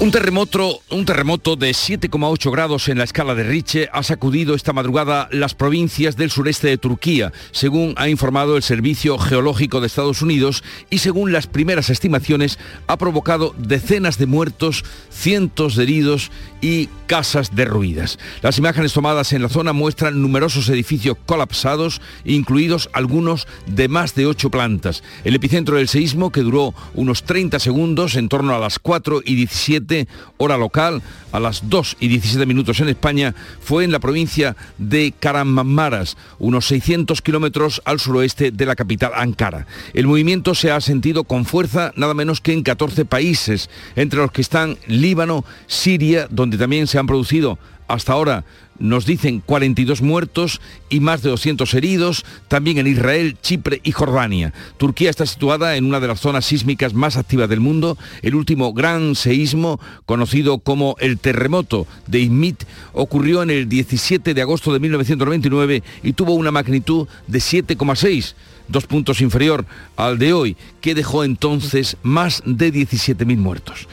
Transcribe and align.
Un 0.00 0.10
terremoto, 0.10 0.80
un 0.88 1.04
terremoto 1.04 1.56
de 1.56 1.72
7,8 1.72 2.50
grados 2.50 2.88
en 2.88 2.96
la 2.96 3.04
escala 3.04 3.34
de 3.34 3.42
Riche 3.42 3.90
ha 3.92 4.02
sacudido 4.02 4.54
esta 4.54 4.72
madrugada 4.72 5.28
las 5.30 5.54
provincias 5.54 6.16
del 6.16 6.30
sureste 6.30 6.68
de 6.68 6.78
Turquía, 6.78 7.34
según 7.50 7.92
ha 7.98 8.08
informado 8.08 8.56
el 8.56 8.62
Servicio 8.62 9.18
Geológico 9.18 9.78
de 9.78 9.88
Estados 9.88 10.22
Unidos 10.22 10.64
y 10.88 11.00
según 11.00 11.32
las 11.32 11.46
primeras 11.46 11.90
estimaciones 11.90 12.58
ha 12.86 12.96
provocado 12.96 13.54
decenas 13.58 14.16
de 14.16 14.24
muertos, 14.24 14.86
cientos 15.10 15.76
de 15.76 15.82
heridos 15.82 16.30
y 16.62 16.88
casas 17.06 17.54
derruidas. 17.54 18.18
Las 18.40 18.56
imágenes 18.56 18.94
tomadas 18.94 19.34
en 19.34 19.42
la 19.42 19.50
zona 19.50 19.74
muestran 19.74 20.22
numerosos 20.22 20.70
edificios 20.70 21.18
colapsados, 21.26 22.00
incluidos 22.24 22.88
algunos 22.94 23.46
de 23.66 23.88
más 23.88 24.14
de 24.14 24.24
ocho 24.24 24.50
plantas. 24.50 25.02
El 25.24 25.34
epicentro 25.34 25.76
del 25.76 25.88
seísmo, 25.88 26.32
que 26.32 26.40
duró 26.40 26.72
unos 26.94 27.24
30 27.24 27.58
segundos, 27.58 28.14
en 28.14 28.30
torno 28.30 28.54
a 28.54 28.58
las 28.58 28.78
4 28.78 29.20
y 29.26 29.34
17 29.34 29.89
hora 30.36 30.56
local, 30.56 31.02
a 31.32 31.40
las 31.40 31.68
2 31.68 31.96
y 32.00 32.08
17 32.08 32.46
minutos 32.46 32.80
en 32.80 32.88
España, 32.88 33.34
fue 33.60 33.84
en 33.84 33.92
la 33.92 33.98
provincia 33.98 34.56
de 34.78 35.12
Karamamaras, 35.18 36.16
unos 36.38 36.66
600 36.66 37.22
kilómetros 37.22 37.82
al 37.84 38.00
suroeste 38.00 38.50
de 38.50 38.66
la 38.66 38.76
capital 38.76 39.12
Ankara. 39.14 39.66
El 39.94 40.06
movimiento 40.06 40.54
se 40.54 40.70
ha 40.70 40.80
sentido 40.80 41.24
con 41.24 41.44
fuerza 41.44 41.92
nada 41.96 42.14
menos 42.14 42.40
que 42.40 42.52
en 42.52 42.62
14 42.62 43.04
países, 43.04 43.70
entre 43.96 44.20
los 44.20 44.32
que 44.32 44.42
están 44.42 44.78
Líbano, 44.86 45.44
Siria, 45.66 46.26
donde 46.30 46.58
también 46.58 46.86
se 46.86 46.98
han 46.98 47.06
producido 47.06 47.58
hasta 47.92 48.12
ahora 48.12 48.44
nos 48.80 49.04
dicen 49.04 49.40
42 49.40 50.00
muertos 50.00 50.60
y 50.88 51.00
más 51.00 51.22
de 51.22 51.30
200 51.30 51.72
heridos, 51.74 52.24
también 52.48 52.78
en 52.78 52.86
Israel, 52.86 53.36
Chipre 53.40 53.80
y 53.84 53.92
Jordania. 53.92 54.52
Turquía 54.78 55.10
está 55.10 55.26
situada 55.26 55.76
en 55.76 55.84
una 55.84 56.00
de 56.00 56.08
las 56.08 56.20
zonas 56.20 56.46
sísmicas 56.46 56.94
más 56.94 57.16
activas 57.16 57.48
del 57.48 57.60
mundo. 57.60 57.98
El 58.22 58.34
último 58.34 58.72
gran 58.72 59.14
seísmo, 59.14 59.78
conocido 60.06 60.58
como 60.58 60.96
el 60.98 61.18
terremoto 61.18 61.86
de 62.06 62.20
Izmit, 62.20 62.64
ocurrió 62.94 63.42
en 63.42 63.50
el 63.50 63.68
17 63.68 64.32
de 64.34 64.42
agosto 64.42 64.72
de 64.72 64.80
1999 64.80 65.82
y 66.02 66.12
tuvo 66.14 66.34
una 66.34 66.50
magnitud 66.50 67.06
de 67.26 67.38
7,6 67.38 68.34
dos 68.68 68.86
puntos 68.86 69.20
inferior 69.20 69.66
al 69.96 70.18
de 70.18 70.32
hoy, 70.32 70.56
que 70.80 70.94
dejó 70.94 71.24
entonces 71.24 71.96
más 72.04 72.40
de 72.46 72.72
17.000 72.72 73.36
muertos. 73.36 73.88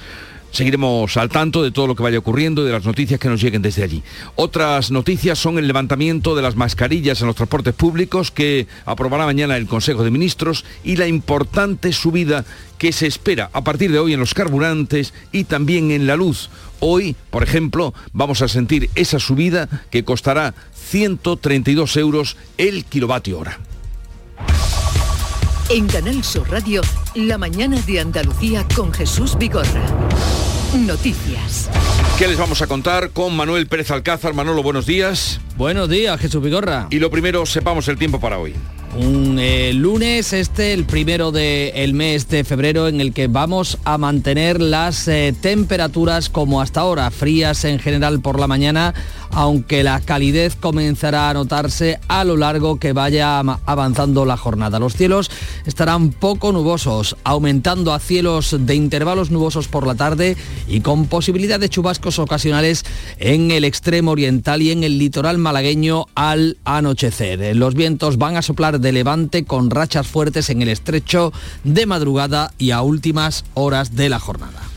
Seguiremos 0.58 1.16
al 1.18 1.30
tanto 1.30 1.62
de 1.62 1.70
todo 1.70 1.86
lo 1.86 1.96
que 1.96 2.02
vaya 2.02 2.18
ocurriendo 2.18 2.64
y 2.64 2.66
de 2.66 2.72
las 2.72 2.84
noticias 2.84 3.20
que 3.20 3.30
nos 3.30 3.40
lleguen 3.40 3.62
desde 3.62 3.84
allí. 3.84 4.02
Otras 4.34 4.90
noticias 4.90 5.38
son 5.38 5.60
el 5.60 5.68
levantamiento 5.68 6.36
de 6.36 6.42
las 6.42 6.56
mascarillas 6.56 7.22
en 7.22 7.28
los 7.28 7.36
transportes 7.36 7.76
públicos 7.76 8.32
que 8.32 8.66
aprobará 8.84 9.28
mañana 9.28 9.56
el 9.56 9.68
Consejo 9.68 10.04
de 10.04 10.10
Ministros 10.10 10.66
y 10.84 10.96
la 10.96 11.06
importante 11.06 11.94
subida 11.94 12.44
que 12.80 12.92
se 12.92 13.06
espera 13.06 13.52
a 13.54 13.64
partir 13.64 13.92
de 13.92 14.00
hoy 14.00 14.14
en 14.14 14.20
los 14.20 14.34
carburantes 14.34 15.14
y 15.32 15.44
también 15.44 15.92
en 15.92 16.08
la 16.08 16.16
luz. 16.16 16.50
Hoy, 16.80 17.16
por 17.30 17.44
ejemplo, 17.44 17.94
vamos 18.12 18.42
a 18.42 18.48
sentir 18.48 18.90
esa 18.96 19.20
subida 19.20 19.70
que 19.92 20.06
costará 20.06 20.56
132 20.90 21.98
euros 21.98 22.36
el 22.58 22.84
kilovatio 22.86 23.38
hora. 23.38 23.60
En 25.70 25.86
Canal 25.86 26.24
Sur 26.24 26.50
Radio, 26.50 26.82
la 27.14 27.38
mañana 27.38 27.80
de 27.82 28.00
Andalucía 28.00 28.66
con 28.76 28.92
Jesús 28.92 29.38
Vigorra. 29.38 29.86
Noticias. 30.76 31.70
¿Qué 32.20 32.28
les 32.28 32.38
vamos 32.38 32.62
a 32.62 32.68
contar 32.68 33.12
con 33.12 33.36
Manuel 33.36 33.68
Pérez 33.68 33.90
Alcázar? 33.90 34.34
Manolo, 34.34 34.64
buenos 34.64 34.86
días. 34.86 35.40
Buenos 35.56 35.90
días, 35.90 36.20
Jesús 36.20 36.44
Vigorra. 36.44 36.88
Y 36.90 37.00
lo 37.00 37.10
primero, 37.10 37.46
sepamos 37.46 37.88
el 37.88 37.98
tiempo 37.98 38.20
para 38.20 38.38
hoy. 38.38 38.54
Un 38.96 39.38
eh, 39.40 39.74
lunes, 39.74 40.34
este, 40.34 40.74
el 40.74 40.86
primero 40.86 41.32
del 41.32 41.94
mes 41.94 42.28
de 42.30 42.44
febrero, 42.44 42.88
en 42.88 43.00
el 43.00 43.14
que 43.14 43.28
vamos 43.28 43.78
a 43.86 43.98
mantener 43.98 44.60
las 44.60 45.08
eh, 45.08 45.34
temperaturas 45.40 46.30
como 46.30 46.62
hasta 46.62 46.82
ahora, 46.82 47.12
frías 47.12 47.64
en 47.64 47.80
general 47.80 48.20
por 48.22 48.40
la 48.40 48.48
mañana, 48.48 48.94
aunque 49.32 49.84
la 49.84 50.00
calidez 50.00 50.56
comenzará 50.56 51.30
a 51.30 51.34
notarse 51.34 52.00
a 52.08 52.24
lo 52.24 52.38
largo 52.38 52.80
que 52.80 52.94
vaya 52.94 53.40
avanzando 53.40 54.26
la 54.26 54.38
jornada. 54.38 54.80
Los 54.80 54.96
cielos 54.96 55.30
estarán 55.66 56.12
poco 56.12 56.52
nubosos, 56.52 57.16
aumentando 57.24 57.94
a 57.94 58.00
cielos 58.00 58.56
de 58.60 58.76
intervalos 58.76 59.32
nubosos 59.32 59.68
por 59.68 59.86
la 59.86 59.96
tarde 59.96 60.38
y 60.68 60.82
con 60.82 61.08
posibilidad 61.08 61.60
de 61.60 61.70
chubascos 61.70 62.20
ocasionales 62.20 62.86
en 63.18 63.52
el 63.52 63.64
extremo 63.64 64.12
oriental 64.12 64.62
y 64.62 64.72
en 64.72 64.84
el 64.84 64.98
litoral 64.98 65.38
malagueño 65.38 66.06
al 66.16 66.58
anochecer. 66.66 67.56
Los 67.56 67.76
vientos 67.76 68.18
van 68.18 68.38
a 68.38 68.42
soplar 68.42 68.80
de 68.80 68.92
levante 68.92 69.46
con 69.46 69.70
rachas 69.70 70.08
fuertes 70.08 70.50
en 70.50 70.62
el 70.62 70.70
estrecho 70.70 71.34
de 71.64 71.86
madrugada 71.86 72.54
y 72.58 72.72
a 72.72 72.82
últimas 72.82 73.46
horas 73.54 73.96
de 73.96 74.10
la 74.10 74.20
jornada. 74.20 74.77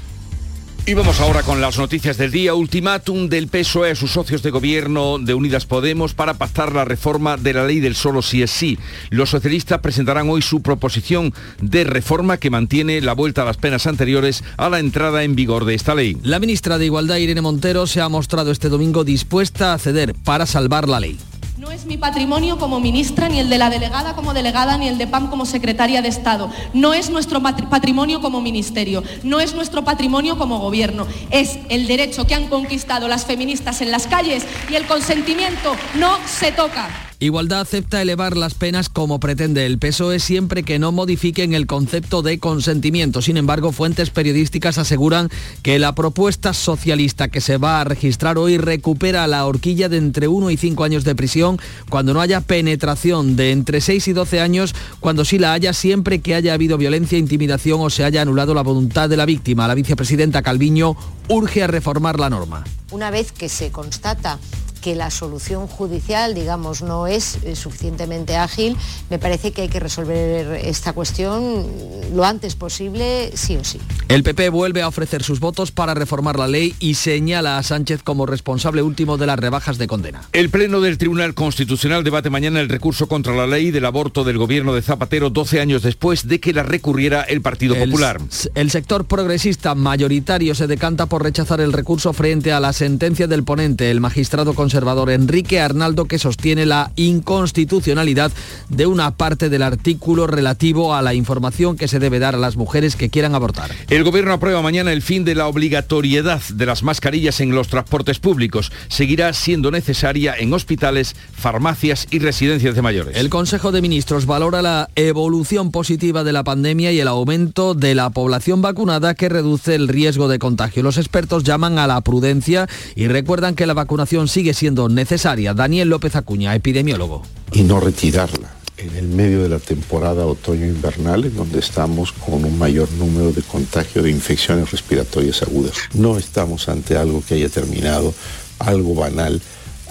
Y 0.86 0.94
vamos 0.94 1.20
ahora 1.20 1.42
con 1.42 1.60
las 1.60 1.78
noticias 1.78 2.16
del 2.16 2.32
día. 2.32 2.54
Ultimátum 2.54 3.28
del 3.28 3.48
PSOE 3.48 3.92
a 3.92 3.94
sus 3.94 4.12
socios 4.12 4.42
de 4.42 4.50
gobierno 4.50 5.18
de 5.18 5.34
Unidas 5.34 5.66
Podemos 5.66 6.14
para 6.14 6.34
pactar 6.34 6.72
la 6.72 6.84
reforma 6.84 7.36
de 7.36 7.52
la 7.52 7.64
ley 7.66 7.80
del 7.80 7.94
solo 7.94 8.22
si 8.22 8.42
es 8.42 8.50
sí. 8.50 8.78
Los 9.10 9.30
socialistas 9.30 9.80
presentarán 9.80 10.28
hoy 10.30 10.42
su 10.42 10.62
proposición 10.62 11.32
de 11.60 11.84
reforma 11.84 12.38
que 12.38 12.50
mantiene 12.50 13.00
la 13.00 13.12
vuelta 13.12 13.42
a 13.42 13.44
las 13.44 13.56
penas 13.56 13.86
anteriores 13.86 14.42
a 14.56 14.68
la 14.68 14.80
entrada 14.80 15.22
en 15.22 15.36
vigor 15.36 15.64
de 15.64 15.74
esta 15.74 15.94
ley. 15.94 16.16
La 16.22 16.40
ministra 16.40 16.78
de 16.78 16.86
Igualdad, 16.86 17.16
Irene 17.16 17.40
Montero, 17.40 17.86
se 17.86 18.00
ha 18.00 18.08
mostrado 18.08 18.50
este 18.50 18.68
domingo 18.68 19.04
dispuesta 19.04 19.74
a 19.74 19.78
ceder 19.78 20.14
para 20.14 20.46
salvar 20.46 20.88
la 20.88 21.00
ley. 21.00 21.18
No 21.60 21.70
es 21.70 21.84
mi 21.84 21.98
patrimonio 21.98 22.56
como 22.56 22.80
ministra, 22.80 23.28
ni 23.28 23.38
el 23.38 23.50
de 23.50 23.58
la 23.58 23.68
delegada 23.68 24.16
como 24.16 24.32
delegada, 24.32 24.78
ni 24.78 24.88
el 24.88 24.96
de 24.96 25.06
PAM 25.06 25.28
como 25.28 25.44
secretaria 25.44 26.00
de 26.00 26.08
Estado. 26.08 26.50
No 26.72 26.94
es 26.94 27.10
nuestro 27.10 27.42
patrimonio 27.42 28.22
como 28.22 28.40
ministerio, 28.40 29.04
no 29.24 29.40
es 29.40 29.54
nuestro 29.54 29.84
patrimonio 29.84 30.38
como 30.38 30.58
gobierno. 30.58 31.06
Es 31.30 31.58
el 31.68 31.86
derecho 31.86 32.26
que 32.26 32.34
han 32.34 32.48
conquistado 32.48 33.08
las 33.08 33.26
feministas 33.26 33.82
en 33.82 33.90
las 33.90 34.06
calles 34.06 34.46
y 34.70 34.74
el 34.74 34.86
consentimiento 34.86 35.76
no 35.96 36.16
se 36.24 36.50
toca. 36.50 37.09
Igualdad 37.22 37.60
acepta 37.60 38.00
elevar 38.00 38.34
las 38.34 38.54
penas 38.54 38.88
como 38.88 39.20
pretende 39.20 39.66
el 39.66 39.78
PSOE 39.78 40.20
siempre 40.20 40.62
que 40.62 40.78
no 40.78 40.90
modifiquen 40.90 41.52
el 41.52 41.66
concepto 41.66 42.22
de 42.22 42.38
consentimiento. 42.38 43.20
Sin 43.20 43.36
embargo, 43.36 43.72
fuentes 43.72 44.08
periodísticas 44.08 44.78
aseguran 44.78 45.28
que 45.62 45.78
la 45.78 45.94
propuesta 45.94 46.54
socialista 46.54 47.28
que 47.28 47.42
se 47.42 47.58
va 47.58 47.82
a 47.82 47.84
registrar 47.84 48.38
hoy 48.38 48.56
recupera 48.56 49.26
la 49.26 49.44
horquilla 49.44 49.90
de 49.90 49.98
entre 49.98 50.28
1 50.28 50.50
y 50.50 50.56
5 50.56 50.82
años 50.82 51.04
de 51.04 51.14
prisión 51.14 51.58
cuando 51.90 52.14
no 52.14 52.22
haya 52.22 52.40
penetración, 52.40 53.36
de 53.36 53.52
entre 53.52 53.82
6 53.82 54.08
y 54.08 54.12
12 54.14 54.40
años 54.40 54.74
cuando 54.98 55.26
sí 55.26 55.38
la 55.38 55.52
haya 55.52 55.74
siempre 55.74 56.20
que 56.20 56.34
haya 56.34 56.54
habido 56.54 56.78
violencia, 56.78 57.18
intimidación 57.18 57.82
o 57.82 57.90
se 57.90 58.02
haya 58.02 58.22
anulado 58.22 58.54
la 58.54 58.62
voluntad 58.62 59.10
de 59.10 59.18
la 59.18 59.26
víctima. 59.26 59.68
La 59.68 59.74
vicepresidenta 59.74 60.40
Calviño 60.40 60.96
urge 61.28 61.62
a 61.62 61.66
reformar 61.66 62.18
la 62.18 62.30
norma. 62.30 62.64
Una 62.90 63.10
vez 63.10 63.30
que 63.30 63.50
se 63.50 63.70
constata 63.70 64.38
que 64.80 64.94
la 64.94 65.10
solución 65.10 65.66
judicial, 65.66 66.34
digamos, 66.34 66.82
no 66.82 67.06
es 67.06 67.38
eh, 67.44 67.54
suficientemente 67.54 68.36
ágil, 68.36 68.76
me 69.10 69.18
parece 69.18 69.52
que 69.52 69.62
hay 69.62 69.68
que 69.68 69.80
resolver 69.80 70.60
esta 70.64 70.92
cuestión 70.92 71.66
lo 72.14 72.24
antes 72.24 72.54
posible, 72.54 73.30
sí 73.34 73.56
o 73.56 73.64
sí. 73.64 73.78
El 74.08 74.22
PP 74.22 74.48
vuelve 74.48 74.82
a 74.82 74.88
ofrecer 74.88 75.22
sus 75.22 75.38
votos 75.40 75.70
para 75.70 75.94
reformar 75.94 76.38
la 76.38 76.48
ley 76.48 76.74
y 76.80 76.94
señala 76.94 77.58
a 77.58 77.62
Sánchez 77.62 78.02
como 78.02 78.26
responsable 78.26 78.82
último 78.82 79.16
de 79.16 79.26
las 79.26 79.38
rebajas 79.38 79.78
de 79.78 79.86
condena. 79.86 80.22
El 80.32 80.50
Pleno 80.50 80.80
del 80.80 80.98
Tribunal 80.98 81.34
Constitucional 81.34 82.02
debate 82.02 82.30
mañana 82.30 82.60
el 82.60 82.68
recurso 82.68 83.06
contra 83.06 83.34
la 83.34 83.46
ley 83.46 83.70
del 83.70 83.84
aborto 83.84 84.24
del 84.24 84.38
gobierno 84.38 84.74
de 84.74 84.82
Zapatero 84.82 85.30
12 85.30 85.60
años 85.60 85.82
después 85.82 86.26
de 86.26 86.40
que 86.40 86.52
la 86.52 86.62
recurriera 86.62 87.22
el 87.22 87.42
Partido 87.42 87.76
Popular. 87.76 88.20
El 88.54 88.70
sector 88.70 89.04
progresista 89.04 89.74
mayoritario 89.74 90.54
se 90.54 90.66
decanta 90.66 91.06
por 91.06 91.22
rechazar 91.22 91.60
el 91.60 91.72
recurso 91.72 92.12
frente 92.12 92.52
a 92.52 92.60
la 92.60 92.72
sentencia 92.72 93.26
del 93.26 93.44
ponente, 93.44 93.90
el 93.90 94.00
magistrado 94.00 94.54
con 94.54 94.69
conservador 94.70 95.10
Enrique 95.10 95.58
Arnaldo 95.58 96.04
que 96.04 96.20
sostiene 96.20 96.64
la 96.64 96.92
inconstitucionalidad 96.94 98.30
de 98.68 98.86
una 98.86 99.10
parte 99.16 99.48
del 99.48 99.64
artículo 99.64 100.28
relativo 100.28 100.94
a 100.94 101.02
la 101.02 101.12
información 101.12 101.76
que 101.76 101.88
se 101.88 101.98
debe 101.98 102.20
dar 102.20 102.36
a 102.36 102.38
las 102.38 102.54
mujeres 102.54 102.94
que 102.94 103.10
quieran 103.10 103.34
abortar. 103.34 103.72
El 103.88 104.04
gobierno 104.04 104.32
aprueba 104.32 104.62
mañana 104.62 104.92
el 104.92 105.02
fin 105.02 105.24
de 105.24 105.34
la 105.34 105.48
obligatoriedad 105.48 106.40
de 106.54 106.66
las 106.66 106.84
mascarillas 106.84 107.40
en 107.40 107.52
los 107.52 107.66
transportes 107.66 108.20
públicos. 108.20 108.70
Seguirá 108.86 109.32
siendo 109.32 109.72
necesaria 109.72 110.36
en 110.38 110.52
hospitales, 110.52 111.16
farmacias 111.32 112.06
y 112.12 112.20
residencias 112.20 112.76
de 112.76 112.82
mayores. 112.82 113.16
El 113.16 113.28
Consejo 113.28 113.72
de 113.72 113.82
Ministros 113.82 114.26
valora 114.26 114.62
la 114.62 114.88
evolución 114.94 115.72
positiva 115.72 116.22
de 116.22 116.32
la 116.32 116.44
pandemia 116.44 116.92
y 116.92 117.00
el 117.00 117.08
aumento 117.08 117.74
de 117.74 117.96
la 117.96 118.10
población 118.10 118.62
vacunada 118.62 119.14
que 119.14 119.28
reduce 119.28 119.74
el 119.74 119.88
riesgo 119.88 120.28
de 120.28 120.38
contagio. 120.38 120.84
Los 120.84 120.96
expertos 120.96 121.42
llaman 121.42 121.80
a 121.80 121.88
la 121.88 122.00
prudencia 122.02 122.68
y 122.94 123.08
recuerdan 123.08 123.56
que 123.56 123.66
la 123.66 123.74
vacunación 123.74 124.28
sigue 124.28 124.54
siendo 124.54 124.59
necesaria. 124.90 125.54
Daniel 125.54 125.88
López 125.88 126.16
Acuña, 126.16 126.54
epidemiólogo. 126.54 127.22
Y 127.52 127.62
no 127.62 127.80
retirarla 127.80 128.50
en 128.76 128.96
el 128.96 129.08
medio 129.08 129.42
de 129.42 129.48
la 129.48 129.58
temporada 129.58 130.26
otoño-invernal, 130.26 131.24
en 131.24 131.36
donde 131.36 131.60
estamos 131.60 132.12
con 132.12 132.44
un 132.44 132.58
mayor 132.58 132.90
número 132.92 133.32
de 133.32 133.42
contagio 133.42 134.02
de 134.02 134.10
infecciones 134.10 134.70
respiratorias 134.70 135.42
agudas. 135.42 135.72
No 135.94 136.16
estamos 136.16 136.68
ante 136.68 136.96
algo 136.96 137.22
que 137.26 137.34
haya 137.34 137.48
terminado, 137.48 138.14
algo 138.58 138.94
banal, 138.94 139.40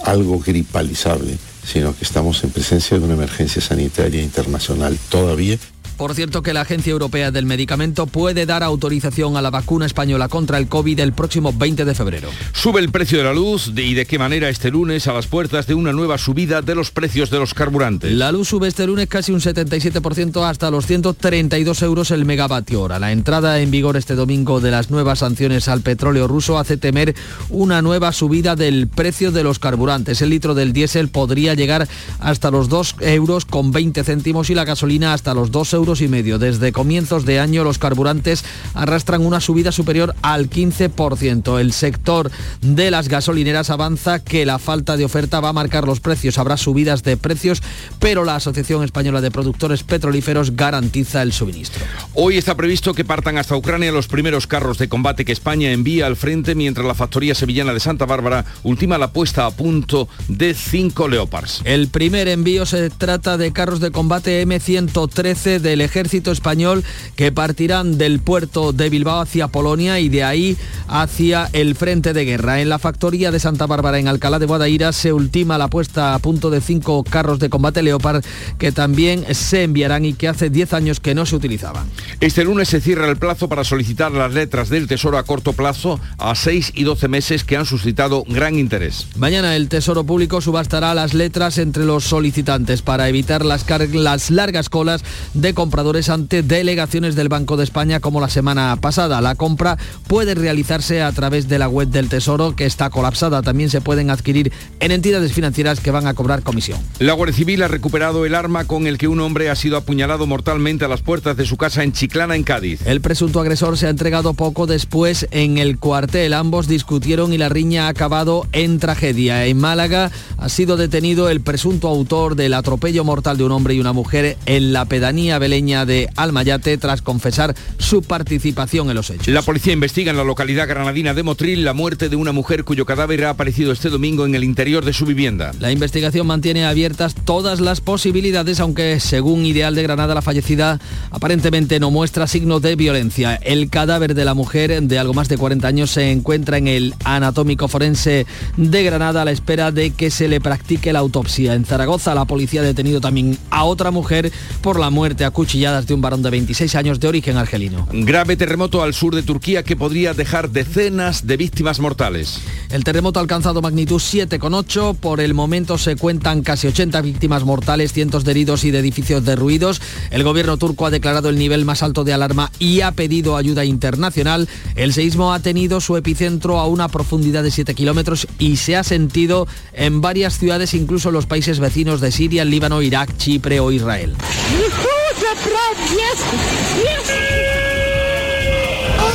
algo 0.04 0.40
gripalizable, 0.40 1.38
sino 1.64 1.96
que 1.96 2.04
estamos 2.04 2.42
en 2.42 2.50
presencia 2.50 2.98
de 2.98 3.04
una 3.04 3.14
emergencia 3.14 3.62
sanitaria 3.62 4.22
internacional 4.22 4.98
todavía 5.08 5.58
por 6.00 6.14
cierto 6.14 6.42
que 6.42 6.54
la 6.54 6.62
Agencia 6.62 6.92
Europea 6.92 7.30
del 7.30 7.44
Medicamento 7.44 8.06
puede 8.06 8.46
dar 8.46 8.62
autorización 8.62 9.36
a 9.36 9.42
la 9.42 9.50
vacuna 9.50 9.84
española 9.84 10.28
contra 10.28 10.56
el 10.56 10.66
COVID 10.66 10.98
el 10.98 11.12
próximo 11.12 11.52
20 11.52 11.84
de 11.84 11.94
febrero. 11.94 12.30
Sube 12.54 12.80
el 12.80 12.90
precio 12.90 13.18
de 13.18 13.24
la 13.24 13.34
luz 13.34 13.70
y 13.76 13.92
de 13.92 14.06
qué 14.06 14.18
manera 14.18 14.48
este 14.48 14.70
lunes 14.70 15.06
a 15.08 15.12
las 15.12 15.26
puertas 15.26 15.66
de 15.66 15.74
una 15.74 15.92
nueva 15.92 16.16
subida 16.16 16.62
de 16.62 16.74
los 16.74 16.90
precios 16.90 17.28
de 17.28 17.38
los 17.38 17.52
carburantes. 17.52 18.12
La 18.12 18.32
luz 18.32 18.48
sube 18.48 18.68
este 18.68 18.86
lunes 18.86 19.08
casi 19.08 19.32
un 19.32 19.40
77% 19.40 20.42
hasta 20.48 20.70
los 20.70 20.86
132 20.86 21.82
euros 21.82 22.10
el 22.12 22.24
megavatio 22.24 22.80
hora. 22.80 22.98
La 22.98 23.12
entrada 23.12 23.60
en 23.60 23.70
vigor 23.70 23.98
este 23.98 24.14
domingo 24.14 24.60
de 24.60 24.70
las 24.70 24.90
nuevas 24.90 25.18
sanciones 25.18 25.68
al 25.68 25.82
petróleo 25.82 26.26
ruso 26.26 26.58
hace 26.58 26.78
temer 26.78 27.14
una 27.50 27.82
nueva 27.82 28.12
subida 28.12 28.56
del 28.56 28.88
precio 28.88 29.32
de 29.32 29.42
los 29.42 29.58
carburantes. 29.58 30.22
El 30.22 30.30
litro 30.30 30.54
del 30.54 30.72
diésel 30.72 31.08
podría 31.08 31.52
llegar 31.52 31.86
hasta 32.20 32.50
los 32.50 32.70
2 32.70 32.96
euros 33.00 33.44
con 33.44 33.70
20 33.70 34.02
céntimos 34.02 34.48
y 34.48 34.54
la 34.54 34.64
gasolina 34.64 35.12
hasta 35.12 35.34
los 35.34 35.50
2 35.50 35.74
euros 35.74 35.89
y 35.98 36.06
medio. 36.06 36.38
Desde 36.38 36.70
comienzos 36.70 37.24
de 37.24 37.40
año 37.40 37.64
los 37.64 37.78
carburantes 37.78 38.44
arrastran 38.74 39.26
una 39.26 39.40
subida 39.40 39.72
superior 39.72 40.14
al 40.22 40.48
15%. 40.48 41.58
El 41.58 41.72
sector 41.72 42.30
de 42.60 42.92
las 42.92 43.08
gasolineras 43.08 43.70
avanza 43.70 44.22
que 44.22 44.46
la 44.46 44.60
falta 44.60 44.96
de 44.96 45.04
oferta 45.04 45.40
va 45.40 45.48
a 45.48 45.52
marcar 45.52 45.84
los 45.84 45.98
precios. 45.98 46.38
Habrá 46.38 46.56
subidas 46.56 47.02
de 47.02 47.16
precios, 47.16 47.60
pero 47.98 48.24
la 48.24 48.36
Asociación 48.36 48.84
Española 48.84 49.20
de 49.20 49.32
Productores 49.32 49.82
Petrolíferos 49.82 50.54
garantiza 50.54 51.22
el 51.22 51.32
suministro. 51.32 51.84
Hoy 52.14 52.38
está 52.38 52.54
previsto 52.54 52.94
que 52.94 53.04
partan 53.04 53.36
hasta 53.38 53.56
Ucrania 53.56 53.90
los 53.90 54.06
primeros 54.06 54.46
carros 54.46 54.78
de 54.78 54.88
combate 54.88 55.24
que 55.24 55.32
España 55.32 55.72
envía 55.72 56.06
al 56.06 56.16
frente 56.16 56.54
mientras 56.54 56.86
la 56.86 56.94
factoría 56.94 57.34
sevillana 57.34 57.74
de 57.74 57.80
Santa 57.80 58.06
Bárbara 58.06 58.44
ultima 58.62 58.98
la 58.98 59.12
puesta 59.12 59.46
a 59.46 59.50
punto 59.50 60.08
de 60.28 60.54
cinco 60.54 61.08
Leopards. 61.08 61.62
El 61.64 61.88
primer 61.88 62.28
envío 62.28 62.66
se 62.66 62.90
trata 62.90 63.36
de 63.36 63.52
carros 63.52 63.80
de 63.80 63.90
combate 63.90 64.46
M113 64.46 65.58
del 65.58 65.79
ejército 65.80 66.32
español 66.32 66.84
que 67.16 67.32
partirán 67.32 67.98
del 67.98 68.20
puerto 68.20 68.72
de 68.72 68.90
Bilbao 68.90 69.20
hacia 69.20 69.48
Polonia 69.48 70.00
y 70.00 70.08
de 70.08 70.24
ahí 70.24 70.56
hacia 70.88 71.48
el 71.52 71.74
frente 71.74 72.12
de 72.12 72.24
guerra. 72.24 72.60
En 72.60 72.68
la 72.68 72.78
factoría 72.78 73.30
de 73.30 73.40
Santa 73.40 73.66
Bárbara 73.66 73.98
en 73.98 74.08
Alcalá 74.08 74.38
de 74.38 74.46
Guadaira 74.46 74.92
se 74.92 75.12
ultima 75.12 75.58
la 75.58 75.68
puesta 75.68 76.14
a 76.14 76.18
punto 76.18 76.50
de 76.50 76.60
cinco 76.60 77.04
carros 77.04 77.38
de 77.38 77.50
combate 77.50 77.82
Leopard 77.82 78.24
que 78.58 78.72
también 78.72 79.24
se 79.34 79.62
enviarán 79.62 80.04
y 80.04 80.14
que 80.14 80.28
hace 80.28 80.50
10 80.50 80.74
años 80.74 81.00
que 81.00 81.14
no 81.14 81.26
se 81.26 81.36
utilizaban. 81.36 81.86
Este 82.20 82.44
lunes 82.44 82.68
se 82.68 82.80
cierra 82.80 83.08
el 83.08 83.16
plazo 83.16 83.48
para 83.48 83.64
solicitar 83.64 84.12
las 84.12 84.32
letras 84.32 84.68
del 84.68 84.86
Tesoro 84.86 85.18
a 85.18 85.24
corto 85.24 85.52
plazo 85.52 86.00
a 86.18 86.34
6 86.34 86.72
y 86.74 86.84
12 86.84 87.08
meses 87.08 87.44
que 87.44 87.56
han 87.56 87.66
suscitado 87.66 88.24
gran 88.28 88.58
interés. 88.58 89.06
Mañana 89.16 89.56
el 89.56 89.68
Tesoro 89.68 90.04
Público 90.04 90.40
subastará 90.40 90.94
las 90.94 91.14
letras 91.14 91.58
entre 91.58 91.84
los 91.84 92.04
solicitantes 92.04 92.82
para 92.82 93.08
evitar 93.08 93.44
las, 93.44 93.64
las 93.92 94.30
largas 94.30 94.68
colas 94.68 95.02
de 95.34 95.54
compradores 95.70 96.08
ante 96.08 96.42
delegaciones 96.42 97.14
del 97.14 97.28
Banco 97.28 97.56
de 97.56 97.62
España 97.62 98.00
como 98.00 98.20
la 98.20 98.28
semana 98.28 98.76
pasada. 98.80 99.20
La 99.20 99.36
compra 99.36 99.78
puede 100.08 100.34
realizarse 100.34 101.00
a 101.00 101.12
través 101.12 101.46
de 101.46 101.60
la 101.60 101.68
web 101.68 101.86
del 101.86 102.08
Tesoro 102.08 102.56
que 102.56 102.66
está 102.66 102.90
colapsada. 102.90 103.40
También 103.40 103.70
se 103.70 103.80
pueden 103.80 104.10
adquirir 104.10 104.50
en 104.80 104.90
entidades 104.90 105.32
financieras 105.32 105.78
que 105.78 105.92
van 105.92 106.08
a 106.08 106.14
cobrar 106.14 106.42
comisión. 106.42 106.80
La 106.98 107.12
Guardia 107.12 107.36
Civil 107.36 107.62
ha 107.62 107.68
recuperado 107.68 108.26
el 108.26 108.34
arma 108.34 108.64
con 108.64 108.88
el 108.88 108.98
que 108.98 109.06
un 109.06 109.20
hombre 109.20 109.48
ha 109.48 109.54
sido 109.54 109.76
apuñalado 109.76 110.26
mortalmente 110.26 110.84
a 110.84 110.88
las 110.88 111.02
puertas 111.02 111.36
de 111.36 111.46
su 111.46 111.56
casa 111.56 111.84
en 111.84 111.92
Chiclana, 111.92 112.34
en 112.34 112.42
Cádiz. 112.42 112.84
El 112.84 113.00
presunto 113.00 113.38
agresor 113.38 113.78
se 113.78 113.86
ha 113.86 113.90
entregado 113.90 114.34
poco 114.34 114.66
después 114.66 115.28
en 115.30 115.56
el 115.58 115.78
cuartel. 115.78 116.34
Ambos 116.34 116.66
discutieron 116.66 117.32
y 117.32 117.38
la 117.38 117.48
riña 117.48 117.86
ha 117.86 117.90
acabado 117.90 118.48
en 118.50 118.80
tragedia. 118.80 119.46
En 119.46 119.58
Málaga 119.58 120.10
ha 120.36 120.48
sido 120.48 120.76
detenido 120.76 121.28
el 121.28 121.42
presunto 121.42 121.86
autor 121.86 122.34
del 122.34 122.54
atropello 122.54 123.04
mortal 123.04 123.36
de 123.36 123.44
un 123.44 123.52
hombre 123.52 123.74
y 123.74 123.78
una 123.78 123.92
mujer 123.92 124.36
en 124.46 124.72
la 124.72 124.84
pedanía 124.86 125.38
de 125.60 126.08
Almayate 126.16 126.78
tras 126.78 127.02
confesar 127.02 127.54
su 127.78 128.02
participación 128.02 128.88
en 128.88 128.96
los 128.96 129.10
hechos. 129.10 129.28
La 129.28 129.42
policía 129.42 129.74
investiga 129.74 130.10
en 130.10 130.16
la 130.16 130.24
localidad 130.24 130.66
granadina 130.66 131.12
de 131.12 131.22
Motril 131.22 131.64
la 131.64 131.74
muerte 131.74 132.08
de 132.08 132.16
una 132.16 132.32
mujer 132.32 132.64
cuyo 132.64 132.86
cadáver 132.86 133.26
ha 133.26 133.30
aparecido 133.30 133.72
este 133.72 133.90
domingo 133.90 134.24
en 134.24 134.34
el 134.34 134.42
interior 134.42 134.84
de 134.84 134.94
su 134.94 135.04
vivienda. 135.04 135.52
La 135.60 135.70
investigación 135.70 136.26
mantiene 136.26 136.64
abiertas 136.64 137.14
todas 137.14 137.60
las 137.60 137.82
posibilidades, 137.82 138.58
aunque 138.58 139.00
según 139.00 139.44
Ideal 139.44 139.74
de 139.74 139.82
Granada 139.82 140.14
la 140.14 140.22
fallecida 140.22 140.80
aparentemente 141.10 141.78
no 141.78 141.90
muestra 141.90 142.26
signos 142.26 142.62
de 142.62 142.74
violencia. 142.74 143.34
El 143.36 143.68
cadáver 143.68 144.14
de 144.14 144.24
la 144.24 144.34
mujer 144.34 144.82
de 144.82 144.98
algo 144.98 145.12
más 145.12 145.28
de 145.28 145.36
40 145.36 145.68
años 145.68 145.90
se 145.90 146.10
encuentra 146.10 146.56
en 146.56 146.68
el 146.68 146.94
anatómico 147.04 147.68
forense 147.68 148.26
de 148.56 148.82
Granada 148.82 149.22
a 149.22 149.24
la 149.26 149.30
espera 149.30 149.72
de 149.72 149.90
que 149.90 150.10
se 150.10 150.26
le 150.26 150.40
practique 150.40 150.92
la 150.92 151.00
autopsia. 151.00 151.54
En 151.54 151.66
Zaragoza 151.66 152.14
la 152.14 152.24
policía 152.24 152.62
ha 152.62 152.64
detenido 152.64 153.00
también 153.00 153.36
a 153.50 153.64
otra 153.64 153.90
mujer 153.90 154.32
por 154.62 154.78
la 154.78 154.90
muerte 154.90 155.24
a 155.24 155.30
cuchilladas 155.40 155.86
de 155.86 155.94
un 155.94 156.02
varón 156.02 156.20
de 156.22 156.28
26 156.28 156.74
años 156.74 157.00
de 157.00 157.08
origen 157.08 157.38
argelino. 157.38 157.88
Grave 157.90 158.36
terremoto 158.36 158.82
al 158.82 158.92
sur 158.92 159.14
de 159.14 159.22
Turquía 159.22 159.62
que 159.62 159.74
podría 159.74 160.12
dejar 160.12 160.50
decenas 160.50 161.26
de 161.26 161.38
víctimas 161.38 161.80
mortales. 161.80 162.42
El 162.68 162.84
terremoto 162.84 163.18
ha 163.18 163.22
alcanzado 163.22 163.62
magnitud 163.62 163.96
7,8. 163.96 164.96
Por 164.96 165.18
el 165.18 165.32
momento 165.32 165.78
se 165.78 165.96
cuentan 165.96 166.42
casi 166.42 166.66
80 166.66 167.00
víctimas 167.00 167.44
mortales, 167.44 167.94
cientos 167.94 168.24
de 168.24 168.32
heridos 168.32 168.64
y 168.64 168.70
de 168.70 168.80
edificios 168.80 169.24
derruidos. 169.24 169.80
El 170.10 170.24
gobierno 170.24 170.58
turco 170.58 170.84
ha 170.84 170.90
declarado 170.90 171.30
el 171.30 171.38
nivel 171.38 171.64
más 171.64 171.82
alto 171.82 172.04
de 172.04 172.12
alarma 172.12 172.52
y 172.58 172.82
ha 172.82 172.92
pedido 172.92 173.38
ayuda 173.38 173.64
internacional. 173.64 174.46
El 174.74 174.92
seísmo 174.92 175.32
ha 175.32 175.40
tenido 175.40 175.80
su 175.80 175.96
epicentro 175.96 176.58
a 176.58 176.66
una 176.66 176.88
profundidad 176.88 177.42
de 177.42 177.50
7 177.50 177.74
kilómetros 177.74 178.28
y 178.38 178.58
se 178.58 178.76
ha 178.76 178.84
sentido 178.84 179.48
en 179.72 180.02
varias 180.02 180.38
ciudades, 180.38 180.74
incluso 180.74 181.08
en 181.08 181.14
los 181.14 181.24
países 181.24 181.60
vecinos 181.60 182.02
de 182.02 182.12
Siria, 182.12 182.44
Líbano, 182.44 182.82
Irak, 182.82 183.16
Chipre 183.16 183.58
o 183.58 183.72
Israel. 183.72 184.14
забрать 185.30 185.90
детку. 185.90 186.36
Нет! 186.76 187.49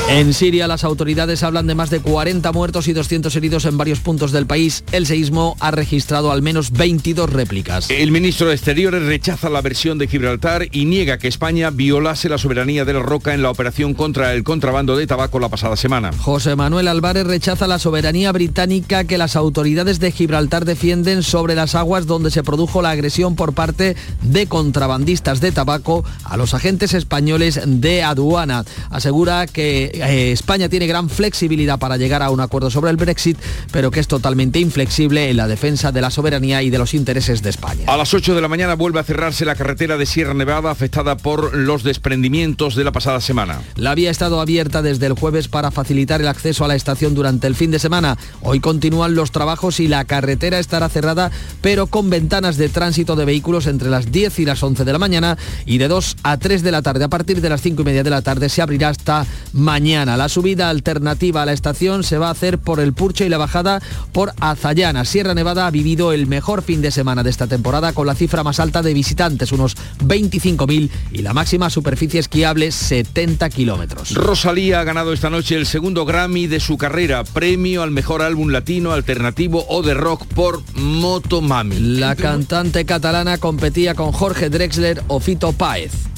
En 0.07 0.35
Siria 0.35 0.67
las 0.67 0.83
autoridades 0.83 1.41
hablan 1.41 1.65
de 1.65 1.73
más 1.73 1.89
de 1.89 1.99
40 1.99 2.51
muertos 2.51 2.87
y 2.87 2.93
200 2.93 3.35
heridos 3.35 3.65
en 3.65 3.75
varios 3.75 4.01
puntos 4.01 4.31
del 4.31 4.45
país. 4.45 4.83
El 4.91 5.07
seísmo 5.07 5.57
ha 5.59 5.71
registrado 5.71 6.31
al 6.31 6.43
menos 6.43 6.71
22 6.71 7.27
réplicas. 7.27 7.89
El 7.89 8.11
ministro 8.11 8.47
de 8.47 8.53
Exteriores 8.53 9.01
rechaza 9.01 9.49
la 9.49 9.61
versión 9.61 9.97
de 9.97 10.07
Gibraltar 10.07 10.67
y 10.71 10.85
niega 10.85 11.17
que 11.17 11.27
España 11.27 11.71
violase 11.71 12.29
la 12.29 12.37
soberanía 12.37 12.85
de 12.85 12.93
la 12.93 12.99
Roca 12.99 13.33
en 13.33 13.41
la 13.41 13.49
operación 13.49 13.95
contra 13.95 14.33
el 14.33 14.43
contrabando 14.43 14.95
de 14.95 15.07
tabaco 15.07 15.39
la 15.39 15.49
pasada 15.49 15.75
semana. 15.75 16.11
José 16.19 16.55
Manuel 16.55 16.87
Álvarez 16.87 17.25
rechaza 17.25 17.65
la 17.65 17.79
soberanía 17.79 18.31
británica 18.31 19.05
que 19.05 19.17
las 19.17 19.35
autoridades 19.35 19.99
de 19.99 20.11
Gibraltar 20.11 20.65
defienden 20.65 21.23
sobre 21.23 21.55
las 21.55 21.73
aguas 21.73 22.05
donde 22.05 22.29
se 22.29 22.43
produjo 22.43 22.83
la 22.83 22.91
agresión 22.91 23.35
por 23.35 23.53
parte 23.53 23.95
de 24.21 24.45
contrabandistas 24.45 25.41
de 25.41 25.51
tabaco 25.51 26.05
a 26.23 26.37
los 26.37 26.53
agentes 26.53 26.93
españoles 26.93 27.59
de 27.65 28.03
aduana. 28.03 28.65
Asegura 28.91 29.47
que 29.47 29.94
eh, 30.01 30.31
España 30.31 30.69
tiene 30.69 30.87
gran 30.87 31.09
flexibilidad 31.09 31.79
para 31.79 31.97
llegar 31.97 32.21
a 32.21 32.29
un 32.29 32.39
acuerdo 32.39 32.69
sobre 32.69 32.91
el 32.91 32.97
Brexit, 32.97 33.37
pero 33.71 33.91
que 33.91 33.99
es 33.99 34.07
totalmente 34.07 34.59
inflexible 34.59 35.29
en 35.29 35.37
la 35.37 35.47
defensa 35.47 35.91
de 35.91 36.01
la 36.01 36.11
soberanía 36.11 36.61
y 36.63 36.69
de 36.69 36.77
los 36.77 36.93
intereses 36.93 37.41
de 37.41 37.49
España. 37.49 37.85
A 37.87 37.97
las 37.97 38.13
8 38.13 38.35
de 38.35 38.41
la 38.41 38.47
mañana 38.47 38.75
vuelve 38.75 38.99
a 38.99 39.03
cerrarse 39.03 39.45
la 39.45 39.55
carretera 39.55 39.97
de 39.97 40.05
Sierra 40.05 40.33
Nevada 40.33 40.71
afectada 40.71 41.17
por 41.17 41.55
los 41.55 41.83
desprendimientos 41.83 42.75
de 42.75 42.83
la 42.83 42.91
pasada 42.91 43.21
semana. 43.21 43.61
La 43.75 43.95
vía 43.95 44.09
ha 44.09 44.11
estado 44.11 44.41
abierta 44.41 44.81
desde 44.81 45.05
el 45.05 45.13
jueves 45.13 45.47
para 45.47 45.71
facilitar 45.71 46.21
el 46.21 46.27
acceso 46.27 46.65
a 46.65 46.67
la 46.67 46.75
estación 46.75 47.15
durante 47.15 47.47
el 47.47 47.55
fin 47.55 47.71
de 47.71 47.79
semana. 47.79 48.17
Hoy 48.41 48.59
continúan 48.59 49.15
los 49.15 49.31
trabajos 49.31 49.79
y 49.79 49.87
la 49.87 50.03
carretera 50.05 50.59
estará 50.59 50.89
cerrada, 50.89 51.31
pero 51.61 51.87
con 51.87 52.09
ventanas 52.09 52.57
de 52.57 52.69
tránsito 52.69 53.15
de 53.15 53.25
vehículos 53.25 53.67
entre 53.67 53.89
las 53.89 54.11
10 54.11 54.39
y 54.39 54.45
las 54.45 54.61
11 54.61 54.83
de 54.83 54.91
la 54.91 54.99
mañana 54.99 55.37
y 55.65 55.77
de 55.77 55.87
2 55.87 56.17
a 56.23 56.37
3 56.37 56.63
de 56.63 56.71
la 56.71 56.81
tarde. 56.81 57.05
A 57.05 57.09
partir 57.09 57.41
de 57.41 57.49
las 57.49 57.61
5 57.61 57.81
y 57.81 57.85
media 57.85 58.03
de 58.03 58.09
la 58.09 58.21
tarde 58.21 58.49
se 58.49 58.61
abrirá 58.61 58.89
hasta 58.89 59.25
mañana 59.53 59.84
la 59.85 60.29
subida 60.29 60.69
alternativa 60.71 61.43
a 61.43 61.45
la 61.45 61.53
estación 61.53 62.03
se 62.03 62.17
va 62.17 62.29
a 62.29 62.31
hacer 62.31 62.57
por 62.57 62.79
el 62.79 62.93
Purche 62.93 63.27
y 63.27 63.29
la 63.29 63.37
bajada 63.37 63.83
por 64.13 64.33
Azayana. 64.39 65.05
Sierra 65.05 65.35
Nevada 65.35 65.67
ha 65.67 65.71
vivido 65.71 66.11
el 66.11 66.25
mejor 66.25 66.63
fin 66.63 66.81
de 66.81 66.89
semana 66.89 67.21
de 67.21 67.29
esta 67.29 67.45
temporada 67.45 67.93
con 67.93 68.07
la 68.07 68.15
cifra 68.15 68.43
más 68.43 68.59
alta 68.59 68.81
de 68.81 68.95
visitantes, 68.95 69.51
unos 69.51 69.77
25.000 69.99 70.89
y 71.11 71.21
la 71.21 71.33
máxima 71.33 71.69
superficie 71.69 72.19
esquiable 72.19 72.71
70 72.71 73.47
kilómetros. 73.51 74.15
Rosalía 74.15 74.79
ha 74.79 74.83
ganado 74.83 75.13
esta 75.13 75.29
noche 75.29 75.55
el 75.55 75.67
segundo 75.67 76.03
Grammy 76.03 76.47
de 76.47 76.59
su 76.59 76.79
carrera, 76.79 77.23
premio 77.23 77.83
al 77.83 77.91
mejor 77.91 78.23
álbum 78.23 78.49
latino, 78.49 78.91
alternativo 78.91 79.67
o 79.69 79.83
de 79.83 79.93
rock 79.93 80.25
por 80.25 80.63
Motomami. 80.73 81.77
La 81.77 82.15
cantante 82.15 82.85
catalana 82.85 83.37
competía 83.37 83.93
con 83.93 84.11
Jorge 84.11 84.49
Drexler 84.49 85.03
o 85.07 85.19
Fito 85.19 85.53
Páez. 85.53 86.14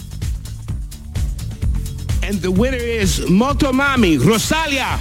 And 2.27 2.41
the 2.41 2.49
winner 2.49 2.77
is 2.77 3.21
Motomami, 3.29 4.17
Rosalia. 4.17 4.99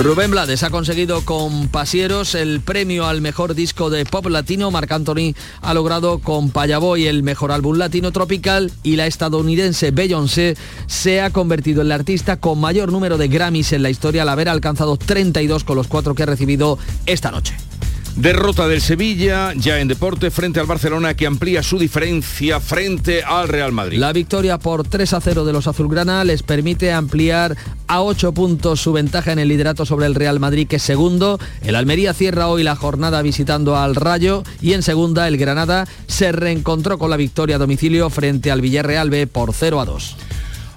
Rubén 0.00 0.30
Blades 0.30 0.62
ha 0.62 0.70
conseguido 0.70 1.24
con 1.24 1.68
Pasieros 1.68 2.34
el 2.34 2.60
premio 2.60 3.06
al 3.06 3.20
mejor 3.20 3.54
disco 3.54 3.90
de 3.90 4.04
pop 4.06 4.26
latino. 4.26 4.70
Marc 4.70 4.90
Anthony 4.90 5.34
ha 5.60 5.74
logrado 5.74 6.18
con 6.18 6.50
Payaboy 6.50 7.06
el 7.06 7.22
mejor 7.22 7.52
álbum 7.52 7.76
latino 7.76 8.10
tropical 8.10 8.72
y 8.82 8.96
la 8.96 9.06
estadounidense 9.06 9.90
Beyoncé 9.90 10.56
se 10.86 11.20
ha 11.20 11.30
convertido 11.30 11.82
en 11.82 11.90
la 11.90 11.96
artista 11.96 12.38
con 12.40 12.60
mayor 12.60 12.90
número 12.90 13.18
de 13.18 13.28
Grammys 13.28 13.72
en 13.72 13.82
la 13.82 13.90
historia 13.90 14.22
al 14.22 14.30
haber 14.30 14.48
alcanzado 14.48 14.96
32 14.96 15.64
con 15.64 15.76
los 15.76 15.86
cuatro 15.86 16.14
que 16.14 16.24
ha 16.24 16.26
recibido 16.26 16.78
esta 17.06 17.30
noche. 17.30 17.69
Derrota 18.20 18.68
del 18.68 18.82
Sevilla, 18.82 19.54
ya 19.54 19.80
en 19.80 19.88
deporte, 19.88 20.30
frente 20.30 20.60
al 20.60 20.66
Barcelona, 20.66 21.14
que 21.14 21.26
amplía 21.26 21.62
su 21.62 21.78
diferencia 21.78 22.60
frente 22.60 23.22
al 23.24 23.48
Real 23.48 23.72
Madrid. 23.72 23.98
La 23.98 24.12
victoria 24.12 24.58
por 24.58 24.86
3 24.86 25.14
a 25.14 25.22
0 25.22 25.46
de 25.46 25.54
los 25.54 25.66
azulgrana 25.66 26.22
les 26.24 26.42
permite 26.42 26.92
ampliar 26.92 27.56
a 27.86 28.02
8 28.02 28.34
puntos 28.34 28.78
su 28.82 28.92
ventaja 28.92 29.32
en 29.32 29.38
el 29.38 29.48
liderato 29.48 29.86
sobre 29.86 30.04
el 30.04 30.14
Real 30.14 30.38
Madrid, 30.38 30.68
que 30.68 30.76
es 30.76 30.82
segundo. 30.82 31.40
El 31.62 31.74
Almería 31.74 32.12
cierra 32.12 32.48
hoy 32.48 32.62
la 32.62 32.76
jornada 32.76 33.22
visitando 33.22 33.78
al 33.78 33.94
Rayo 33.94 34.42
y 34.60 34.74
en 34.74 34.82
segunda 34.82 35.26
el 35.26 35.38
Granada 35.38 35.88
se 36.06 36.30
reencontró 36.30 36.98
con 36.98 37.08
la 37.08 37.16
victoria 37.16 37.56
a 37.56 37.58
domicilio 37.58 38.10
frente 38.10 38.50
al 38.50 38.60
Villarreal 38.60 39.08
B 39.08 39.28
por 39.28 39.54
0 39.54 39.80
a 39.80 39.86
2. 39.86 40.16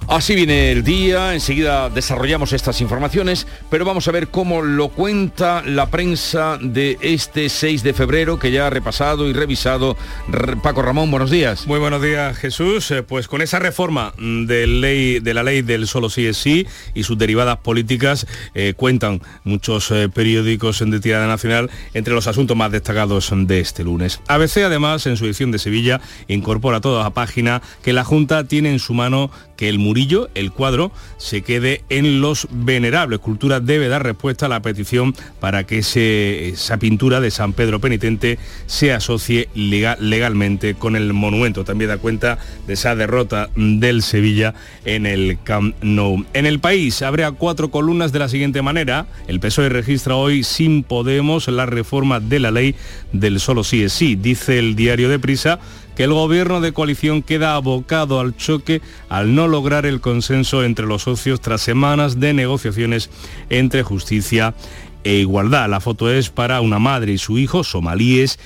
Así 0.06 0.34
viene 0.34 0.70
el 0.70 0.84
día, 0.84 1.32
enseguida 1.32 1.88
desarrollamos 1.88 2.52
estas 2.52 2.80
informaciones, 2.82 3.46
pero 3.70 3.86
vamos 3.86 4.06
a 4.06 4.12
ver 4.12 4.28
cómo 4.28 4.60
lo 4.60 4.88
cuenta 4.88 5.62
la 5.62 5.90
prensa 5.90 6.58
de 6.60 6.98
este 7.00 7.48
6 7.48 7.82
de 7.82 7.94
febrero 7.94 8.38
que 8.38 8.50
ya 8.50 8.66
ha 8.66 8.70
repasado 8.70 9.28
y 9.28 9.32
revisado. 9.32 9.96
Paco 10.62 10.82
Ramón, 10.82 11.10
buenos 11.10 11.30
días. 11.30 11.66
Muy 11.66 11.78
buenos 11.78 12.02
días, 12.02 12.36
Jesús. 12.36 12.90
Eh, 12.90 13.02
pues 13.02 13.28
con 13.28 13.40
esa 13.40 13.58
reforma 13.58 14.12
de, 14.18 15.22
la 15.34 15.42
ley 15.42 15.62
del 15.62 15.86
solo 15.86 16.10
sí 16.10 16.26
es 16.26 16.36
sí 16.36 16.66
y 16.92 17.04
sus 17.04 17.16
derivadas 17.16 17.56
políticas 17.58 18.26
eh, 18.54 18.74
cuentan 18.76 19.22
muchos 19.42 19.90
eh, 19.90 20.10
periódicos 20.10 20.78
de 20.84 21.00
tirada 21.00 21.26
nacional 21.26 21.70
entre 21.94 22.12
los 22.12 22.26
asuntos 22.26 22.56
más 22.56 22.70
destacados 22.70 23.32
de 23.34 23.60
este 23.60 23.84
lunes. 23.84 24.20
ABC 24.28 24.58
además 24.58 25.06
en 25.06 25.16
su 25.16 25.24
edición 25.24 25.50
de 25.50 25.58
Sevilla 25.58 26.00
incorpora 26.28 26.82
toda 26.82 27.02
la 27.02 27.10
página 27.10 27.62
que 27.82 27.94
la 27.94 28.04
Junta 28.04 28.44
tiene 28.44 28.70
en 28.70 28.78
su 28.78 28.92
mano 28.92 29.30
que 29.56 29.68
el 29.68 29.78
murillo, 29.78 30.28
el 30.34 30.52
cuadro, 30.52 30.92
se 31.16 31.42
quede 31.42 31.84
en 31.88 32.20
los 32.20 32.48
venerables. 32.50 33.18
Cultura 33.18 33.60
debe 33.60 33.88
dar 33.88 34.02
respuesta 34.02 34.46
a 34.46 34.48
la 34.48 34.62
petición 34.62 35.14
para 35.40 35.64
que 35.64 35.78
esa 35.78 36.76
pintura 36.78 37.20
de 37.20 37.30
San 37.30 37.52
Pedro 37.52 37.80
Penitente 37.80 38.38
se 38.66 38.92
asocie 38.92 39.48
legalmente 39.54 40.74
con 40.74 40.96
el 40.96 41.12
monumento. 41.12 41.64
También 41.64 41.88
da 41.88 41.98
cuenta 41.98 42.38
de 42.66 42.74
esa 42.74 42.94
derrota 42.96 43.50
del 43.56 44.02
Sevilla 44.02 44.54
en 44.84 45.06
el 45.06 45.38
Camp 45.44 45.74
Nou. 45.82 46.24
En 46.32 46.46
el 46.46 46.60
país 46.60 47.02
habría 47.02 47.32
cuatro 47.32 47.70
columnas 47.70 48.12
de 48.12 48.18
la 48.18 48.28
siguiente 48.28 48.62
manera. 48.62 49.06
El 49.28 49.40
PSOE 49.40 49.68
registra 49.68 50.16
hoy 50.16 50.44
sin 50.44 50.82
Podemos 50.82 51.48
la 51.48 51.66
reforma 51.66 52.20
de 52.20 52.40
la 52.40 52.50
ley 52.50 52.74
del 53.12 53.40
solo 53.40 53.64
sí 53.64 53.82
es 53.82 53.92
sí. 53.92 54.16
Dice 54.16 54.58
el 54.58 54.76
diario 54.76 55.08
de 55.08 55.18
Prisa 55.18 55.58
que 55.96 56.04
el 56.04 56.12
gobierno 56.12 56.60
de 56.60 56.72
coalición 56.72 57.22
queda 57.22 57.54
abocado 57.54 58.20
al 58.20 58.36
choque 58.36 58.82
al 59.08 59.34
no 59.34 59.48
lograr 59.48 59.86
el 59.86 60.00
consenso 60.00 60.64
entre 60.64 60.86
los 60.86 61.02
socios 61.02 61.40
tras 61.40 61.60
semanas 61.60 62.20
de 62.20 62.34
negociaciones 62.34 63.10
entre 63.50 63.82
justicia 63.82 64.54
e 65.04 65.16
igualdad. 65.16 65.68
La 65.68 65.80
foto 65.80 66.10
es 66.10 66.30
para 66.30 66.60
una 66.60 66.78
madre 66.78 67.12
y 67.12 67.18
su 67.18 67.38
hijo, 67.38 67.62
somalíes, 67.62 68.38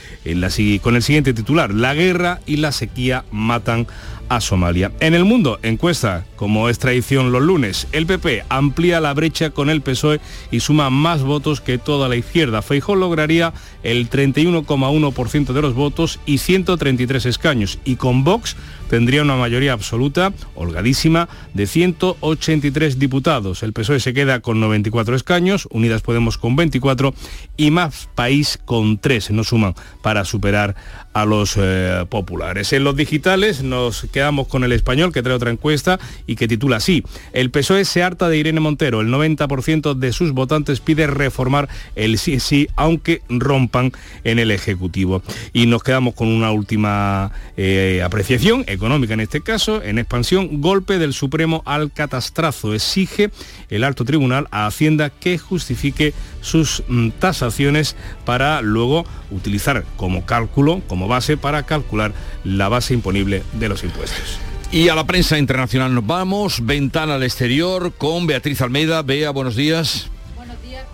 con 0.82 0.96
el 0.96 1.02
siguiente 1.02 1.32
titular, 1.32 1.72
La 1.72 1.94
guerra 1.94 2.40
y 2.46 2.56
la 2.56 2.72
sequía 2.72 3.24
matan 3.30 3.86
a 4.28 4.40
Somalia. 4.40 4.92
En 5.00 5.14
el 5.14 5.24
mundo, 5.24 5.58
encuesta, 5.62 6.24
como 6.36 6.68
es 6.68 6.78
tradición 6.78 7.32
los 7.32 7.42
lunes, 7.42 7.86
el 7.92 8.06
PP 8.06 8.44
amplía 8.48 9.00
la 9.00 9.14
brecha 9.14 9.50
con 9.50 9.70
el 9.70 9.80
PSOE 9.80 10.20
y 10.50 10.60
suma 10.60 10.90
más 10.90 11.22
votos 11.22 11.60
que 11.60 11.78
toda 11.78 12.08
la 12.08 12.16
izquierda. 12.16 12.62
Feijó 12.62 12.94
lograría 12.94 13.52
el 13.82 14.10
31,1% 14.10 15.52
de 15.52 15.62
los 15.62 15.74
votos 15.74 16.20
y 16.26 16.38
133 16.38 17.26
escaños 17.26 17.78
y 17.84 17.96
con 17.96 18.24
Vox 18.24 18.56
tendría 18.88 19.22
una 19.22 19.36
mayoría 19.36 19.72
absoluta, 19.72 20.32
holgadísima, 20.54 21.28
de 21.54 21.66
183 21.66 22.98
diputados. 22.98 23.62
El 23.62 23.72
PSOE 23.72 24.00
se 24.00 24.14
queda 24.14 24.40
con 24.40 24.60
94 24.60 25.14
escaños, 25.14 25.68
Unidas 25.70 26.02
Podemos 26.02 26.38
con 26.38 26.56
24 26.56 27.14
y 27.56 27.70
Más 27.70 28.08
País 28.14 28.58
con 28.64 28.98
3. 28.98 29.30
No 29.32 29.44
suman 29.44 29.74
para 30.02 30.24
superar 30.24 30.74
a 31.20 31.24
los 31.24 31.56
eh, 31.56 32.04
populares. 32.08 32.72
En 32.72 32.84
los 32.84 32.96
digitales 32.96 33.62
nos 33.62 34.06
quedamos 34.12 34.48
con 34.48 34.64
el 34.64 34.72
español 34.72 35.12
que 35.12 35.22
trae 35.22 35.34
otra 35.34 35.50
encuesta 35.50 35.98
y 36.26 36.36
que 36.36 36.46
titula 36.46 36.76
así. 36.76 37.02
El 37.32 37.50
PSOE 37.50 37.84
se 37.84 38.02
harta 38.02 38.28
de 38.28 38.38
Irene 38.38 38.60
Montero. 38.60 39.00
El 39.00 39.08
90% 39.08 39.94
de 39.94 40.12
sus 40.12 40.32
votantes 40.32 40.80
pide 40.80 41.06
reformar 41.06 41.68
el 41.96 42.18
sí 42.18 42.38
sí, 42.40 42.68
aunque 42.76 43.22
rompan 43.28 43.92
en 44.24 44.38
el 44.38 44.50
Ejecutivo. 44.50 45.22
Y 45.52 45.66
nos 45.66 45.82
quedamos 45.82 46.14
con 46.14 46.28
una 46.28 46.50
última 46.52 47.32
eh, 47.56 48.02
apreciación 48.04 48.64
económica 48.66 49.14
en 49.14 49.20
este 49.20 49.40
caso, 49.40 49.82
en 49.82 49.98
expansión, 49.98 50.60
golpe 50.60 50.98
del 50.98 51.12
Supremo 51.12 51.62
al 51.66 51.92
catastrazo. 51.92 52.74
Exige 52.74 53.30
el 53.70 53.84
alto 53.84 54.04
tribunal 54.04 54.46
a 54.50 54.66
Hacienda 54.66 55.10
que 55.10 55.38
justifique 55.38 56.14
sus 56.40 56.82
mm, 56.88 57.10
tasaciones 57.18 57.96
para 58.24 58.62
luego 58.62 59.04
utilizar 59.30 59.84
como 59.96 60.24
cálculo, 60.24 60.80
como 60.86 61.07
base 61.08 61.36
para 61.36 61.64
calcular 61.64 62.12
la 62.44 62.68
base 62.68 62.94
imponible 62.94 63.42
de 63.54 63.68
los 63.68 63.82
impuestos. 63.82 64.38
Y 64.70 64.90
a 64.90 64.94
la 64.94 65.06
prensa 65.06 65.38
internacional 65.38 65.94
nos 65.94 66.06
vamos, 66.06 66.64
ventana 66.64 67.14
al 67.14 67.22
exterior 67.22 67.92
con 67.94 68.26
Beatriz 68.26 68.60
Almeida. 68.60 69.02
Bea, 69.02 69.30
buenos 69.30 69.56
días. 69.56 70.08
Buenos 70.36 70.60
días, 70.62 70.84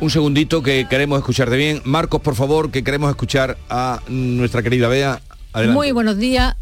Un 0.00 0.10
segundito 0.10 0.62
que 0.62 0.86
queremos 0.90 1.18
escucharte 1.18 1.56
bien. 1.56 1.80
Marcos, 1.84 2.20
por 2.20 2.34
favor, 2.34 2.70
que 2.70 2.82
queremos 2.82 3.08
escuchar 3.08 3.56
a 3.70 4.00
nuestra 4.08 4.62
querida 4.62 4.88
Bea. 4.88 5.22
Muy 5.68 5.92
buenos 5.92 6.18
días. 6.18 6.56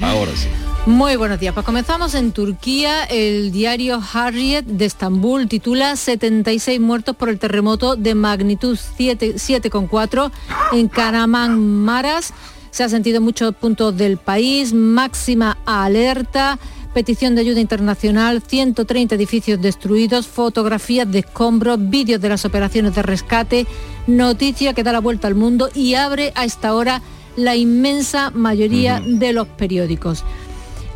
Ahora 0.00 0.32
sí. 0.36 0.48
Muy 0.86 1.14
buenos 1.14 1.38
días. 1.38 1.54
Pues 1.54 1.64
comenzamos 1.64 2.12
en 2.14 2.32
Turquía. 2.32 3.04
El 3.04 3.52
diario 3.52 4.02
Harriet 4.12 4.64
de 4.64 4.84
Estambul 4.84 5.46
titula 5.46 5.94
76 5.94 6.80
muertos 6.80 7.14
por 7.14 7.28
el 7.28 7.38
terremoto 7.38 7.94
de 7.94 8.16
magnitud 8.16 8.76
7,4 8.76 10.32
en 10.72 11.60
Maras. 11.60 12.34
Se 12.72 12.82
ha 12.82 12.88
sentido 12.88 13.18
en 13.18 13.22
muchos 13.22 13.54
puntos 13.54 13.96
del 13.96 14.16
país. 14.16 14.74
Máxima 14.74 15.56
alerta. 15.66 16.58
Petición 16.92 17.36
de 17.36 17.42
ayuda 17.42 17.60
internacional, 17.60 18.42
130 18.44 19.14
edificios 19.14 19.62
destruidos, 19.62 20.26
fotografías 20.26 21.10
de 21.10 21.20
escombros, 21.20 21.78
vídeos 21.78 22.20
de 22.20 22.28
las 22.28 22.44
operaciones 22.44 22.94
de 22.94 23.02
rescate, 23.02 23.66
noticia 24.06 24.74
que 24.74 24.82
da 24.82 24.92
la 24.92 25.00
vuelta 25.00 25.28
al 25.28 25.36
mundo 25.36 25.70
y 25.74 25.94
abre 25.94 26.32
a 26.34 26.44
esta 26.44 26.74
hora 26.74 27.00
la 27.36 27.56
inmensa 27.56 28.30
mayoría 28.30 29.00
de 29.00 29.32
los 29.32 29.48
periódicos. 29.48 30.22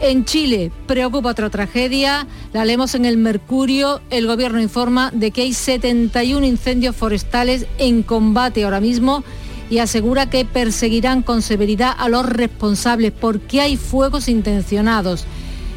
En 0.00 0.26
Chile 0.26 0.70
preocupa 0.86 1.30
otra 1.30 1.48
tragedia, 1.48 2.26
la 2.52 2.66
leemos 2.66 2.94
en 2.94 3.06
el 3.06 3.16
Mercurio, 3.16 4.02
el 4.10 4.26
gobierno 4.26 4.60
informa 4.60 5.10
de 5.10 5.30
que 5.30 5.42
hay 5.42 5.54
71 5.54 6.44
incendios 6.44 6.94
forestales 6.94 7.66
en 7.78 8.02
combate 8.02 8.64
ahora 8.64 8.80
mismo 8.80 9.24
y 9.70 9.78
asegura 9.78 10.28
que 10.28 10.44
perseguirán 10.44 11.22
con 11.22 11.40
severidad 11.40 11.94
a 11.96 12.10
los 12.10 12.26
responsables 12.26 13.12
porque 13.12 13.62
hay 13.62 13.78
fuegos 13.78 14.28
intencionados. 14.28 15.24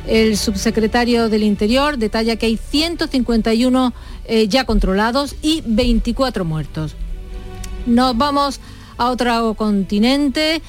El 0.06 0.38
subsecretario 0.38 1.30
del 1.30 1.44
Interior 1.44 1.98
detalla 1.98 2.36
que 2.36 2.48
hay 2.48 2.58
151 2.58 3.94
eh, 4.26 4.48
ya 4.50 4.66
controlados 4.66 5.36
y 5.42 5.64
24 5.66 6.44
muertos. 6.44 6.96
Nos 7.86 8.18
vamos 8.18 8.60
a 8.98 9.10
otro 9.10 9.54
continente. 9.54 10.62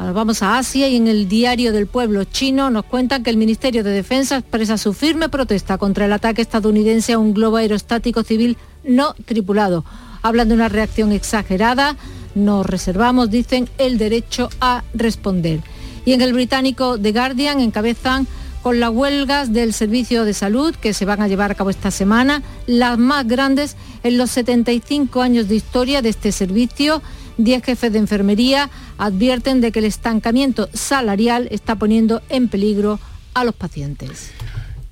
Vamos 0.00 0.42
a 0.42 0.56
Asia 0.56 0.88
y 0.88 0.96
en 0.96 1.08
el 1.08 1.28
diario 1.28 1.74
del 1.74 1.86
pueblo 1.86 2.24
chino 2.24 2.70
nos 2.70 2.86
cuentan 2.86 3.22
que 3.22 3.28
el 3.28 3.36
Ministerio 3.36 3.84
de 3.84 3.90
Defensa 3.90 4.38
expresa 4.38 4.78
su 4.78 4.94
firme 4.94 5.28
protesta 5.28 5.76
contra 5.76 6.06
el 6.06 6.12
ataque 6.14 6.40
estadounidense 6.40 7.12
a 7.12 7.18
un 7.18 7.34
globo 7.34 7.58
aerostático 7.58 8.22
civil 8.22 8.56
no 8.82 9.14
tripulado. 9.26 9.84
Hablan 10.22 10.48
de 10.48 10.54
una 10.54 10.70
reacción 10.70 11.12
exagerada, 11.12 11.96
nos 12.34 12.64
reservamos, 12.64 13.30
dicen, 13.30 13.68
el 13.76 13.98
derecho 13.98 14.48
a 14.58 14.84
responder. 14.94 15.60
Y 16.06 16.14
en 16.14 16.22
el 16.22 16.32
británico 16.32 16.98
The 16.98 17.12
Guardian 17.12 17.60
encabezan 17.60 18.26
con 18.62 18.80
las 18.80 18.90
huelgas 18.90 19.52
del 19.52 19.74
servicio 19.74 20.24
de 20.24 20.32
salud 20.32 20.74
que 20.74 20.94
se 20.94 21.04
van 21.04 21.20
a 21.20 21.28
llevar 21.28 21.50
a 21.50 21.54
cabo 21.54 21.68
esta 21.68 21.90
semana, 21.90 22.42
las 22.66 22.96
más 22.96 23.28
grandes 23.28 23.76
en 24.02 24.16
los 24.16 24.30
75 24.30 25.20
años 25.20 25.46
de 25.46 25.56
historia 25.56 26.00
de 26.00 26.08
este 26.08 26.32
servicio 26.32 27.02
10 27.44 27.64
jefes 27.64 27.92
de 27.92 27.98
enfermería 27.98 28.70
advierten 28.98 29.60
de 29.60 29.72
que 29.72 29.80
el 29.80 29.84
estancamiento 29.84 30.68
salarial 30.72 31.48
está 31.50 31.76
poniendo 31.76 32.22
en 32.28 32.48
peligro 32.48 33.00
a 33.34 33.44
los 33.44 33.54
pacientes. 33.54 34.30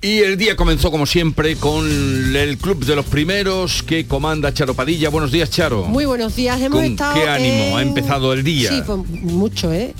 Y 0.01 0.19
el 0.19 0.37
día 0.37 0.55
comenzó 0.55 0.91
como 0.91 1.05
siempre 1.05 1.57
con 1.57 1.85
el 2.33 2.57
club 2.57 2.85
de 2.85 2.95
los 2.95 3.05
primeros 3.05 3.83
que 3.83 4.07
comanda 4.07 4.53
Charo 4.53 4.73
Padilla. 4.73 5.09
Buenos 5.09 5.29
días, 5.29 5.49
Charo. 5.49 5.83
Muy 5.87 6.05
buenos 6.05 6.37
días. 6.37 6.61
Hemos 6.61 6.79
¿Con 6.79 6.95
¿Qué 6.95 7.27
ánimo 7.27 7.75
ha 7.75 7.81
empezado 7.81 8.31
el 8.31 8.41
día? 8.45 8.69
Sí, 8.69 8.81
mucho, 9.23 9.73
¿eh? 9.73 9.93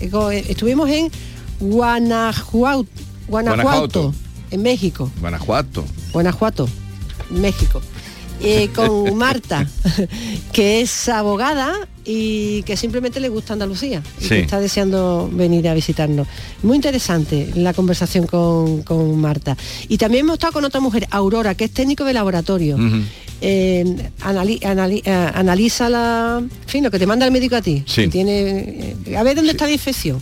Estuvimos 0.47 0.89
en 0.89 1.11
Guanajuato, 1.59 2.87
Guanajuato, 3.27 4.13
en 4.51 4.61
México. 4.61 5.11
Guanajuato. 5.19 5.83
Guanajuato, 6.13 6.69
México. 7.29 7.81
Eh, 8.41 8.69
con 8.73 9.15
Marta, 9.17 9.67
que 10.53 10.81
es 10.81 11.09
abogada 11.09 11.73
y 12.05 12.63
que 12.63 12.75
simplemente 12.77 13.19
le 13.19 13.29
gusta 13.29 13.53
Andalucía 13.53 14.01
y 14.19 14.23
Sí. 14.23 14.29
que 14.29 14.39
está 14.41 14.59
deseando 14.59 15.29
venir 15.31 15.67
a 15.67 15.73
visitarnos. 15.73 16.27
Muy 16.63 16.75
interesante 16.77 17.51
la 17.55 17.73
conversación 17.73 18.25
con, 18.25 18.81
con 18.83 19.19
Marta. 19.19 19.55
Y 19.87 19.97
también 19.97 20.25
hemos 20.25 20.35
estado 20.35 20.53
con 20.53 20.65
otra 20.65 20.79
mujer, 20.79 21.07
Aurora, 21.11 21.55
que 21.55 21.65
es 21.65 21.71
técnico 21.71 22.05
de 22.05 22.13
laboratorio. 22.13 22.77
Eh, 23.41 23.85
anali- 24.21 24.59
anali- 24.61 25.01
eh, 25.05 25.11
analiza 25.33 25.87
la, 25.89 26.39
en 26.41 26.49
fin, 26.67 26.83
lo 26.83 26.91
que 26.91 26.99
te 26.99 27.05
manda 27.07 27.25
el 27.25 27.31
médico 27.31 27.55
a 27.55 27.61
ti. 27.61 27.83
Sí. 27.85 28.07
Tiene, 28.09 28.95
eh, 29.05 29.17
a 29.17 29.23
ver 29.23 29.35
dónde 29.35 29.51
está 29.51 29.65
la 29.65 29.71
infección. 29.71 30.19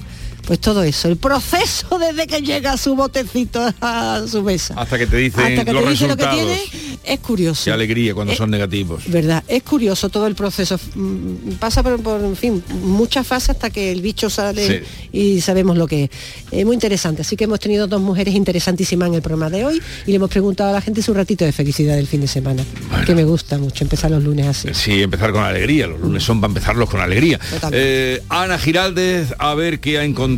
Pues 0.48 0.60
todo 0.62 0.82
eso, 0.84 1.10
el 1.10 1.18
proceso 1.18 2.00
desde 2.00 2.26
que 2.26 2.42
llega 2.42 2.78
su 2.78 2.96
botecito 2.96 3.62
a 3.82 4.22
su 4.32 4.42
mesa. 4.44 4.76
Hasta 4.78 4.98
que 4.98 5.06
te 5.06 5.18
dicen 5.18 5.42
Hasta 5.44 5.66
que 5.66 5.74
los 5.74 5.84
te 5.84 5.90
dice 5.90 6.08
lo 6.08 6.16
que 6.16 6.24
resultados. 6.24 6.62
tiene, 6.72 6.98
es 7.04 7.20
curioso. 7.20 7.66
Qué 7.66 7.72
alegría 7.72 8.14
cuando 8.14 8.32
Eh, 8.32 8.38
son 8.38 8.50
negativos. 8.50 9.04
¿Verdad? 9.08 9.44
Es 9.50 9.64
curioso 9.64 10.08
todo 10.08 10.26
el 10.26 10.36
proceso. 10.36 10.80
Mm, 10.96 11.52
Pasa 11.60 11.84
por, 11.84 12.02
por, 12.02 12.24
en 12.24 12.38
fin, 12.38 12.64
muchas 12.82 13.28
fases 13.28 13.50
hasta 13.50 13.70
que 13.72 13.92
el 13.92 14.02
bicho 14.02 14.30
sale 14.30 14.84
y 15.12 15.42
sabemos 15.42 15.76
lo 15.78 15.86
que 15.86 16.06
es. 16.06 16.10
Es 16.52 16.66
muy 16.66 16.76
interesante. 16.76 17.24
Así 17.24 17.36
que 17.36 17.44
hemos 17.44 17.60
tenido 17.60 17.88
dos 17.88 18.00
mujeres 18.00 18.34
interesantísimas 18.34 19.10
en 19.10 19.16
el 19.16 19.22
programa 19.22 19.50
de 19.50 19.66
hoy 19.66 19.82
y 20.06 20.12
le 20.12 20.16
hemos 20.16 20.30
preguntado 20.30 20.70
a 20.70 20.74
la 20.74 20.82
gente 20.82 21.02
su 21.02 21.14
ratito 21.14 21.44
de 21.44 21.52
felicidad 21.52 21.96
del 21.98 22.08
fin 22.08 22.22
de 22.22 22.28
semana. 22.28 22.64
Que 23.06 23.14
me 23.16 23.26
gusta 23.26 23.58
mucho 23.58 23.84
empezar 23.84 24.12
los 24.12 24.24
lunes 24.24 24.48
así. 24.48 24.70
Sí, 24.74 25.02
empezar 25.02 25.34
con 25.34 25.44
alegría. 25.44 25.88
Los 25.88 26.00
lunes 26.00 26.24
son 26.24 26.40
para 26.40 26.52
empezarlos 26.52 26.90
con 26.90 27.02
alegría. 27.02 27.38
Eh, 27.74 28.24
Ana 28.30 28.58
Giraldez, 28.58 29.34
a 29.40 29.54
ver 29.54 29.82
qué 29.82 30.00
ha 30.00 30.04
encontrado 30.06 30.37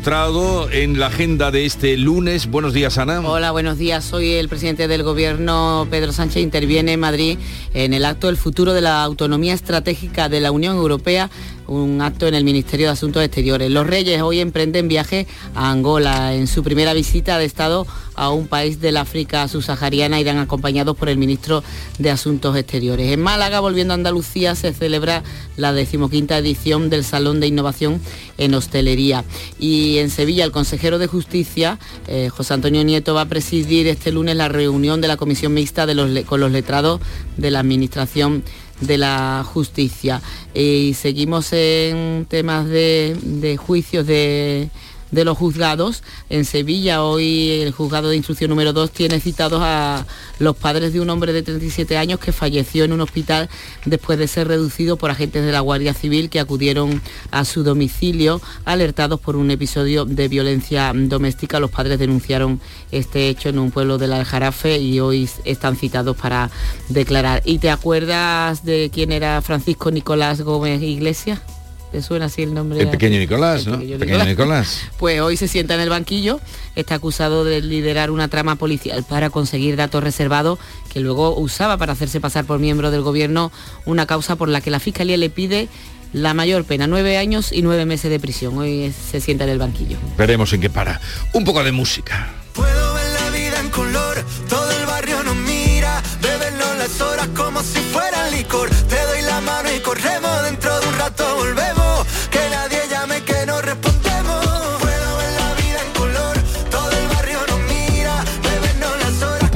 en 0.72 0.98
la 0.98 1.08
agenda 1.08 1.51
de 1.51 1.65
este 1.65 1.98
lunes. 1.98 2.50
Buenos 2.50 2.74
días, 2.74 2.98
Ana. 2.98 3.20
Hola, 3.20 3.51
buenos 3.51 3.77
días. 3.77 4.06
Soy 4.06 4.32
el 4.32 4.48
presidente 4.48 4.88
del 4.88 5.03
Gobierno, 5.03 5.88
Pedro 5.91 6.13
Sánchez, 6.13 6.41
interviene 6.41 6.94
en 6.94 7.00
Madrid 7.01 7.38
en 7.74 7.94
el 7.94 8.06
acto 8.06 8.27
del 8.27 8.38
futuro 8.38 8.74
de 8.74 8.79
la 8.79 9.03
autonomía 9.03 9.53
estratégica 9.53 10.29
de 10.29 10.39
la 10.39 10.51
Unión 10.51 10.77
Europea, 10.77 11.29
un 11.69 12.01
acto 12.01 12.27
en 12.27 12.33
el 12.33 12.43
Ministerio 12.43 12.88
de 12.88 12.93
Asuntos 12.93 13.23
Exteriores. 13.23 13.69
Los 13.69 13.85
Reyes 13.85 14.21
hoy 14.21 14.39
emprenden 14.39 14.88
viaje 14.88 15.27
a 15.53 15.71
Angola. 15.71 16.33
En 16.33 16.47
su 16.47 16.63
primera 16.63 16.93
visita 16.93 17.38
de 17.38 17.45
Estado 17.45 17.85
a 18.15 18.31
un 18.31 18.47
país 18.47 18.81
del 18.81 18.97
África 18.97 19.47
subsahariana 19.47 20.19
irán 20.19 20.39
acompañados 20.39 20.97
por 20.97 21.09
el 21.09 21.17
ministro 21.17 21.63
de 21.99 22.09
Asuntos 22.09 22.57
Exteriores. 22.57 23.11
En 23.11 23.21
Málaga, 23.21 23.59
volviendo 23.59 23.93
a 23.93 23.95
Andalucía, 23.95 24.55
se 24.55 24.73
celebra 24.73 25.23
la 25.57 25.71
decimoquinta 25.71 26.38
edición 26.38 26.89
del 26.89 27.03
Salón 27.03 27.39
de 27.39 27.47
Innovación 27.47 28.01
en 28.38 28.53
Hostelería. 28.55 29.23
Y 29.59 29.99
en 29.99 30.09
Sevilla, 30.09 30.43
el 30.43 30.51
consejero 30.51 30.97
de 30.97 31.07
Justicia, 31.07 31.79
eh, 32.07 32.29
José 32.29 32.55
Antonio 32.55 32.83
Nieto, 32.83 33.13
va 33.13 33.21
a 33.21 33.25
presidir 33.25 33.88
este 33.88 34.11
lunes 34.11 34.35
la 34.35 34.49
reunión 34.49 35.01
de 35.01 35.07
la 35.07 35.17
Comisión 35.17 35.53
Mixta 35.53 35.88
con 36.25 36.39
los 36.39 36.51
letrados 36.51 36.99
de 37.38 37.51
la 37.51 37.59
Administración 37.59 38.43
de 38.81 38.98
la 38.98 39.45
Justicia. 39.45 40.21
Y 40.53 40.93
seguimos 40.93 41.53
en 41.53 42.25
temas 42.29 42.67
de, 42.67 43.17
de 43.21 43.57
juicios 43.57 44.05
de 44.07 44.69
de 45.11 45.25
los 45.25 45.37
juzgados. 45.37 46.03
En 46.29 46.45
Sevilla 46.45 47.03
hoy 47.03 47.61
el 47.61 47.71
juzgado 47.71 48.09
de 48.09 48.17
instrucción 48.17 48.49
número 48.49 48.73
2 48.73 48.91
tiene 48.91 49.19
citados 49.19 49.61
a 49.63 50.05
los 50.39 50.55
padres 50.55 50.93
de 50.93 51.01
un 51.01 51.09
hombre 51.09 51.33
de 51.33 51.43
37 51.43 51.97
años 51.97 52.19
que 52.19 52.31
falleció 52.31 52.83
en 52.83 52.93
un 52.93 53.01
hospital 53.01 53.49
después 53.85 54.17
de 54.19 54.27
ser 54.27 54.47
reducido 54.47 54.97
por 54.97 55.11
agentes 55.11 55.45
de 55.45 55.51
la 55.51 55.59
Guardia 55.59 55.93
Civil 55.93 56.29
que 56.29 56.39
acudieron 56.39 57.01
a 57.31 57.45
su 57.45 57.63
domicilio 57.63 58.41
alertados 58.65 59.19
por 59.19 59.35
un 59.35 59.51
episodio 59.51 60.05
de 60.05 60.27
violencia 60.27 60.91
doméstica. 60.95 61.59
Los 61.59 61.71
padres 61.71 61.99
denunciaron 61.99 62.59
este 62.91 63.29
hecho 63.29 63.49
en 63.49 63.59
un 63.59 63.71
pueblo 63.71 63.97
del 63.97 64.13
Aljarafe 64.13 64.79
y 64.79 64.99
hoy 64.99 65.29
están 65.45 65.75
citados 65.75 66.15
para 66.17 66.49
declarar. 66.89 67.41
¿Y 67.45 67.59
te 67.59 67.69
acuerdas 67.69 68.63
de 68.63 68.89
quién 68.93 69.11
era 69.11 69.41
Francisco 69.41 69.91
Nicolás 69.91 70.41
Gómez 70.41 70.81
Iglesias? 70.81 71.58
¿Te 71.91 72.03
suena 72.03 72.25
así 72.25 72.43
el 72.43 72.53
nombre? 72.53 72.79
El 72.79 72.89
pequeño 72.89 73.17
Nicolás, 73.17 73.65
¿no? 73.65 73.79
pequeño 73.79 73.98
Pequeño 73.98 74.25
Nicolás. 74.25 74.81
Pues 75.00 75.22
hoy 75.22 75.38
se 75.38 75.48
sienta 75.48 75.75
en 75.75 75.81
el 75.81 75.89
banquillo, 75.89 76.39
está 76.75 76.96
acusado 76.96 77.43
de 77.43 77.62
liderar 77.62 78.12
una 78.12 78.27
trama 78.27 78.55
policial 78.55 79.03
para 79.07 79.29
conseguir 79.29 79.75
datos 79.75 80.03
reservados 80.03 80.59
que 80.92 81.00
luego 81.00 81.35
usaba 81.37 81.77
para 81.77 81.94
hacerse 81.94 82.20
pasar 82.20 82.46
por 82.46 82.59
miembro 82.59 82.92
del 82.92 83.01
gobierno, 83.01 83.51
una 83.85 84.05
causa 84.05 84.35
por 84.35 84.50
la 84.50 84.61
que 84.61 84.72
la 84.72 84.79
Fiscalía 84.79 85.18
le 85.18 85.29
pide 85.29 85.70
la 86.13 86.33
mayor 86.33 86.66
pena, 86.66 86.87
nueve 86.87 87.18
años 87.18 87.51
y 87.51 87.61
nueve 87.61 87.85
meses 87.85 88.09
de 88.11 88.20
prisión. 88.20 88.57
Hoy 88.57 88.92
se 89.11 89.22
sienta 89.22 89.44
en 89.46 89.51
el 89.51 89.59
banquillo. 89.59 89.98
Veremos 90.18 90.51
en 90.53 90.61
qué 90.61 90.70
para. 90.70 91.00
Un 91.33 91.44
poco 91.44 91.63
de 91.63 91.72
música. 91.72 92.29
Puedo 92.53 92.94
ver 92.94 93.13
la 93.13 93.29
vida 93.29 93.59
en 93.59 93.70
color, 93.70 94.08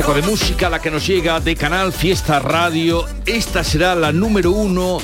poco 0.04 0.16
de 0.16 0.22
música, 0.24 0.70
la 0.70 0.80
que 0.80 0.92
nos 0.92 1.08
llega 1.08 1.40
de 1.40 1.56
Canal 1.56 1.94
Fiesta 1.94 2.40
Radio. 2.40 3.06
Esta 3.26 3.64
será 3.64 3.96
la 3.96 4.12
número 4.12 4.52
uno 4.52 4.98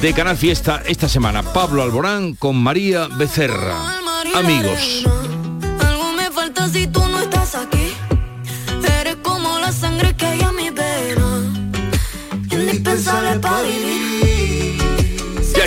de 0.00 0.12
Canal 0.12 0.36
Fiesta 0.36 0.82
esta 0.86 1.08
semana. 1.08 1.42
Pablo 1.42 1.82
Alborán 1.82 2.34
con 2.34 2.56
María 2.56 3.08
Becerra. 3.08 3.74
Amigos. 4.34 5.04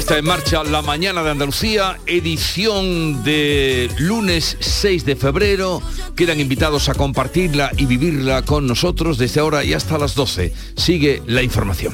Está 0.08 0.20
en 0.20 0.26
marcha 0.26 0.64
la 0.64 0.82
mañana 0.82 1.22
de 1.22 1.32
Andalucía, 1.32 1.98
edición 2.06 3.26
de 3.26 3.92
lunes 3.98 4.56
6 4.62 5.04
de 5.04 5.18
febrero. 5.18 5.82
Quedan 6.16 6.40
invitados 6.40 6.88
a 6.88 6.94
compartirla 6.94 7.72
y 7.76 7.88
vivirla 7.88 8.44
con 8.44 8.68
nosotros 8.68 9.18
desde 9.18 9.42
ahora 9.42 9.66
y 9.66 9.74
hasta 9.74 9.98
las 9.98 10.16
12. 10.16 10.54
Sigue 10.78 11.22
la 11.26 11.44
información. 11.44 11.94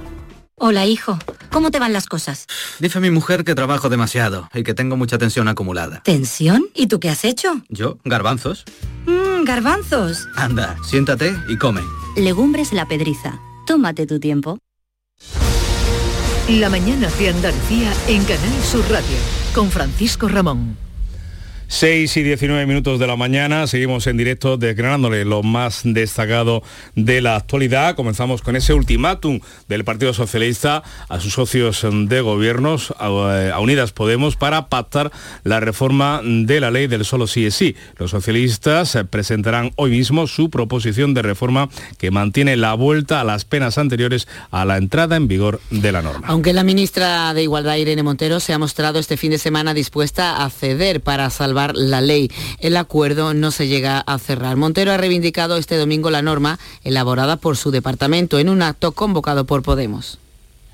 Hola, 0.63 0.85
hijo. 0.85 1.17
¿Cómo 1.49 1.71
te 1.71 1.79
van 1.79 1.91
las 1.91 2.05
cosas? 2.05 2.45
Dice 2.77 2.99
mi 2.99 3.09
mujer 3.09 3.43
que 3.43 3.55
trabajo 3.55 3.89
demasiado 3.89 4.47
y 4.53 4.61
que 4.61 4.75
tengo 4.75 4.95
mucha 4.95 5.17
tensión 5.17 5.47
acumulada. 5.47 6.03
¿Tensión? 6.03 6.65
¿Y 6.75 6.85
tú 6.85 6.99
qué 6.99 7.09
has 7.09 7.25
hecho? 7.25 7.63
¿Yo? 7.69 7.97
¿Garbanzos? 8.05 8.63
Mmm, 9.07 9.43
garbanzos. 9.43 10.27
Anda, 10.35 10.77
siéntate 10.83 11.35
y 11.49 11.57
come. 11.57 11.81
Legumbres 12.15 12.73
la 12.73 12.87
pedriza. 12.87 13.39
Tómate 13.65 14.05
tu 14.05 14.19
tiempo. 14.19 14.59
La 16.47 16.69
mañana 16.69 17.09
de 17.17 17.29
Andalucía 17.29 17.91
en 18.07 18.23
Canal 18.23 18.63
Sur 18.63 18.87
Radio 18.87 19.17
con 19.55 19.71
Francisco 19.71 20.27
Ramón. 20.27 20.77
6 21.71 22.17
y 22.17 22.23
19 22.23 22.65
minutos 22.65 22.99
de 22.99 23.07
la 23.07 23.15
mañana, 23.15 23.65
seguimos 23.65 24.05
en 24.05 24.17
directo 24.17 24.57
desgranándole 24.57 25.23
lo 25.23 25.41
más 25.41 25.83
destacado 25.85 26.63
de 26.95 27.21
la 27.21 27.37
actualidad. 27.37 27.95
Comenzamos 27.95 28.41
con 28.41 28.57
ese 28.57 28.73
ultimátum 28.73 29.39
del 29.69 29.85
Partido 29.85 30.13
Socialista 30.13 30.83
a 31.07 31.21
sus 31.21 31.31
socios 31.31 31.87
de 31.89 32.19
gobiernos, 32.19 32.93
a, 32.99 33.57
Unidas 33.61 33.93
Podemos, 33.93 34.35
para 34.35 34.67
pactar 34.67 35.13
la 35.45 35.61
reforma 35.61 36.19
de 36.21 36.59
la 36.59 36.71
ley 36.71 36.87
del 36.87 37.05
solo 37.05 37.25
sí 37.25 37.45
es 37.45 37.55
sí. 37.55 37.77
Los 37.95 38.11
socialistas 38.11 38.97
presentarán 39.09 39.71
hoy 39.77 39.91
mismo 39.91 40.27
su 40.27 40.49
proposición 40.49 41.13
de 41.13 41.21
reforma 41.21 41.69
que 41.97 42.11
mantiene 42.11 42.57
la 42.57 42.73
vuelta 42.73 43.21
a 43.21 43.23
las 43.23 43.45
penas 43.45 43.77
anteriores 43.77 44.27
a 44.51 44.65
la 44.65 44.75
entrada 44.75 45.15
en 45.15 45.29
vigor 45.29 45.61
de 45.69 45.93
la 45.93 46.01
norma. 46.01 46.27
Aunque 46.27 46.51
la 46.51 46.65
ministra 46.65 47.33
de 47.33 47.43
Igualdad, 47.43 47.77
Irene 47.77 48.03
Montero, 48.03 48.41
se 48.41 48.51
ha 48.51 48.59
mostrado 48.59 48.99
este 48.99 49.15
fin 49.15 49.31
de 49.31 49.37
semana 49.37 49.73
dispuesta 49.73 50.43
a 50.43 50.49
ceder 50.49 50.99
para 50.99 51.29
salvar 51.29 51.60
la 51.75 52.01
ley. 52.01 52.31
El 52.59 52.77
acuerdo 52.77 53.33
no 53.33 53.51
se 53.51 53.67
llega 53.67 53.99
a 53.99 54.17
cerrar. 54.19 54.57
Montero 54.57 54.91
ha 54.91 54.97
reivindicado 54.97 55.57
este 55.57 55.77
domingo 55.77 56.09
la 56.09 56.21
norma 56.21 56.59
elaborada 56.83 57.37
por 57.37 57.57
su 57.57 57.71
departamento 57.71 58.39
en 58.39 58.49
un 58.49 58.61
acto 58.61 58.91
convocado 58.91 59.45
por 59.45 59.63
Podemos. 59.63 60.19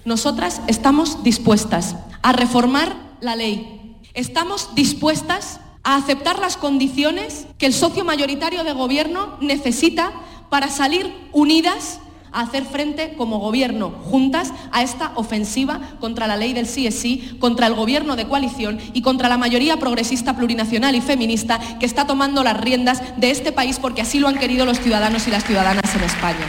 Nosotras 0.06 0.62
estamos 0.68 1.24
dispuestas 1.24 1.96
a 2.22 2.32
reformar 2.32 2.96
la 3.22 3.36
ley. 3.36 3.96
Estamos 4.14 4.74
dispuestas 4.74 5.60
a 5.84 5.96
aceptar 5.96 6.40
las 6.40 6.58
condiciones 6.58 7.48
que 7.58 7.66
el 7.66 7.74
socio 7.74 8.04
mayoritario 8.06 8.64
de 8.64 8.74
gobierno 8.74 9.38
necesita 9.42 10.12
para 10.50 10.70
salir 10.70 11.14
unidas 11.34 12.00
hacer 12.42 12.66
frente 12.66 13.14
como 13.18 13.40
gobierno 13.40 13.90
juntas 13.90 14.54
a 14.72 14.84
esta 14.84 15.12
ofensiva 15.16 15.80
contra 16.00 16.28
la 16.28 16.38
ley 16.38 16.54
del 16.54 16.68
sí 16.68 16.88
es 16.88 17.00
sí, 17.00 17.38
contra 17.40 17.68
el 17.68 17.74
gobierno 17.74 18.16
de 18.16 18.28
coalición 18.28 18.80
y 18.94 19.02
contra 19.02 19.30
la 19.30 19.38
mayoría 19.38 19.78
progresista 19.78 20.36
plurinacional 20.36 20.96
y 20.96 21.02
feminista 21.02 21.60
que 21.80 21.86
está 21.86 22.08
tomando 22.08 22.44
las 22.44 22.60
riendas 22.60 23.02
de 23.18 23.32
este 23.32 23.52
país 23.52 23.80
porque 23.80 24.02
así 24.02 24.20
lo 24.20 24.28
han 24.28 24.38
querido 24.38 24.66
los 24.66 24.80
ciudadanos 24.80 25.28
y 25.28 25.32
las 25.32 25.46
ciudadanas 25.46 25.96
en 25.96 26.04
España. 26.04 26.48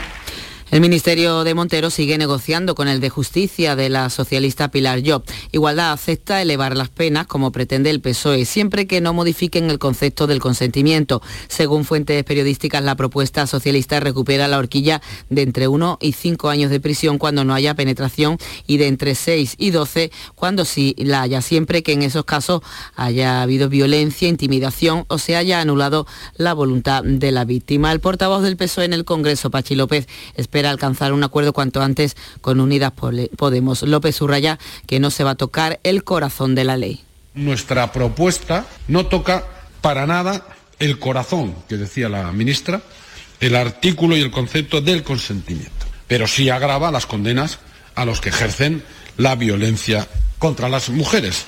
El 0.71 0.81
Ministerio 0.81 1.43
de 1.43 1.55
Montero 1.55 1.89
sigue 1.89 2.19
negociando 2.19 2.75
con 2.75 2.87
el 2.87 2.99
de 2.99 3.09
Justicia 3.09 3.75
de 3.75 3.89
la 3.89 4.11
socialista 4.11 4.69
Pilar 4.69 5.01
Job. 5.03 5.23
Igualdad 5.51 5.91
acepta 5.93 6.43
elevar 6.43 6.77
las 6.77 6.89
penas 6.89 7.25
como 7.25 7.51
pretende 7.51 7.89
el 7.89 8.01
PSOE, 8.01 8.45
siempre 8.45 8.85
que 8.85 9.01
no 9.01 9.11
modifiquen 9.11 9.71
el 9.71 9.79
concepto 9.79 10.27
del 10.27 10.39
consentimiento. 10.39 11.23
Según 11.47 11.85
fuentes 11.85 12.23
periodísticas, 12.23 12.83
la 12.83 12.93
propuesta 12.93 13.47
socialista 13.47 13.99
recupera 13.99 14.47
la 14.47 14.59
horquilla 14.59 15.01
de 15.31 15.41
entre 15.41 15.67
1 15.67 15.97
y 16.01 16.11
5 16.11 16.49
años 16.49 16.69
de 16.69 16.79
prisión 16.79 17.17
cuando 17.17 17.43
no 17.43 17.55
haya 17.55 17.73
penetración 17.73 18.37
y 18.67 18.77
de 18.77 18.89
entre 18.89 19.15
6 19.15 19.55
y 19.57 19.71
12 19.71 20.11
cuando 20.35 20.65
sí 20.65 20.93
la 20.99 21.23
haya, 21.23 21.41
siempre 21.41 21.81
que 21.81 21.93
en 21.93 22.03
esos 22.03 22.25
casos 22.25 22.61
haya 22.95 23.41
habido 23.41 23.69
violencia, 23.69 24.29
intimidación 24.29 25.05
o 25.07 25.17
se 25.17 25.35
haya 25.35 25.61
anulado 25.61 26.05
la 26.37 26.53
voluntad 26.53 27.03
de 27.03 27.31
la 27.31 27.43
víctima. 27.43 27.91
El 27.91 28.01
portavoz 28.01 28.43
del 28.43 28.55
PSOE 28.55 28.85
en 28.85 28.93
el 28.93 29.03
Congreso, 29.03 29.49
Pachi 29.49 29.73
López, 29.73 30.07
espera 30.35 30.58
alcanzar 30.65 31.13
un 31.13 31.23
acuerdo 31.23 31.53
cuanto 31.53 31.81
antes 31.81 32.15
con 32.41 32.59
Unidas 32.59 32.93
Podemos. 33.37 33.81
López 33.83 34.15
subraya 34.15 34.59
que 34.87 34.99
no 34.99 35.11
se 35.11 35.23
va 35.23 35.31
a 35.31 35.35
tocar 35.35 35.79
el 35.83 36.03
corazón 36.03 36.55
de 36.55 36.63
la 36.63 36.77
ley. 36.77 37.03
Nuestra 37.33 37.91
propuesta 37.91 38.65
no 38.87 39.05
toca 39.05 39.45
para 39.81 40.05
nada 40.05 40.45
el 40.79 40.99
corazón, 40.99 41.55
que 41.67 41.77
decía 41.77 42.09
la 42.09 42.31
ministra, 42.31 42.81
el 43.39 43.55
artículo 43.55 44.17
y 44.17 44.21
el 44.21 44.31
concepto 44.31 44.81
del 44.81 45.03
consentimiento, 45.03 45.85
pero 46.07 46.27
sí 46.27 46.49
agrava 46.49 46.91
las 46.91 47.05
condenas 47.05 47.59
a 47.95 48.05
los 48.05 48.21
que 48.21 48.29
ejercen 48.29 48.83
la 49.17 49.35
violencia 49.35 50.07
contra 50.37 50.69
las 50.69 50.89
mujeres. 50.89 51.47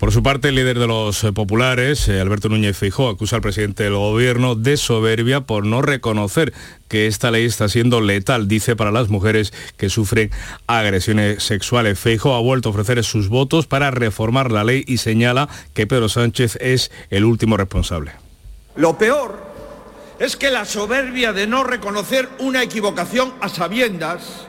Por 0.00 0.12
su 0.12 0.22
parte, 0.22 0.48
el 0.48 0.54
líder 0.54 0.78
de 0.78 0.86
los 0.86 1.22
eh, 1.24 1.32
populares, 1.34 2.08
eh, 2.08 2.22
Alberto 2.22 2.48
Núñez 2.48 2.74
Feijóo, 2.74 3.10
acusa 3.10 3.36
al 3.36 3.42
presidente 3.42 3.84
del 3.84 3.96
gobierno 3.96 4.54
de 4.54 4.78
soberbia 4.78 5.42
por 5.42 5.66
no 5.66 5.82
reconocer 5.82 6.54
que 6.88 7.06
esta 7.06 7.30
ley 7.30 7.44
está 7.44 7.68
siendo 7.68 8.00
letal, 8.00 8.48
dice, 8.48 8.76
para 8.76 8.92
las 8.92 9.10
mujeres 9.10 9.52
que 9.76 9.90
sufren 9.90 10.30
agresiones 10.66 11.42
sexuales. 11.42 11.98
Feijóo 11.98 12.34
ha 12.34 12.40
vuelto 12.40 12.70
a 12.70 12.72
ofrecer 12.72 13.04
sus 13.04 13.28
votos 13.28 13.66
para 13.66 13.90
reformar 13.90 14.50
la 14.50 14.64
ley 14.64 14.84
y 14.86 14.96
señala 14.96 15.50
que 15.74 15.86
Pedro 15.86 16.08
Sánchez 16.08 16.56
es 16.62 16.90
el 17.10 17.26
último 17.26 17.58
responsable. 17.58 18.12
Lo 18.76 18.96
peor 18.96 19.38
es 20.18 20.34
que 20.34 20.50
la 20.50 20.64
soberbia 20.64 21.34
de 21.34 21.46
no 21.46 21.62
reconocer 21.62 22.26
una 22.38 22.62
equivocación 22.62 23.34
a 23.42 23.50
sabiendas 23.50 24.46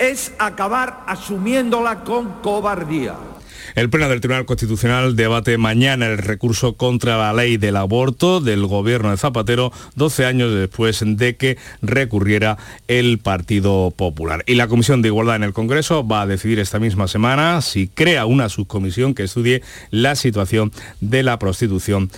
es 0.00 0.32
acabar 0.40 1.04
asumiéndola 1.06 2.02
con 2.02 2.40
cobardía. 2.42 3.29
El 3.74 3.90
Pleno 3.90 4.08
del 4.08 4.20
Tribunal 4.20 4.46
Constitucional 4.46 5.16
debate 5.16 5.58
mañana 5.58 6.06
el 6.06 6.18
recurso 6.18 6.74
contra 6.74 7.16
la 7.18 7.32
ley 7.32 7.56
del 7.56 7.76
aborto 7.76 8.40
del 8.40 8.66
gobierno 8.66 9.10
de 9.10 9.16
Zapatero, 9.16 9.72
12 9.96 10.26
años 10.26 10.54
después 10.54 11.02
de 11.04 11.36
que 11.36 11.58
recurriera 11.82 12.58
el 12.88 13.18
Partido 13.18 13.92
Popular. 13.96 14.42
Y 14.46 14.54
la 14.54 14.68
Comisión 14.68 15.02
de 15.02 15.08
Igualdad 15.08 15.36
en 15.36 15.44
el 15.44 15.52
Congreso 15.52 16.06
va 16.06 16.22
a 16.22 16.26
decidir 16.26 16.58
esta 16.58 16.78
misma 16.78 17.08
semana 17.08 17.60
si 17.62 17.88
crea 17.88 18.26
una 18.26 18.48
subcomisión 18.48 19.14
que 19.14 19.24
estudie 19.24 19.62
la 19.90 20.14
situación 20.16 20.72
de 21.00 21.22
la 21.22 21.38
prostitución 21.38 22.10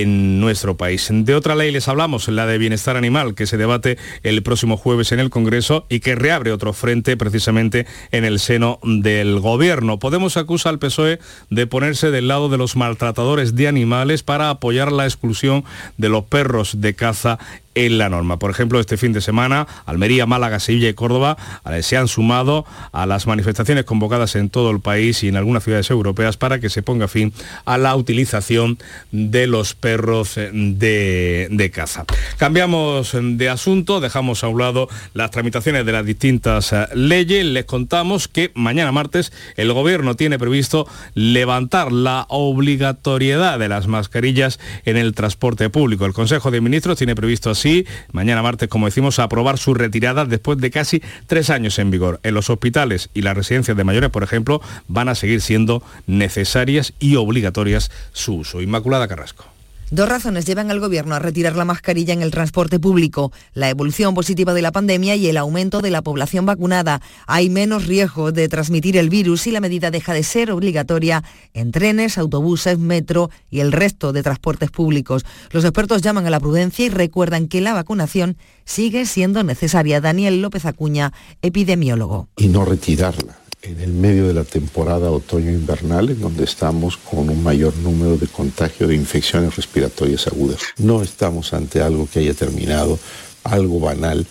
en 0.00 0.40
nuestro 0.40 0.76
país. 0.76 1.08
De 1.10 1.34
otra 1.34 1.54
ley 1.54 1.70
les 1.70 1.88
hablamos, 1.88 2.28
la 2.28 2.46
de 2.46 2.58
bienestar 2.58 2.96
animal, 2.96 3.34
que 3.34 3.46
se 3.46 3.56
debate 3.56 3.96
el 4.22 4.42
próximo 4.42 4.76
jueves 4.76 5.12
en 5.12 5.20
el 5.20 5.30
Congreso 5.30 5.86
y 5.88 6.00
que 6.00 6.14
reabre 6.14 6.52
otro 6.52 6.72
frente 6.72 7.16
precisamente 7.16 7.86
en 8.10 8.24
el 8.24 8.38
seno 8.38 8.80
del 8.82 9.38
Gobierno. 9.38 9.98
Podemos 9.98 10.36
acusar 10.36 10.70
al 10.70 10.78
PSOE 10.78 11.18
de 11.50 11.66
ponerse 11.66 12.10
del 12.10 12.28
lado 12.28 12.48
de 12.48 12.58
los 12.58 12.76
maltratadores 12.76 13.54
de 13.54 13.68
animales 13.68 14.22
para 14.22 14.50
apoyar 14.50 14.90
la 14.90 15.04
exclusión 15.04 15.64
de 15.96 16.08
los 16.08 16.24
perros 16.24 16.80
de 16.80 16.94
caza 16.94 17.38
en 17.74 17.98
la 17.98 18.08
norma. 18.08 18.38
Por 18.38 18.50
ejemplo, 18.50 18.80
este 18.80 18.96
fin 18.96 19.12
de 19.12 19.20
semana, 19.20 19.66
Almería, 19.86 20.26
Málaga, 20.26 20.60
Sevilla 20.60 20.88
y 20.88 20.94
Córdoba 20.94 21.36
eh, 21.70 21.82
se 21.82 21.96
han 21.96 22.08
sumado 22.08 22.64
a 22.92 23.06
las 23.06 23.26
manifestaciones 23.26 23.84
convocadas 23.84 24.36
en 24.36 24.50
todo 24.50 24.70
el 24.70 24.80
país 24.80 25.22
y 25.22 25.28
en 25.28 25.36
algunas 25.36 25.64
ciudades 25.64 25.90
europeas 25.90 26.36
para 26.36 26.60
que 26.60 26.70
se 26.70 26.82
ponga 26.82 27.08
fin 27.08 27.32
a 27.64 27.78
la 27.78 27.96
utilización 27.96 28.78
de 29.10 29.46
los 29.46 29.74
perros 29.74 30.36
eh, 30.36 30.50
de, 30.52 31.48
de 31.50 31.70
caza. 31.70 32.04
Cambiamos 32.36 33.16
de 33.20 33.48
asunto, 33.48 34.00
dejamos 34.00 34.44
a 34.44 34.48
un 34.48 34.60
lado 34.60 34.88
las 35.14 35.30
tramitaciones 35.30 35.84
de 35.84 35.92
las 35.92 36.06
distintas 36.06 36.72
eh, 36.72 36.86
leyes. 36.94 37.44
Les 37.44 37.64
contamos 37.64 38.28
que 38.28 38.52
mañana 38.54 38.92
martes 38.92 39.32
el 39.56 39.72
Gobierno 39.72 40.14
tiene 40.14 40.38
previsto 40.38 40.86
levantar 41.14 41.90
la 41.90 42.26
obligatoriedad 42.28 43.58
de 43.58 43.68
las 43.68 43.88
mascarillas 43.88 44.60
en 44.84 44.96
el 44.96 45.14
transporte 45.14 45.68
público. 45.70 46.06
El 46.06 46.12
Consejo 46.12 46.50
de 46.50 46.60
Ministros 46.60 46.98
tiene 46.98 47.14
previsto 47.14 47.50
así 47.50 47.63
sí, 47.64 47.86
mañana 48.12 48.42
martes, 48.42 48.68
como 48.68 48.84
decimos, 48.84 49.18
a 49.18 49.22
aprobar 49.22 49.56
su 49.56 49.72
retirada 49.72 50.26
después 50.26 50.58
de 50.58 50.70
casi 50.70 51.02
tres 51.26 51.48
años 51.48 51.78
en 51.78 51.90
vigor. 51.90 52.20
En 52.22 52.34
los 52.34 52.50
hospitales 52.50 53.08
y 53.14 53.22
las 53.22 53.34
residencias 53.34 53.74
de 53.74 53.84
mayores, 53.84 54.10
por 54.10 54.22
ejemplo, 54.22 54.60
van 54.86 55.08
a 55.08 55.14
seguir 55.14 55.40
siendo 55.40 55.82
necesarias 56.06 56.92
y 56.98 57.16
obligatorias 57.16 57.90
su 58.12 58.34
uso. 58.34 58.60
Inmaculada 58.60 59.08
Carrasco. 59.08 59.53
Dos 59.94 60.08
razones 60.08 60.44
llevan 60.44 60.72
al 60.72 60.80
Gobierno 60.80 61.14
a 61.14 61.20
retirar 61.20 61.54
la 61.54 61.64
mascarilla 61.64 62.12
en 62.12 62.20
el 62.20 62.32
transporte 62.32 62.80
público, 62.80 63.30
la 63.52 63.70
evolución 63.70 64.12
positiva 64.12 64.52
de 64.52 64.60
la 64.60 64.72
pandemia 64.72 65.14
y 65.14 65.28
el 65.28 65.36
aumento 65.36 65.82
de 65.82 65.92
la 65.92 66.02
población 66.02 66.44
vacunada. 66.44 67.00
Hay 67.28 67.48
menos 67.48 67.86
riesgo 67.86 68.32
de 68.32 68.48
transmitir 68.48 68.96
el 68.96 69.08
virus 69.08 69.46
y 69.46 69.52
la 69.52 69.60
medida 69.60 69.92
deja 69.92 70.12
de 70.12 70.24
ser 70.24 70.50
obligatoria 70.50 71.22
en 71.52 71.70
trenes, 71.70 72.18
autobuses, 72.18 72.76
metro 72.76 73.30
y 73.52 73.60
el 73.60 73.70
resto 73.70 74.12
de 74.12 74.24
transportes 74.24 74.72
públicos. 74.72 75.24
Los 75.52 75.62
expertos 75.64 76.02
llaman 76.02 76.26
a 76.26 76.30
la 76.30 76.40
prudencia 76.40 76.84
y 76.84 76.88
recuerdan 76.88 77.46
que 77.46 77.60
la 77.60 77.72
vacunación 77.72 78.36
sigue 78.64 79.06
siendo 79.06 79.44
necesaria. 79.44 80.00
Daniel 80.00 80.42
López 80.42 80.66
Acuña, 80.66 81.12
epidemiólogo. 81.40 82.26
Y 82.36 82.48
no 82.48 82.64
retirarla 82.64 83.43
en 83.64 83.80
el 83.80 83.92
medio 83.92 84.28
de 84.28 84.34
la 84.34 84.44
temporada 84.44 85.10
otoño-invernal, 85.10 86.10
en 86.10 86.20
donde 86.20 86.44
estamos 86.44 86.96
con 86.98 87.30
un 87.30 87.42
mayor 87.42 87.74
número 87.78 88.16
de 88.16 88.26
contagio 88.26 88.86
de 88.86 88.94
infecciones 88.94 89.56
respiratorias 89.56 90.26
agudas. 90.26 90.60
No 90.76 91.02
estamos 91.02 91.54
ante 91.54 91.80
algo 91.80 92.08
que 92.10 92.20
haya 92.20 92.34
terminado, 92.34 92.98
algo 93.42 93.80
banal, 93.80 94.26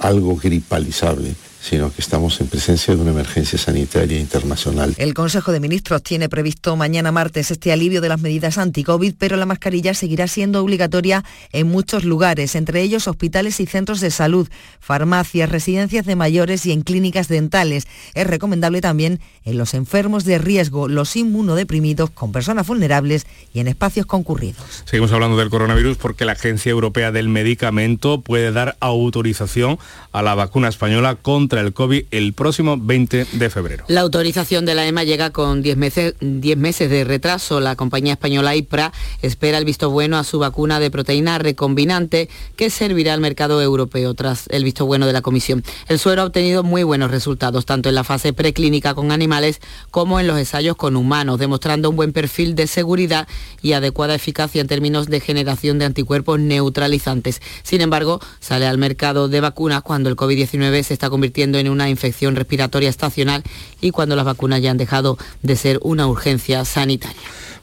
algo 0.00 0.36
gripalizable 0.36 1.34
sino 1.68 1.92
que 1.92 2.00
estamos 2.00 2.40
en 2.40 2.46
presencia 2.46 2.94
de 2.94 3.00
una 3.00 3.10
emergencia 3.10 3.58
sanitaria 3.58 4.20
internacional. 4.20 4.94
El 4.98 5.14
Consejo 5.14 5.50
de 5.50 5.58
Ministros 5.58 6.00
tiene 6.00 6.28
previsto 6.28 6.76
mañana 6.76 7.10
martes 7.10 7.50
este 7.50 7.72
alivio 7.72 8.00
de 8.00 8.08
las 8.08 8.20
medidas 8.20 8.56
anti-COVID, 8.56 9.14
pero 9.18 9.36
la 9.36 9.46
mascarilla 9.46 9.92
seguirá 9.92 10.28
siendo 10.28 10.62
obligatoria 10.62 11.24
en 11.50 11.66
muchos 11.66 12.04
lugares, 12.04 12.54
entre 12.54 12.82
ellos 12.82 13.08
hospitales 13.08 13.58
y 13.58 13.66
centros 13.66 14.00
de 14.00 14.12
salud, 14.12 14.48
farmacias, 14.78 15.50
residencias 15.50 16.06
de 16.06 16.14
mayores 16.14 16.66
y 16.66 16.72
en 16.72 16.82
clínicas 16.82 17.26
dentales. 17.26 17.88
Es 18.14 18.28
recomendable 18.28 18.80
también 18.80 19.18
en 19.44 19.58
los 19.58 19.74
enfermos 19.74 20.24
de 20.24 20.38
riesgo, 20.38 20.86
los 20.86 21.16
inmunodeprimidos, 21.16 22.10
con 22.10 22.30
personas 22.30 22.68
vulnerables 22.68 23.26
y 23.52 23.58
en 23.58 23.66
espacios 23.66 24.06
concurridos. 24.06 24.84
Seguimos 24.84 25.10
hablando 25.10 25.36
del 25.36 25.50
coronavirus 25.50 25.96
porque 25.96 26.24
la 26.24 26.32
Agencia 26.32 26.70
Europea 26.70 27.10
del 27.10 27.28
Medicamento 27.28 28.20
puede 28.20 28.52
dar 28.52 28.76
autorización 28.78 29.80
a 30.12 30.22
la 30.22 30.36
vacuna 30.36 30.68
española 30.68 31.16
contra 31.16 31.55
el 31.60 31.72
COVID 31.72 32.04
el 32.10 32.32
próximo 32.32 32.76
20 32.78 33.26
de 33.32 33.50
febrero. 33.50 33.84
La 33.88 34.00
autorización 34.00 34.64
de 34.66 34.74
la 34.74 34.86
EMA 34.86 35.04
llega 35.04 35.30
con 35.30 35.62
10 35.62 35.76
meses, 35.76 36.14
10 36.20 36.56
meses 36.58 36.90
de 36.90 37.04
retraso. 37.04 37.60
La 37.60 37.76
compañía 37.76 38.14
española 38.14 38.54
IPRA 38.54 38.92
espera 39.22 39.58
el 39.58 39.64
visto 39.64 39.90
bueno 39.90 40.18
a 40.18 40.24
su 40.24 40.38
vacuna 40.38 40.80
de 40.80 40.90
proteína 40.90 41.38
recombinante 41.38 42.28
que 42.56 42.70
servirá 42.70 43.14
al 43.14 43.20
mercado 43.20 43.62
europeo 43.62 44.14
tras 44.14 44.46
el 44.50 44.64
visto 44.64 44.86
bueno 44.86 45.06
de 45.06 45.12
la 45.12 45.22
Comisión. 45.22 45.62
El 45.88 45.98
suero 45.98 46.22
ha 46.22 46.24
obtenido 46.26 46.62
muy 46.62 46.82
buenos 46.82 47.10
resultados, 47.10 47.66
tanto 47.66 47.88
en 47.88 47.94
la 47.94 48.04
fase 48.04 48.32
preclínica 48.32 48.94
con 48.94 49.12
animales 49.12 49.60
como 49.90 50.20
en 50.20 50.26
los 50.26 50.38
ensayos 50.38 50.76
con 50.76 50.96
humanos, 50.96 51.38
demostrando 51.38 51.90
un 51.90 51.96
buen 51.96 52.12
perfil 52.12 52.54
de 52.54 52.66
seguridad 52.66 53.28
y 53.62 53.72
adecuada 53.72 54.14
eficacia 54.14 54.60
en 54.60 54.66
términos 54.66 55.06
de 55.06 55.20
generación 55.20 55.78
de 55.78 55.84
anticuerpos 55.84 56.40
neutralizantes. 56.40 57.40
Sin 57.62 57.80
embargo, 57.80 58.20
sale 58.40 58.66
al 58.66 58.78
mercado 58.78 59.28
de 59.28 59.40
vacunas 59.40 59.82
cuando 59.82 60.08
el 60.08 60.16
COVID-19 60.16 60.82
se 60.82 60.94
está 60.94 61.10
convirtiendo 61.10 61.45
en 61.54 61.68
una 61.68 61.88
infección 61.88 62.36
respiratoria 62.36 62.88
estacional 62.88 63.42
y 63.80 63.90
cuando 63.90 64.16
las 64.16 64.24
vacunas 64.24 64.60
ya 64.60 64.70
han 64.70 64.76
dejado 64.76 65.18
de 65.42 65.56
ser 65.56 65.78
una 65.82 66.06
urgencia 66.06 66.64
sanitaria. 66.64 67.16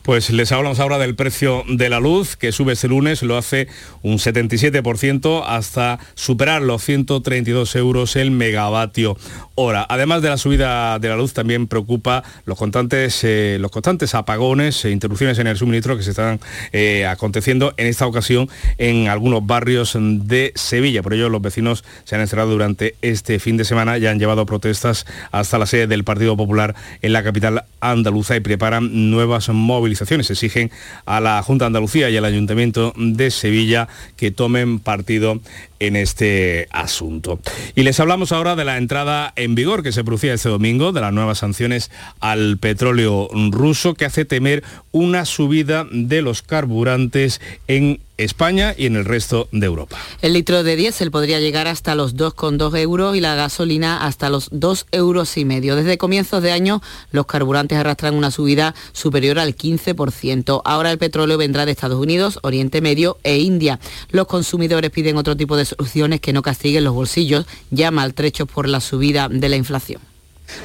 Pues 0.04 0.30
les 0.32 0.52
hablamos 0.52 0.82
ahora 0.82 0.98
del 0.98 1.16
precio 1.16 1.63
de 1.66 1.89
la 1.89 2.02
luz, 2.02 2.36
que 2.36 2.52
sube 2.52 2.74
este 2.74 2.89
lunes, 2.89 3.24
lo 3.24 3.38
hace 3.38 3.70
un 4.02 4.18
77% 4.18 5.46
hasta 5.48 5.98
superar 6.13 6.62
los 6.62 6.84
132 6.84 7.74
euros 7.78 8.18
el 8.18 8.30
megavatio 8.30 9.16
hora. 9.56 9.86
Además 9.88 10.22
de 10.22 10.28
la 10.28 10.38
subida 10.38 11.00
de 11.00 11.08
la 11.08 11.16
luz, 11.16 11.32
también 11.32 11.68
preocupa 11.68 12.22
los 12.44 12.58
constantes, 12.58 13.24
eh, 13.24 13.56
los 13.62 13.72
constantes 13.72 14.13
apagones 14.13 14.84
e 14.84 14.92
interrupciones 14.92 15.39
en 15.39 15.48
el 15.48 15.56
suministro 15.56 15.96
que 15.96 16.04
se 16.04 16.10
están 16.10 16.42
eh, 16.74 17.06
aconteciendo 17.06 17.74
en 17.78 17.88
esta 17.88 18.06
ocasión 18.06 18.50
en 18.78 19.08
algunos 19.08 19.46
barrios 19.46 19.98
de 19.98 20.52
Sevilla. 20.56 21.02
Por 21.02 21.13
ello, 21.13 21.30
los 21.30 21.42
vecinos 21.42 21.86
se 22.04 22.16
han 22.16 22.22
encerrado 22.22 22.52
durante 22.52 22.96
este 23.02 23.39
fin 23.39 23.56
de 23.56 23.63
semana 23.63 23.98
y 23.98 24.06
han 24.06 24.20
llevado 24.20 24.46
protestas 24.46 25.06
hasta 25.32 25.58
la 25.58 25.66
sede 25.66 25.88
del 25.88 26.04
Partido 26.04 26.36
Popular 26.36 26.76
en 27.02 27.13
la 27.13 27.24
capital 27.24 27.63
andaluza 27.91 28.36
y 28.36 28.39
preparan 28.39 29.12
nuevas 29.12 29.50
movilizaciones. 29.50 30.30
Exigen 30.30 30.72
a 31.06 31.19
la 31.19 31.41
Junta 31.43 31.65
de 31.65 31.67
Andalucía 31.67 32.10
y 32.10 32.17
al 32.17 32.26
Ayuntamiento 32.26 32.93
de 32.96 33.32
Sevilla 33.32 33.88
que 34.15 34.32
tomen 34.32 34.80
partido 34.80 35.39
en 35.88 35.96
este 35.96 36.67
asunto. 36.72 37.39
Y 37.76 37.84
les 37.84 38.00
hablamos 38.00 38.32
ahora 38.32 38.56
de 38.56 38.65
la 38.65 38.78
entrada 38.78 39.34
en 39.36 39.56
vigor 39.56 39.84
que 39.84 39.91
se 39.91 40.04
producía 40.04 40.34
este 40.34 40.50
domingo, 40.50 40.91
de 40.91 41.02
las 41.02 41.13
nuevas 41.13 41.39
sanciones 41.39 41.91
al 42.19 42.58
petróleo 42.58 43.30
ruso 43.52 43.93
que 43.93 44.06
hace 44.06 44.26
temer 44.26 44.63
una 44.91 45.26
subida 45.26 45.86
de 45.91 46.22
los 46.22 46.41
carburantes 46.41 47.41
en 47.67 48.00
España 48.17 48.76
y 48.78 48.86
en 48.86 48.96
el 48.96 49.06
resto 49.06 49.48
de 49.52 49.65
Europa. 49.65 49.98
El 50.22 50.34
litro 50.34 50.63
de 50.63 50.76
diésel 50.76 51.10
podría 51.10 51.39
llegar 51.39 51.67
hasta 51.67 51.96
los 51.96 52.15
2,2 52.15 52.78
euros 52.78 53.15
y 53.15 53.22
la 53.22 53.36
gasolina 53.36 54.06
hasta 54.06 54.30
los 54.30 54.50
2 54.52 54.88
euros 54.91 55.36
y 55.38 55.46
medio. 55.46 55.76
Desde 55.76 55.98
comienzos 55.98 56.43
de 56.43 56.52
año 56.52 56.82
los 57.12 57.26
carburantes 57.26 57.78
arrastran 57.78 58.13
una 58.13 58.30
subida 58.30 58.76
superior 58.91 59.39
al 59.39 59.56
15%. 59.56 60.62
Ahora 60.63 60.91
el 60.91 61.00
petróleo 61.00 61.38
vendrá 61.38 61.65
de 61.65 61.72
Estados 61.72 62.00
Unidos, 62.00 62.39
Oriente 62.43 62.82
Medio 62.82 63.17
e 63.24 63.39
India. 63.39 63.80
Los 64.12 64.28
consumidores 64.28 64.91
piden 64.91 65.17
otro 65.17 65.36
tipo 65.36 65.58
de 65.58 65.65
soluciones 65.76 66.20
que 66.20 66.34
no 66.34 66.42
castiguen 66.42 66.84
los 66.84 66.94
bolsillos 66.94 67.46
ya 67.72 67.92
maltrechos 67.92 68.48
por 68.48 68.68
la 68.68 68.80
subida 68.80 69.30
de 69.30 69.50
la 69.50 69.56
inflación. 69.56 70.02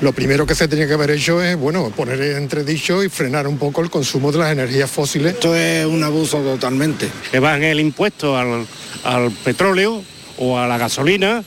Lo 0.01 0.13
primero 0.13 0.47
que 0.47 0.55
se 0.55 0.69
tenía 0.69 0.87
que 0.87 0.95
haber 0.95 1.11
hecho 1.11 1.43
es, 1.43 1.57
bueno, 1.57 1.91
poner 1.91 2.21
en 2.21 2.37
entredicho 2.37 3.03
y 3.03 3.09
frenar 3.09 3.47
un 3.47 3.59
poco 3.59 3.81
el 3.81 3.91
consumo 3.91 4.31
de 4.33 4.39
las 4.39 4.53
energías 4.53 4.91
fósiles. 4.91 5.35
Esto 5.35 5.55
es 5.55 5.87
un 5.87 6.03
abuso 6.05 6.39
totalmente. 6.39 7.09
Que 7.31 7.39
van 7.39 7.63
el 7.63 7.81
impuesto 7.81 8.37
al, 8.37 8.67
al 9.05 9.31
petróleo 9.31 10.03
o 10.37 10.59
a 10.59 10.67
la 10.67 10.79
gasolina 10.79 11.43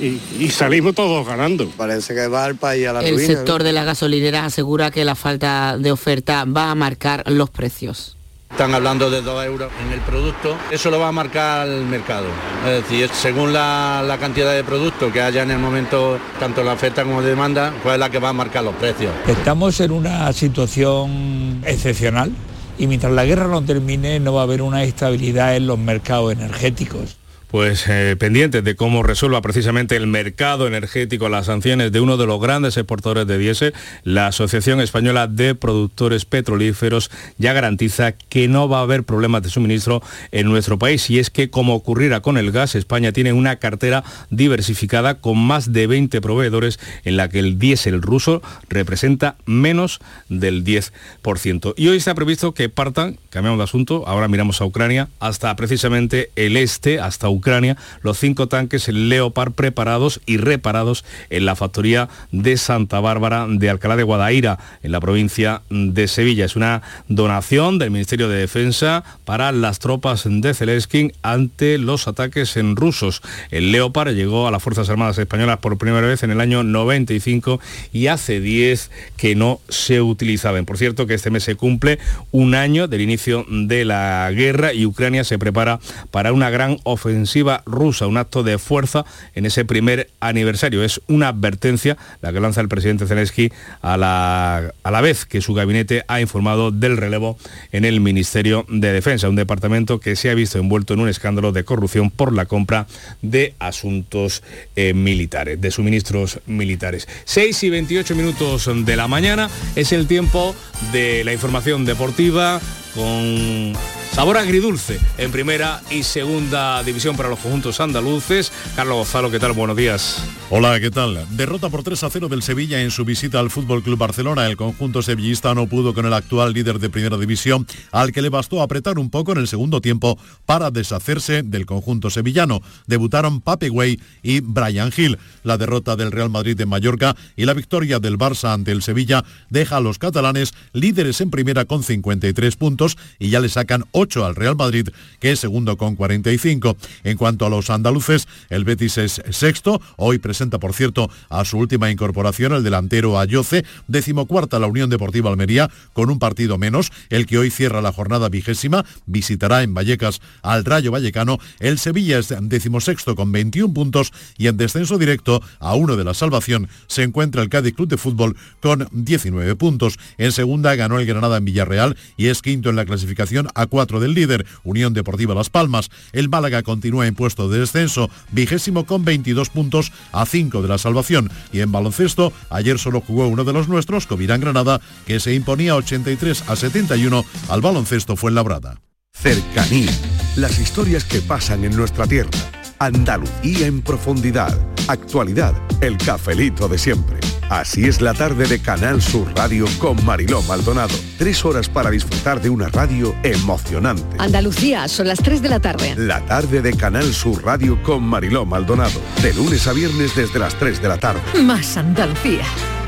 y, 0.00 0.18
y, 0.38 0.50
salimos 0.50 0.94
todos 0.94 1.26
ganando. 1.26 1.68
Parece 1.70 2.14
que 2.14 2.26
va 2.26 2.46
el 2.46 2.56
país 2.56 2.86
a 2.88 2.94
la 2.94 3.00
El 3.00 3.14
ruina, 3.14 3.28
sector 3.28 3.62
de 3.62 3.72
las 3.72 3.86
gasolineras 3.86 4.44
asegura 4.44 4.90
que 4.90 5.04
la 5.04 5.14
falta 5.14 5.78
de 5.78 5.92
oferta 5.92 6.44
va 6.44 6.70
a 6.70 6.74
marcar 6.74 7.30
los 7.30 7.48
precios. 7.50 8.16
Están 8.54 8.72
hablando 8.72 9.10
de 9.10 9.20
2 9.20 9.46
euros 9.46 9.72
en 9.84 9.92
el 9.92 9.98
producto, 10.02 10.56
eso 10.70 10.88
lo 10.88 11.00
va 11.00 11.08
a 11.08 11.12
marcar 11.12 11.66
el 11.66 11.84
mercado. 11.86 12.26
Es 12.64 12.84
decir, 12.84 13.10
según 13.12 13.52
la, 13.52 14.00
la, 14.06 14.16
cantidad 14.18 14.54
de 14.54 14.62
producto 14.62 15.10
que 15.10 15.20
haya 15.20 15.42
en 15.42 15.50
el 15.50 15.58
momento, 15.58 16.20
tanto 16.38 16.62
la 16.62 16.74
oferta 16.74 17.02
como 17.02 17.20
la 17.20 17.26
demanda, 17.26 17.74
pues 17.82 17.94
es 17.94 17.98
la 17.98 18.10
que 18.10 18.20
va 18.20 18.28
a 18.28 18.32
marcar 18.32 18.62
los 18.62 18.76
precios. 18.76 19.12
Estamos 19.26 19.80
en 19.80 19.90
una 19.90 20.32
situación 20.32 21.64
excepcional 21.66 22.30
y 22.78 22.86
mientras 22.86 23.12
la 23.12 23.24
guerra 23.24 23.48
no 23.48 23.60
termine 23.64 24.20
no 24.20 24.34
va 24.34 24.42
a 24.42 24.44
haber 24.44 24.62
una 24.62 24.84
estabilidad 24.84 25.56
en 25.56 25.66
los 25.66 25.80
mercados 25.80 26.32
energéticos 26.32 27.16
pues 27.54 27.84
eh, 27.86 28.16
de 28.18 28.74
cómo 28.74 29.04
resuelva 29.04 29.40
precisamente 29.40 29.94
el 29.94 30.08
mercado 30.08 30.66
energético 30.66 31.28
las 31.28 31.46
sanciones 31.46 31.92
de 31.92 32.00
uno 32.00 32.16
de 32.16 32.26
los 32.26 32.40
grandes 32.40 32.76
exportadores 32.76 33.28
de 33.28 33.38
diésel, 33.38 33.74
la 34.02 34.26
Asociación 34.26 34.80
Española 34.80 35.28
de 35.28 35.54
Productores 35.54 36.24
Petrolíferos 36.24 37.12
ya 37.38 37.52
garantiza 37.52 38.10
que 38.10 38.48
no 38.48 38.68
va 38.68 38.80
a 38.80 38.82
haber 38.82 39.04
problemas 39.04 39.44
de 39.44 39.50
suministro 39.50 40.02
en 40.32 40.48
nuestro 40.48 40.80
país 40.80 41.08
y 41.10 41.20
es 41.20 41.30
que 41.30 41.48
como 41.48 41.76
ocurrirá 41.76 42.22
con 42.22 42.38
el 42.38 42.50
gas, 42.50 42.74
España 42.74 43.12
tiene 43.12 43.32
una 43.32 43.54
cartera 43.60 44.02
diversificada 44.30 45.20
con 45.20 45.38
más 45.38 45.72
de 45.72 45.86
20 45.86 46.20
proveedores 46.20 46.80
en 47.04 47.16
la 47.16 47.28
que 47.28 47.38
el 47.38 47.60
diésel 47.60 48.02
ruso 48.02 48.42
representa 48.68 49.36
menos 49.46 50.00
del 50.28 50.64
10%. 50.64 51.74
Y 51.76 51.86
hoy 51.86 51.98
está 51.98 52.16
previsto 52.16 52.52
que 52.52 52.68
partan, 52.68 53.16
cambiamos 53.30 53.58
de 53.58 53.64
asunto, 53.64 54.02
ahora 54.08 54.26
miramos 54.26 54.60
a 54.60 54.64
Ucrania, 54.64 55.08
hasta 55.20 55.54
precisamente 55.54 56.32
el 56.34 56.56
este, 56.56 56.98
hasta 56.98 57.28
Ucrania 57.28 57.43
Ucrania 57.44 57.76
los 58.00 58.18
cinco 58.18 58.48
tanques 58.48 58.88
Leopard 58.88 59.52
preparados 59.52 60.22
y 60.24 60.38
reparados 60.38 61.04
en 61.28 61.44
la 61.44 61.54
factoría 61.56 62.08
de 62.32 62.56
Santa 62.56 63.00
Bárbara 63.00 63.46
de 63.46 63.68
Alcalá 63.68 63.96
de 63.96 64.02
Guadaira, 64.02 64.58
en 64.82 64.92
la 64.92 65.00
provincia 65.00 65.60
de 65.68 66.08
Sevilla. 66.08 66.46
Es 66.46 66.56
una 66.56 66.80
donación 67.08 67.78
del 67.78 67.90
Ministerio 67.90 68.30
de 68.30 68.38
Defensa 68.38 69.04
para 69.26 69.52
las 69.52 69.78
tropas 69.78 70.22
de 70.26 70.54
Zelensky 70.54 71.12
ante 71.20 71.76
los 71.76 72.08
ataques 72.08 72.56
en 72.56 72.76
rusos. 72.76 73.20
El 73.50 73.72
Leopard 73.72 74.14
llegó 74.14 74.48
a 74.48 74.50
las 74.50 74.62
Fuerzas 74.62 74.88
Armadas 74.88 75.18
Españolas 75.18 75.58
por 75.58 75.76
primera 75.76 76.06
vez 76.06 76.22
en 76.22 76.30
el 76.30 76.40
año 76.40 76.62
95 76.62 77.60
y 77.92 78.06
hace 78.06 78.40
10 78.40 78.90
que 79.18 79.34
no 79.34 79.60
se 79.68 80.00
utilizaban. 80.00 80.64
Por 80.64 80.78
cierto 80.78 81.06
que 81.06 81.12
este 81.12 81.30
mes 81.30 81.44
se 81.44 81.56
cumple 81.56 81.98
un 82.32 82.54
año 82.54 82.88
del 82.88 83.02
inicio 83.02 83.44
de 83.50 83.84
la 83.84 84.30
guerra 84.32 84.72
y 84.72 84.86
Ucrania 84.86 85.24
se 85.24 85.38
prepara 85.38 85.78
para 86.10 86.32
una 86.32 86.48
gran 86.48 86.78
ofensiva 86.84 87.23
rusa, 87.66 88.06
un 88.06 88.16
acto 88.16 88.42
de 88.42 88.58
fuerza 88.58 89.04
en 89.34 89.46
ese 89.46 89.64
primer 89.64 90.10
aniversario. 90.20 90.82
Es 90.82 91.00
una 91.08 91.28
advertencia 91.28 91.96
la 92.20 92.32
que 92.32 92.40
lanza 92.40 92.60
el 92.60 92.68
presidente 92.68 93.06
Zelensky 93.06 93.52
a 93.82 93.96
la, 93.96 94.72
a 94.82 94.90
la 94.90 95.00
vez 95.00 95.24
que 95.24 95.40
su 95.40 95.54
gabinete 95.54 96.04
ha 96.08 96.20
informado 96.20 96.70
del 96.70 96.96
relevo 96.96 97.38
en 97.72 97.84
el 97.84 98.00
Ministerio 98.00 98.64
de 98.68 98.92
Defensa, 98.92 99.28
un 99.28 99.36
departamento 99.36 100.00
que 100.00 100.16
se 100.16 100.30
ha 100.30 100.34
visto 100.34 100.58
envuelto 100.58 100.94
en 100.94 101.00
un 101.00 101.08
escándalo 101.08 101.52
de 101.52 101.64
corrupción 101.64 102.10
por 102.10 102.32
la 102.32 102.46
compra 102.46 102.86
de 103.22 103.54
asuntos 103.58 104.42
eh, 104.76 104.94
militares, 104.94 105.60
de 105.60 105.70
suministros 105.70 106.40
militares. 106.46 107.08
6 107.24 107.62
y 107.64 107.70
28 107.70 108.14
minutos 108.14 108.70
de 108.84 108.96
la 108.96 109.08
mañana 109.08 109.48
es 109.76 109.92
el 109.92 110.06
tiempo 110.06 110.54
de 110.92 111.24
la 111.24 111.32
información 111.32 111.84
deportiva 111.84 112.60
con 112.94 113.72
sabor 114.14 114.38
agridulce 114.38 115.00
en 115.18 115.32
primera 115.32 115.82
y 115.90 116.04
segunda 116.04 116.84
división 116.84 117.16
para 117.16 117.28
los 117.28 117.40
conjuntos 117.40 117.80
andaluces. 117.80 118.52
Carlos 118.76 118.98
Gonzalo, 118.98 119.28
¿qué 119.28 119.40
tal? 119.40 119.52
Buenos 119.52 119.76
días. 119.76 120.22
Hola, 120.50 120.78
¿qué 120.78 120.92
tal? 120.92 121.26
Derrota 121.30 121.68
por 121.68 121.82
3 121.82 122.04
a 122.04 122.10
0 122.10 122.28
del 122.28 122.42
Sevilla 122.42 122.80
en 122.80 122.92
su 122.92 123.04
visita 123.04 123.40
al 123.40 123.50
Fútbol 123.50 123.82
Club 123.82 123.98
Barcelona. 123.98 124.46
El 124.46 124.56
conjunto 124.56 125.02
sevillista 125.02 125.52
no 125.52 125.66
pudo 125.66 125.94
con 125.94 126.06
el 126.06 126.12
actual 126.12 126.52
líder 126.52 126.78
de 126.78 126.90
primera 126.90 127.16
división, 127.16 127.66
al 127.90 128.12
que 128.12 128.22
le 128.22 128.28
bastó 128.28 128.62
apretar 128.62 129.00
un 129.00 129.10
poco 129.10 129.32
en 129.32 129.38
el 129.38 129.48
segundo 129.48 129.80
tiempo 129.80 130.16
para 130.46 130.70
deshacerse 130.70 131.42
del 131.42 131.66
conjunto 131.66 132.08
sevillano. 132.08 132.62
Debutaron 132.86 133.40
Pape 133.40 133.68
Güey 133.68 133.98
y 134.22 134.40
Brian 134.40 134.92
Hill. 134.96 135.18
La 135.42 135.58
derrota 135.58 135.96
del 135.96 136.12
Real 136.12 136.30
Madrid 136.30 136.60
en 136.60 136.68
Mallorca 136.68 137.16
y 137.34 137.46
la 137.46 137.54
victoria 137.54 137.98
del 137.98 138.16
Barça 138.16 138.52
ante 138.52 138.70
el 138.70 138.82
Sevilla 138.82 139.24
deja 139.50 139.78
a 139.78 139.80
los 139.80 139.98
catalanes 139.98 140.54
líderes 140.72 141.20
en 141.20 141.30
primera 141.30 141.64
con 141.64 141.82
53 141.82 142.54
puntos 142.54 142.96
y 143.18 143.30
ya 143.30 143.40
le 143.40 143.48
sacan 143.48 143.84
8 143.90 144.03
al 144.24 144.36
Real 144.36 144.56
Madrid, 144.56 144.88
que 145.18 145.32
es 145.32 145.40
segundo 145.40 145.76
con 145.76 145.96
45. 145.96 146.76
En 147.04 147.16
cuanto 147.16 147.46
a 147.46 147.50
los 147.50 147.70
andaluces, 147.70 148.28
el 148.50 148.64
Betis 148.64 148.98
es 148.98 149.22
sexto. 149.30 149.80
Hoy 149.96 150.18
presenta, 150.18 150.58
por 150.58 150.74
cierto, 150.74 151.10
a 151.30 151.44
su 151.44 151.58
última 151.58 151.90
incorporación 151.90 152.52
el 152.52 152.62
delantero 152.62 153.18
Ayoce, 153.18 153.64
decimocuarta 153.88 154.58
la 154.58 154.66
Unión 154.66 154.90
Deportiva 154.90 155.30
Almería, 155.30 155.70
con 155.92 156.10
un 156.10 156.18
partido 156.18 156.58
menos. 156.58 156.92
El 157.08 157.26
que 157.26 157.38
hoy 157.38 157.50
cierra 157.50 157.80
la 157.80 157.92
jornada 157.92 158.28
vigésima 158.28 158.84
visitará 159.06 159.62
en 159.62 159.74
Vallecas 159.74 160.20
al 160.42 160.64
Rayo 160.64 160.92
Vallecano. 160.92 161.38
El 161.60 161.78
Sevilla 161.78 162.18
es 162.18 162.34
decimosexto 162.42 163.16
con 163.16 163.32
21 163.32 163.72
puntos 163.72 164.12
y 164.36 164.48
en 164.48 164.56
descenso 164.56 164.98
directo 164.98 165.42
a 165.58 165.74
uno 165.74 165.96
de 165.96 166.04
la 166.04 166.14
salvación 166.14 166.68
se 166.86 167.02
encuentra 167.02 167.42
el 167.42 167.48
Cádiz 167.48 167.74
Club 167.74 167.88
de 167.88 167.96
Fútbol 167.96 168.36
con 168.60 168.88
19 168.92 169.56
puntos. 169.56 169.98
En 170.18 170.32
segunda 170.32 170.74
ganó 170.74 170.98
el 170.98 171.06
Granada 171.06 171.38
en 171.38 171.44
Villarreal 171.44 171.96
y 172.16 172.26
es 172.26 172.42
quinto 172.42 172.70
en 172.70 172.76
la 172.76 172.84
clasificación 172.84 173.48
a 173.54 173.66
cuatro 173.66 173.93
del 174.00 174.14
líder, 174.14 174.46
Unión 174.62 174.94
Deportiva 174.94 175.34
Las 175.34 175.50
Palmas. 175.50 175.90
El 176.12 176.28
Málaga 176.28 176.62
continúa 176.62 177.06
en 177.06 177.14
puesto 177.14 177.48
de 177.48 177.60
descenso, 177.60 178.10
vigésimo 178.32 178.86
con 178.86 179.04
22 179.04 179.50
puntos 179.50 179.92
a 180.12 180.26
5 180.26 180.62
de 180.62 180.68
la 180.68 180.78
salvación. 180.78 181.30
Y 181.52 181.60
en 181.60 181.72
baloncesto, 181.72 182.32
ayer 182.50 182.78
solo 182.78 183.00
jugó 183.00 183.28
uno 183.28 183.44
de 183.44 183.52
los 183.52 183.68
nuestros, 183.68 184.06
Covirán 184.06 184.40
Granada, 184.40 184.80
que 185.06 185.20
se 185.20 185.34
imponía 185.34 185.76
83 185.76 186.44
a 186.48 186.56
71 186.56 187.24
al 187.48 187.60
baloncesto 187.60 188.16
Fuenlabrada. 188.16 188.80
Cercanía. 189.12 189.90
Las 190.36 190.58
historias 190.58 191.04
que 191.04 191.20
pasan 191.20 191.64
en 191.64 191.76
nuestra 191.76 192.06
tierra. 192.06 192.30
Andalucía 192.78 193.66
en 193.66 193.82
profundidad. 193.82 194.58
Actualidad. 194.88 195.54
El 195.80 195.96
cafelito 195.96 196.68
de 196.68 196.78
siempre. 196.78 197.33
Así 197.50 197.84
es 197.84 198.00
la 198.00 198.14
tarde 198.14 198.46
de 198.46 198.60
Canal 198.60 199.02
Sur 199.02 199.32
Radio 199.36 199.66
con 199.78 200.02
Mariló 200.04 200.42
Maldonado. 200.42 200.94
Tres 201.18 201.44
horas 201.44 201.68
para 201.68 201.90
disfrutar 201.90 202.40
de 202.40 202.50
una 202.50 202.68
radio 202.68 203.14
emocionante. 203.22 204.16
Andalucía, 204.18 204.88
son 204.88 205.08
las 205.08 205.18
3 205.18 205.42
de 205.42 205.48
la 205.48 205.60
tarde. 205.60 205.94
La 205.96 206.24
tarde 206.24 206.62
de 206.62 206.74
Canal 206.74 207.12
Sur 207.12 207.44
Radio 207.44 207.82
con 207.82 208.02
Mariló 208.02 208.44
Maldonado. 208.46 209.00
De 209.22 209.34
lunes 209.34 209.66
a 209.66 209.72
viernes 209.72 210.16
desde 210.16 210.38
las 210.38 210.54
3 210.54 210.80
de 210.80 210.88
la 210.88 210.98
tarde. 210.98 211.20
Más 211.42 211.76
Andalucía. 211.76 212.44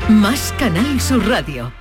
Más 0.09 0.53
Canal 0.57 0.99
Sur 0.99 1.27
Radio. 1.27 1.71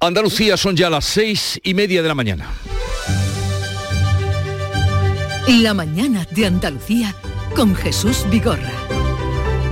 Andalucía 0.00 0.56
son 0.56 0.76
ya 0.76 0.88
las 0.88 1.04
seis 1.04 1.60
y 1.64 1.74
media 1.74 2.02
de 2.02 2.08
la 2.08 2.14
mañana. 2.14 2.48
La 5.48 5.72
mañana 5.72 6.26
de 6.30 6.44
Andalucía 6.44 7.14
con 7.56 7.74
Jesús 7.74 8.26
Vigorra. 8.30 8.70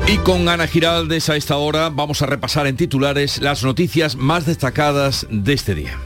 Y 0.08 0.16
con 0.16 0.48
Ana 0.48 0.66
Giraldes 0.66 1.28
a 1.28 1.36
esta 1.36 1.58
hora 1.58 1.90
vamos 1.90 2.22
a 2.22 2.26
repasar 2.26 2.66
en 2.66 2.78
titulares 2.78 3.42
las 3.42 3.62
noticias 3.62 4.16
más 4.16 4.46
destacadas 4.46 5.26
de 5.28 5.52
este 5.52 5.74
día. 5.74 5.98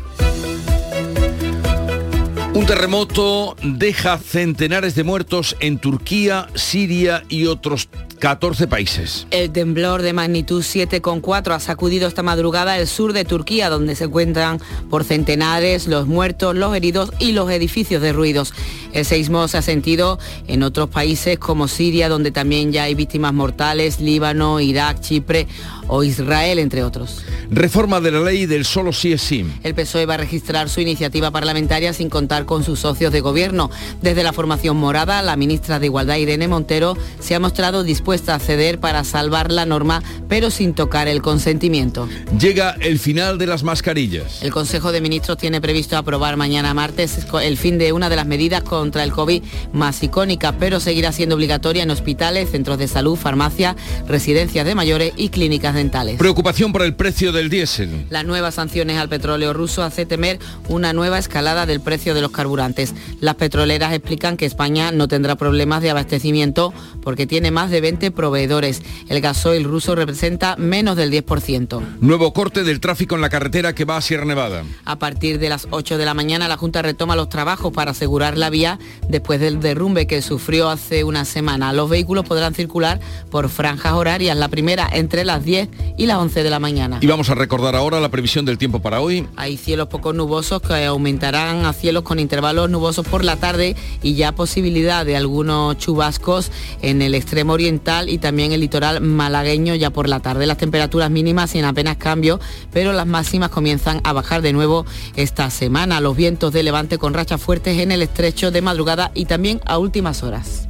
Un 2.52 2.66
terremoto 2.66 3.54
deja 3.62 4.18
centenares 4.18 4.96
de 4.96 5.04
muertos 5.04 5.56
en 5.60 5.78
Turquía, 5.78 6.48
Siria 6.56 7.22
y 7.28 7.46
otros 7.46 7.88
14 8.20 8.68
países. 8.68 9.26
El 9.30 9.50
temblor 9.50 10.02
de 10.02 10.12
magnitud 10.12 10.62
7,4 10.62 11.54
ha 11.54 11.58
sacudido 11.58 12.06
esta 12.06 12.22
madrugada 12.22 12.78
el 12.78 12.86
sur 12.86 13.14
de 13.14 13.24
Turquía, 13.24 13.70
donde 13.70 13.96
se 13.96 14.04
encuentran 14.04 14.60
por 14.90 15.04
centenares 15.04 15.86
los 15.86 16.06
muertos, 16.06 16.54
los 16.54 16.76
heridos 16.76 17.12
y 17.18 17.32
los 17.32 17.50
edificios 17.50 18.02
derruidos. 18.02 18.52
El 18.92 19.06
seismo 19.06 19.48
se 19.48 19.56
ha 19.56 19.62
sentido 19.62 20.18
en 20.46 20.62
otros 20.62 20.90
países 20.90 21.38
como 21.38 21.66
Siria, 21.66 22.10
donde 22.10 22.30
también 22.30 22.72
ya 22.72 22.84
hay 22.84 22.94
víctimas 22.94 23.32
mortales, 23.32 24.00
Líbano, 24.00 24.60
Irak, 24.60 25.00
Chipre 25.00 25.46
o 25.88 26.04
Israel, 26.04 26.58
entre 26.58 26.84
otros. 26.84 27.24
Reforma 27.50 28.00
de 28.00 28.10
la 28.10 28.20
ley 28.20 28.44
del 28.46 28.66
solo 28.66 28.92
sí 28.92 29.12
es 29.12 29.22
sí. 29.22 29.46
El 29.62 29.74
PSOE 29.74 30.06
va 30.06 30.14
a 30.14 30.18
registrar 30.18 30.68
su 30.68 30.80
iniciativa 30.80 31.30
parlamentaria 31.30 31.92
sin 31.94 32.10
contar 32.10 32.44
con 32.44 32.64
sus 32.64 32.80
socios 32.80 33.12
de 33.12 33.20
gobierno. 33.20 33.70
Desde 34.02 34.22
la 34.22 34.34
formación 34.34 34.76
morada, 34.76 35.22
la 35.22 35.36
ministra 35.36 35.78
de 35.78 35.86
Igualdad, 35.86 36.16
Irene 36.16 36.48
Montero, 36.48 36.96
se 37.18 37.34
ha 37.34 37.40
mostrado 37.40 37.82
dispuesta 37.82 38.09
a 38.10 38.38
ceder 38.38 38.80
para 38.80 39.04
salvar 39.04 39.52
la 39.52 39.66
norma, 39.66 40.02
pero 40.28 40.50
sin 40.50 40.74
tocar 40.74 41.06
el 41.06 41.22
consentimiento. 41.22 42.08
Llega 42.38 42.76
el 42.80 42.98
final 42.98 43.38
de 43.38 43.46
las 43.46 43.62
mascarillas. 43.62 44.42
El 44.42 44.50
Consejo 44.50 44.90
de 44.90 45.00
Ministros 45.00 45.38
tiene 45.38 45.60
previsto 45.60 45.96
aprobar 45.96 46.36
mañana 46.36 46.74
martes 46.74 47.18
el 47.42 47.56
fin 47.56 47.78
de 47.78 47.92
una 47.92 48.08
de 48.08 48.16
las 48.16 48.26
medidas 48.26 48.62
contra 48.62 49.04
el 49.04 49.12
COVID 49.12 49.42
más 49.72 50.02
icónica, 50.02 50.52
pero 50.58 50.80
seguirá 50.80 51.12
siendo 51.12 51.36
obligatoria 51.36 51.82
en 51.84 51.90
hospitales, 51.90 52.50
centros 52.50 52.78
de 52.78 52.88
salud, 52.88 53.16
farmacia, 53.16 53.76
residencias 54.08 54.66
de 54.66 54.74
mayores 54.74 55.12
y 55.16 55.28
clínicas 55.28 55.74
dentales. 55.74 56.16
Preocupación 56.16 56.72
por 56.72 56.82
el 56.82 56.94
precio 56.94 57.32
del 57.32 57.48
diésel. 57.48 58.06
Las 58.10 58.24
nuevas 58.24 58.54
sanciones 58.54 58.98
al 58.98 59.08
petróleo 59.08 59.52
ruso 59.52 59.82
hace 59.82 60.06
temer 60.06 60.38
una 60.68 60.92
nueva 60.92 61.18
escalada 61.18 61.66
del 61.66 61.80
precio 61.80 62.14
de 62.14 62.22
los 62.22 62.32
carburantes. 62.32 62.94
Las 63.20 63.36
petroleras 63.36 63.92
explican 63.92 64.36
que 64.36 64.46
España 64.46 64.90
no 64.90 65.06
tendrá 65.06 65.36
problemas 65.36 65.82
de 65.82 65.90
abastecimiento 65.90 66.72
porque 67.02 67.26
tiene 67.26 67.50
más 67.50 67.70
de 67.70 67.80
20 67.80 67.99
proveedores. 68.10 68.82
El 69.08 69.20
gasoil 69.20 69.64
ruso 69.64 69.94
representa 69.94 70.56
menos 70.56 70.96
del 70.96 71.12
10%. 71.12 71.98
Nuevo 72.00 72.32
corte 72.32 72.64
del 72.64 72.80
tráfico 72.80 73.14
en 73.14 73.20
la 73.20 73.28
carretera 73.28 73.74
que 73.74 73.84
va 73.84 73.98
a 73.98 74.00
Sierra 74.00 74.24
Nevada. 74.24 74.64
A 74.86 74.98
partir 74.98 75.38
de 75.38 75.50
las 75.50 75.68
8 75.70 75.98
de 75.98 76.04
la 76.06 76.14
mañana 76.14 76.48
la 76.48 76.56
Junta 76.56 76.80
retoma 76.80 77.16
los 77.16 77.28
trabajos 77.28 77.72
para 77.72 77.90
asegurar 77.90 78.38
la 78.38 78.48
vía 78.48 78.78
después 79.08 79.40
del 79.40 79.60
derrumbe 79.60 80.06
que 80.06 80.22
sufrió 80.22 80.70
hace 80.70 81.04
una 81.04 81.24
semana. 81.24 81.72
Los 81.72 81.90
vehículos 81.90 82.24
podrán 82.24 82.54
circular 82.54 83.00
por 83.30 83.48
franjas 83.48 83.92
horarias, 83.92 84.36
la 84.36 84.48
primera 84.48 84.88
entre 84.90 85.24
las 85.24 85.44
10 85.44 85.68
y 85.98 86.06
las 86.06 86.16
11 86.16 86.42
de 86.42 86.50
la 86.50 86.58
mañana. 86.58 86.98
Y 87.02 87.06
vamos 87.06 87.28
a 87.28 87.34
recordar 87.34 87.76
ahora 87.76 88.00
la 88.00 88.08
previsión 88.08 88.44
del 88.44 88.56
tiempo 88.56 88.80
para 88.80 89.00
hoy. 89.00 89.26
Hay 89.36 89.56
cielos 89.56 89.88
poco 89.88 90.12
nubosos 90.12 90.62
que 90.62 90.86
aumentarán 90.86 91.66
a 91.66 91.72
cielos 91.72 92.04
con 92.04 92.18
intervalos 92.18 92.70
nubosos 92.70 93.06
por 93.06 93.24
la 93.24 93.36
tarde 93.36 93.76
y 94.02 94.14
ya 94.14 94.32
posibilidad 94.32 95.04
de 95.04 95.16
algunos 95.16 95.76
chubascos 95.78 96.50
en 96.82 97.02
el 97.02 97.14
extremo 97.14 97.52
oriental 97.52 97.89
y 98.08 98.18
también 98.18 98.52
el 98.52 98.60
litoral 98.60 99.00
malagueño 99.00 99.74
ya 99.74 99.90
por 99.90 100.08
la 100.08 100.20
tarde. 100.20 100.46
Las 100.46 100.58
temperaturas 100.58 101.10
mínimas 101.10 101.50
sin 101.50 101.64
apenas 101.64 101.96
cambio, 101.96 102.38
pero 102.72 102.92
las 102.92 103.06
máximas 103.06 103.50
comienzan 103.50 104.00
a 104.04 104.12
bajar 104.12 104.42
de 104.42 104.52
nuevo 104.52 104.86
esta 105.16 105.50
semana. 105.50 106.00
Los 106.00 106.16
vientos 106.16 106.52
de 106.52 106.62
levante 106.62 106.98
con 106.98 107.14
rachas 107.14 107.42
fuertes 107.42 107.78
en 107.78 107.90
el 107.90 108.02
estrecho 108.02 108.50
de 108.50 108.62
madrugada 108.62 109.10
y 109.14 109.24
también 109.24 109.60
a 109.66 109.78
últimas 109.78 110.22
horas. 110.22 110.68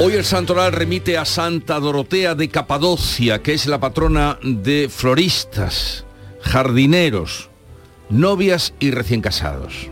Hoy 0.00 0.14
el 0.14 0.24
santoral 0.24 0.72
remite 0.72 1.16
a 1.16 1.24
Santa 1.24 1.78
Dorotea 1.78 2.34
de 2.34 2.48
Capadocia, 2.48 3.40
que 3.40 3.52
es 3.52 3.66
la 3.66 3.78
patrona 3.78 4.36
de 4.42 4.88
floristas, 4.90 6.04
jardineros, 6.40 7.50
novias 8.10 8.74
y 8.80 8.90
recién 8.90 9.20
casados. 9.20 9.91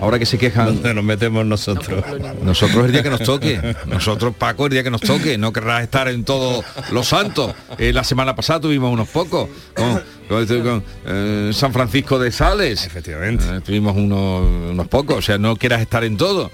Ahora 0.00 0.18
que 0.18 0.26
se 0.26 0.38
quejan... 0.38 0.66
¿Dónde 0.66 0.94
nos 0.94 1.04
metemos 1.04 1.44
nosotros? 1.44 2.04
Nosotros 2.42 2.86
el 2.86 2.92
día 2.92 3.02
que 3.02 3.10
nos 3.10 3.22
toque. 3.22 3.60
Nosotros, 3.86 4.34
Paco, 4.36 4.66
el 4.66 4.72
día 4.72 4.82
que 4.82 4.90
nos 4.90 5.00
toque. 5.00 5.36
No 5.38 5.52
querrás 5.52 5.82
estar 5.82 6.08
en 6.08 6.24
todos 6.24 6.64
los 6.90 7.06
santos. 7.08 7.54
Eh, 7.78 7.92
la 7.92 8.02
semana 8.04 8.34
pasada 8.34 8.60
tuvimos 8.60 8.92
unos 8.92 9.08
pocos. 9.08 9.48
Con, 9.74 9.94
con- 10.28 10.46
con, 10.62 10.84
eh, 11.06 11.50
San 11.52 11.72
Francisco 11.72 12.18
de 12.18 12.30
Sales. 12.32 12.86
Efectivamente. 12.86 13.44
Eh, 13.50 13.60
tuvimos 13.60 13.96
unos, 13.96 14.70
unos 14.70 14.88
pocos. 14.88 15.16
O 15.18 15.22
sea, 15.22 15.38
no 15.38 15.56
quieras 15.56 15.80
estar 15.80 16.02
en 16.04 16.16
todo. 16.16 16.50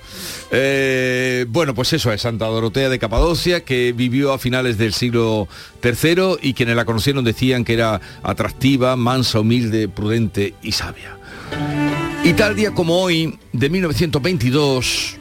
Eh, 0.50 1.44
bueno, 1.48 1.74
pues 1.74 1.92
eso 1.92 2.12
es 2.12 2.22
Santa 2.22 2.46
Dorotea 2.46 2.88
de 2.88 2.98
Capadocia, 2.98 3.60
que 3.64 3.92
vivió 3.94 4.32
a 4.32 4.38
finales 4.38 4.78
del 4.78 4.92
siglo 4.92 5.46
III 5.84 6.36
y 6.42 6.54
quienes 6.54 6.74
la 6.76 6.84
conocieron 6.84 7.24
decían 7.24 7.64
que 7.64 7.74
era 7.74 8.00
atractiva, 8.22 8.96
mansa, 8.96 9.40
humilde, 9.40 9.88
prudente 9.88 10.54
y 10.62 10.72
sabia. 10.72 11.16
Y 12.24 12.32
tal 12.32 12.56
día 12.56 12.72
como 12.72 13.00
hoy, 13.00 13.38
de 13.52 13.70
1922, 13.70 15.16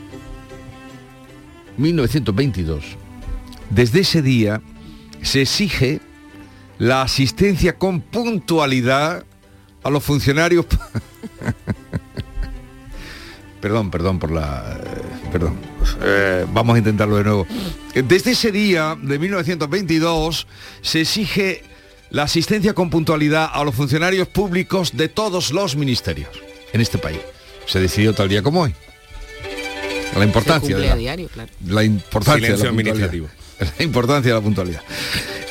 1922, 1.77 2.83
desde 3.69 3.99
ese 3.99 4.21
día 4.21 4.61
se 5.21 5.41
exige 5.43 6.01
la 6.77 7.03
asistencia 7.03 7.77
con 7.77 8.01
puntualidad 8.01 9.23
a 9.83 9.89
los 9.89 10.03
funcionarios. 10.03 10.65
perdón, 13.61 13.91
perdón 13.91 14.19
por 14.19 14.31
la... 14.31 14.77
eh, 14.83 15.01
Perdón. 15.31 15.57
Eh, 16.01 16.45
vamos 16.53 16.75
a 16.75 16.77
intentarlo 16.77 17.17
de 17.17 17.23
nuevo. 17.23 17.47
Desde 17.93 18.31
ese 18.31 18.51
día, 18.51 18.97
de 19.01 19.19
1922, 19.19 20.47
se 20.81 21.01
exige 21.01 21.63
la 22.09 22.23
asistencia 22.23 22.73
con 22.73 22.89
puntualidad 22.89 23.49
a 23.51 23.63
los 23.63 23.75
funcionarios 23.75 24.27
públicos 24.27 24.95
de 24.95 25.09
todos 25.09 25.51
los 25.51 25.75
ministerios 25.75 26.29
en 26.73 26.81
este 26.81 26.97
país. 26.97 27.19
Se 27.65 27.79
decidió 27.79 28.13
tal 28.13 28.29
día 28.29 28.41
como 28.41 28.61
hoy. 28.61 28.73
La 30.15 30.23
importancia 30.23 30.75
Se 30.75 30.81
de 30.81 30.87
la, 30.87 30.93
a 30.93 30.97
diario, 30.97 31.27
claro. 31.27 31.51
la 31.67 31.83
importancia 31.83 32.55
de 32.55 32.63
la 32.63 32.69
administrativo. 32.69 33.27
La 33.77 33.83
importancia 33.83 34.31
de 34.31 34.39
la 34.39 34.43
puntualidad. 34.43 34.81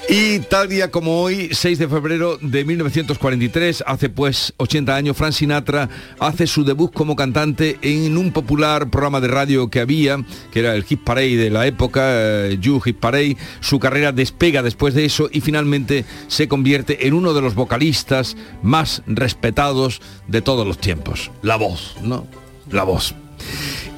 Y 0.06 0.40
tal 0.40 0.68
día 0.68 0.90
como 0.90 1.22
hoy, 1.22 1.48
6 1.52 1.78
de 1.78 1.88
febrero 1.88 2.36
de 2.38 2.64
1943, 2.66 3.84
hace 3.86 4.10
pues 4.10 4.52
80 4.58 4.94
años, 4.94 5.16
Frank 5.16 5.32
Sinatra 5.32 5.88
hace 6.18 6.46
su 6.46 6.62
debut 6.62 6.92
como 6.92 7.16
cantante 7.16 7.78
en 7.80 8.18
un 8.18 8.30
popular 8.30 8.90
programa 8.90 9.22
de 9.22 9.28
radio 9.28 9.70
que 9.70 9.80
había, 9.80 10.22
que 10.52 10.60
era 10.60 10.74
el 10.74 10.84
Hit 10.84 11.02
Parade 11.04 11.36
de 11.36 11.48
la 11.48 11.66
época, 11.66 12.02
eh, 12.06 12.58
You 12.60 12.80
Hit 12.80 12.98
Parade. 12.98 13.38
Su 13.60 13.78
carrera 13.78 14.12
despega 14.12 14.62
después 14.62 14.92
de 14.92 15.06
eso 15.06 15.30
y 15.32 15.40
finalmente 15.40 16.04
se 16.28 16.48
convierte 16.48 17.06
en 17.06 17.14
uno 17.14 17.32
de 17.32 17.40
los 17.40 17.54
vocalistas 17.54 18.36
más 18.62 19.02
respetados 19.06 20.02
de 20.28 20.42
todos 20.42 20.66
los 20.66 20.76
tiempos. 20.76 21.30
La 21.40 21.56
voz, 21.56 21.96
¿no? 22.02 22.26
La 22.70 22.84
voz. 22.84 23.14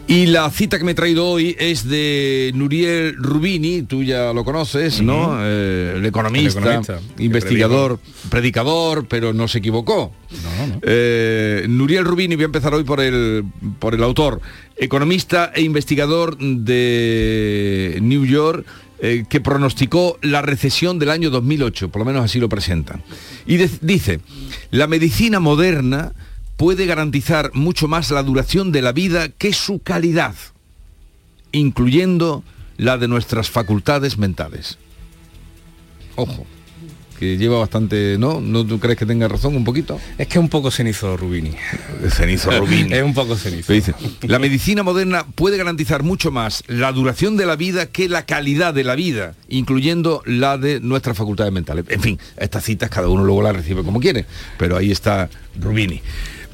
Y 0.09 0.27
la 0.27 0.49
cita 0.51 0.79
que 0.79 0.85
me 0.85 0.93
he 0.93 0.95
traído 0.95 1.27
hoy 1.27 1.57
es 1.59 1.89
de 1.89 2.53
Nuriel 2.55 3.17
Rubini, 3.17 3.83
tú 3.83 4.05
ya 4.05 4.33
lo 4.33 4.45
conoces, 4.45 5.03
¿no? 5.03 5.37
Eh, 5.41 5.95
el 5.97 6.07
economista, 6.07 6.61
El 6.61 6.65
economista, 6.67 7.01
investigador, 7.19 7.99
predicador, 8.31 9.07
pero 9.09 9.33
no 9.33 9.49
se 9.49 9.59
equivocó. 9.59 10.13
Eh, 10.83 11.67
Nuriel 11.69 12.05
Rubini, 12.05 12.37
voy 12.37 12.45
a 12.45 12.47
empezar 12.47 12.73
hoy 12.73 12.85
por 12.85 13.01
el, 13.01 13.45
por 13.81 13.95
el 13.97 14.03
autor, 14.05 14.41
economista 14.77 15.51
e 15.53 15.63
investigador 15.63 16.39
de 16.39 17.99
New 18.01 18.25
York, 18.27 18.65
eh, 19.01 19.25
que 19.29 19.41
pronosticó 19.41 20.19
la 20.23 20.41
recesión 20.41 21.01
del 21.01 21.11
año 21.11 21.31
2008, 21.31 21.89
por 21.91 21.99
lo 22.01 22.07
menos 22.07 22.25
así 22.25 22.39
lo 22.39 22.49
presentan. 22.49 23.03
Y 23.45 23.57
de- 23.57 23.69
dice, 23.81 24.21
la 24.71 24.87
medicina 24.87 25.41
moderna 25.41 26.13
puede 26.57 26.87
garantizar 26.87 27.51
mucho 27.55 27.89
más 27.89 28.11
la 28.11 28.23
duración 28.23 28.73
de 28.73 28.83
la 28.83 28.93
vida 28.93 29.29
que 29.29 29.53
su 29.53 29.81
calidad, 29.81 30.35
incluyendo 31.53 32.43
la 32.77 32.99
de 32.99 33.09
nuestras 33.09 33.51
facultades 33.51 34.19
mentales. 34.19 34.79
Ojo, 36.17 36.47
que 37.19 37.37
lleva 37.37 37.59
bastante, 37.59 38.17
¿no? 38.19 38.41
¿No 38.41 38.65
tú 38.67 38.79
crees 38.79 38.99
que 38.99 39.07
tenga 39.07 39.29
razón 39.29 39.57
un 39.57 39.65
poquito? 39.65 39.99
Es 40.19 40.29
que 40.29 40.39
un 40.39 40.49
poco 40.49 40.71
cenizo 40.71 41.17
Rubini. 41.17 41.53
Cenizo 42.11 42.51
Rubini. 42.51 42.93
es 42.93 43.03
un 43.03 43.15
poco 43.15 43.37
cenizo. 43.37 43.73
Dice, 43.73 43.95
la 44.23 44.39
medicina 44.39 44.83
moderna 44.83 45.27
puede 45.35 45.57
garantizar 45.57 46.03
mucho 46.03 46.31
más 46.31 46.63
la 46.67 46.93
duración 46.93 47.37
de 47.37 47.47
la 47.47 47.57
vida 47.57 47.87
que 47.87 48.09
la 48.09 48.27
calidad 48.27 48.75
de 48.75 48.85
la 48.85 48.95
vida, 48.95 49.35
incluyendo 49.49 50.23
la 50.27 50.59
de 50.59 50.81
nuestras 50.81 51.17
facultades 51.17 51.53
mentales. 51.53 51.85
En 51.89 52.01
fin, 52.01 52.19
estas 52.37 52.65
citas 52.65 52.91
cada 52.91 53.09
uno 53.09 53.25
luego 53.25 53.43
las 53.43 53.57
recibe 53.57 53.83
como 53.83 54.01
quiere, 54.01 54.27
pero 54.59 54.77
ahí 54.77 54.91
está 54.91 55.29
Rubini. 55.59 56.03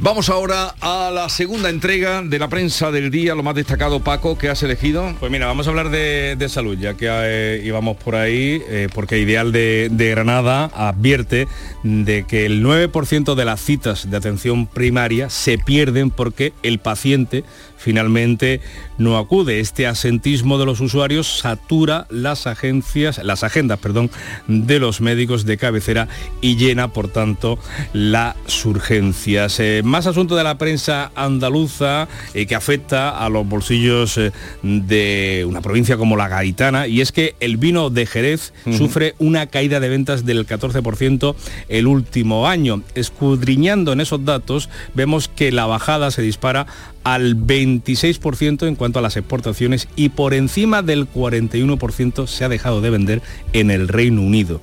Vamos 0.03 0.31
ahora 0.31 0.75
a 0.81 1.13
la 1.15 1.29
segunda 1.29 1.71
entrega 1.71 2.23
de 2.23 2.37
la 2.41 2.49
prensa 2.49 2.91
del 2.91 3.13
día, 3.13 3.37
lo 3.37 3.45
más 3.45 3.55
destacado, 3.55 4.01
Paco, 4.01 4.37
que 4.37 4.49
has 4.49 4.61
elegido. 4.65 5.15
Pues 5.21 5.31
mira, 5.31 5.47
vamos 5.47 5.69
a 5.69 5.71
hablar 5.71 5.91
de, 5.91 6.35
de 6.37 6.49
salud, 6.49 6.77
ya 6.77 6.95
que 6.95 7.07
eh, 7.09 7.63
íbamos 7.65 7.97
por 7.99 8.17
ahí, 8.17 8.61
eh, 8.69 8.89
porque 8.93 9.21
Ideal 9.21 9.53
de, 9.53 9.91
de 9.93 10.11
Granada 10.11 10.73
advierte 10.75 11.47
de 11.85 12.25
que 12.25 12.47
el 12.47 12.65
9% 12.65 13.37
de 13.37 13.45
las 13.45 13.61
citas 13.61 14.11
de 14.11 14.17
atención 14.17 14.67
primaria 14.67 15.31
se 15.31 15.57
pierden 15.57 16.11
porque 16.11 16.53
el 16.65 16.81
paciente 16.81 17.45
finalmente 17.83 18.61
no 18.99 19.19
acude. 19.19 19.61
Este 19.61 19.87
asentismo 19.87 20.59
de 20.59 20.67
los 20.67 20.81
usuarios 20.81 21.41
satura 21.41 22.07
las 22.09 22.47
agencias, 22.47 23.21
las 23.23 23.43
agendas, 23.43 23.79
perdón, 23.79 24.11
de 24.47 24.79
los 24.79 25.01
médicos 25.01 25.45
de 25.45 25.57
cabecera 25.57 26.09
y 26.41 26.57
llena, 26.57 26.89
por 26.89 27.09
tanto, 27.09 27.59
las 27.93 28.37
urgencias. 28.65 29.59
Eh, 29.61 29.83
más 29.85 30.07
asunto 30.07 30.37
de 30.37 30.45
la 30.45 30.59
prensa 30.59 31.11
andaluza 31.15 32.09
eh, 32.35 32.47
que 32.47 32.55
afecta 32.55 33.11
a 33.11 33.29
los 33.29 33.47
bolsillos 33.47 34.17
eh, 34.19 34.33
de 34.63 35.45
una 35.47 35.61
provincia 35.61 35.97
como 35.97 36.17
la 36.17 36.29
Gaitana 36.29 36.87
y 36.87 37.01
es 37.01 37.13
que 37.13 37.35
el 37.41 37.57
vino 37.57 37.91
de 37.91 38.07
Jerez 38.07 38.53
sufre 38.77 39.15
una 39.19 39.47
caída 39.47 39.81
de 39.81 39.89
ventas 39.89 40.25
del 40.25 40.47
14% 40.47 41.35
el 41.69 41.87
último 41.87 42.47
año. 42.47 42.83
Escudriñando 42.95 43.93
en 43.93 44.01
esos 44.01 44.25
datos, 44.25 44.69
vemos 44.95 45.29
que 45.29 45.51
la 45.51 45.67
bajada 45.67 46.11
se 46.11 46.23
dispara 46.23 46.67
al 47.05 47.37
26% 47.37 48.67
en 48.67 48.77
cuanto 48.77 48.99
a 48.99 49.03
las 49.03 49.17
exportaciones 49.17 49.89
y 49.97 50.11
por 50.11 50.35
encima 50.35 50.83
del 50.83 51.11
41% 51.11 52.27
se 52.27 52.45
ha 52.45 52.49
dejado 52.49 52.81
de 52.81 52.91
vender 52.91 53.23
en 53.53 53.71
el 53.71 53.89
Reino 53.89 54.23
Unido. 54.23 54.61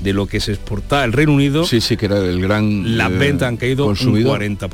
De 0.00 0.12
lo 0.12 0.26
que 0.26 0.40
se 0.40 0.52
exporta 0.52 1.04
el 1.04 1.12
Reino 1.12 1.32
Unido, 1.32 1.64
sí, 1.64 1.80
sí, 1.80 1.96
que 1.96 2.06
era 2.06 2.18
el 2.18 2.40
gran 2.40 2.96
las 2.96 3.10
eh, 3.10 3.16
ventas 3.16 3.48
han 3.48 3.56
caído 3.56 3.84
consumidor. 3.86 4.42
un 4.42 4.58
40%. 4.58 4.70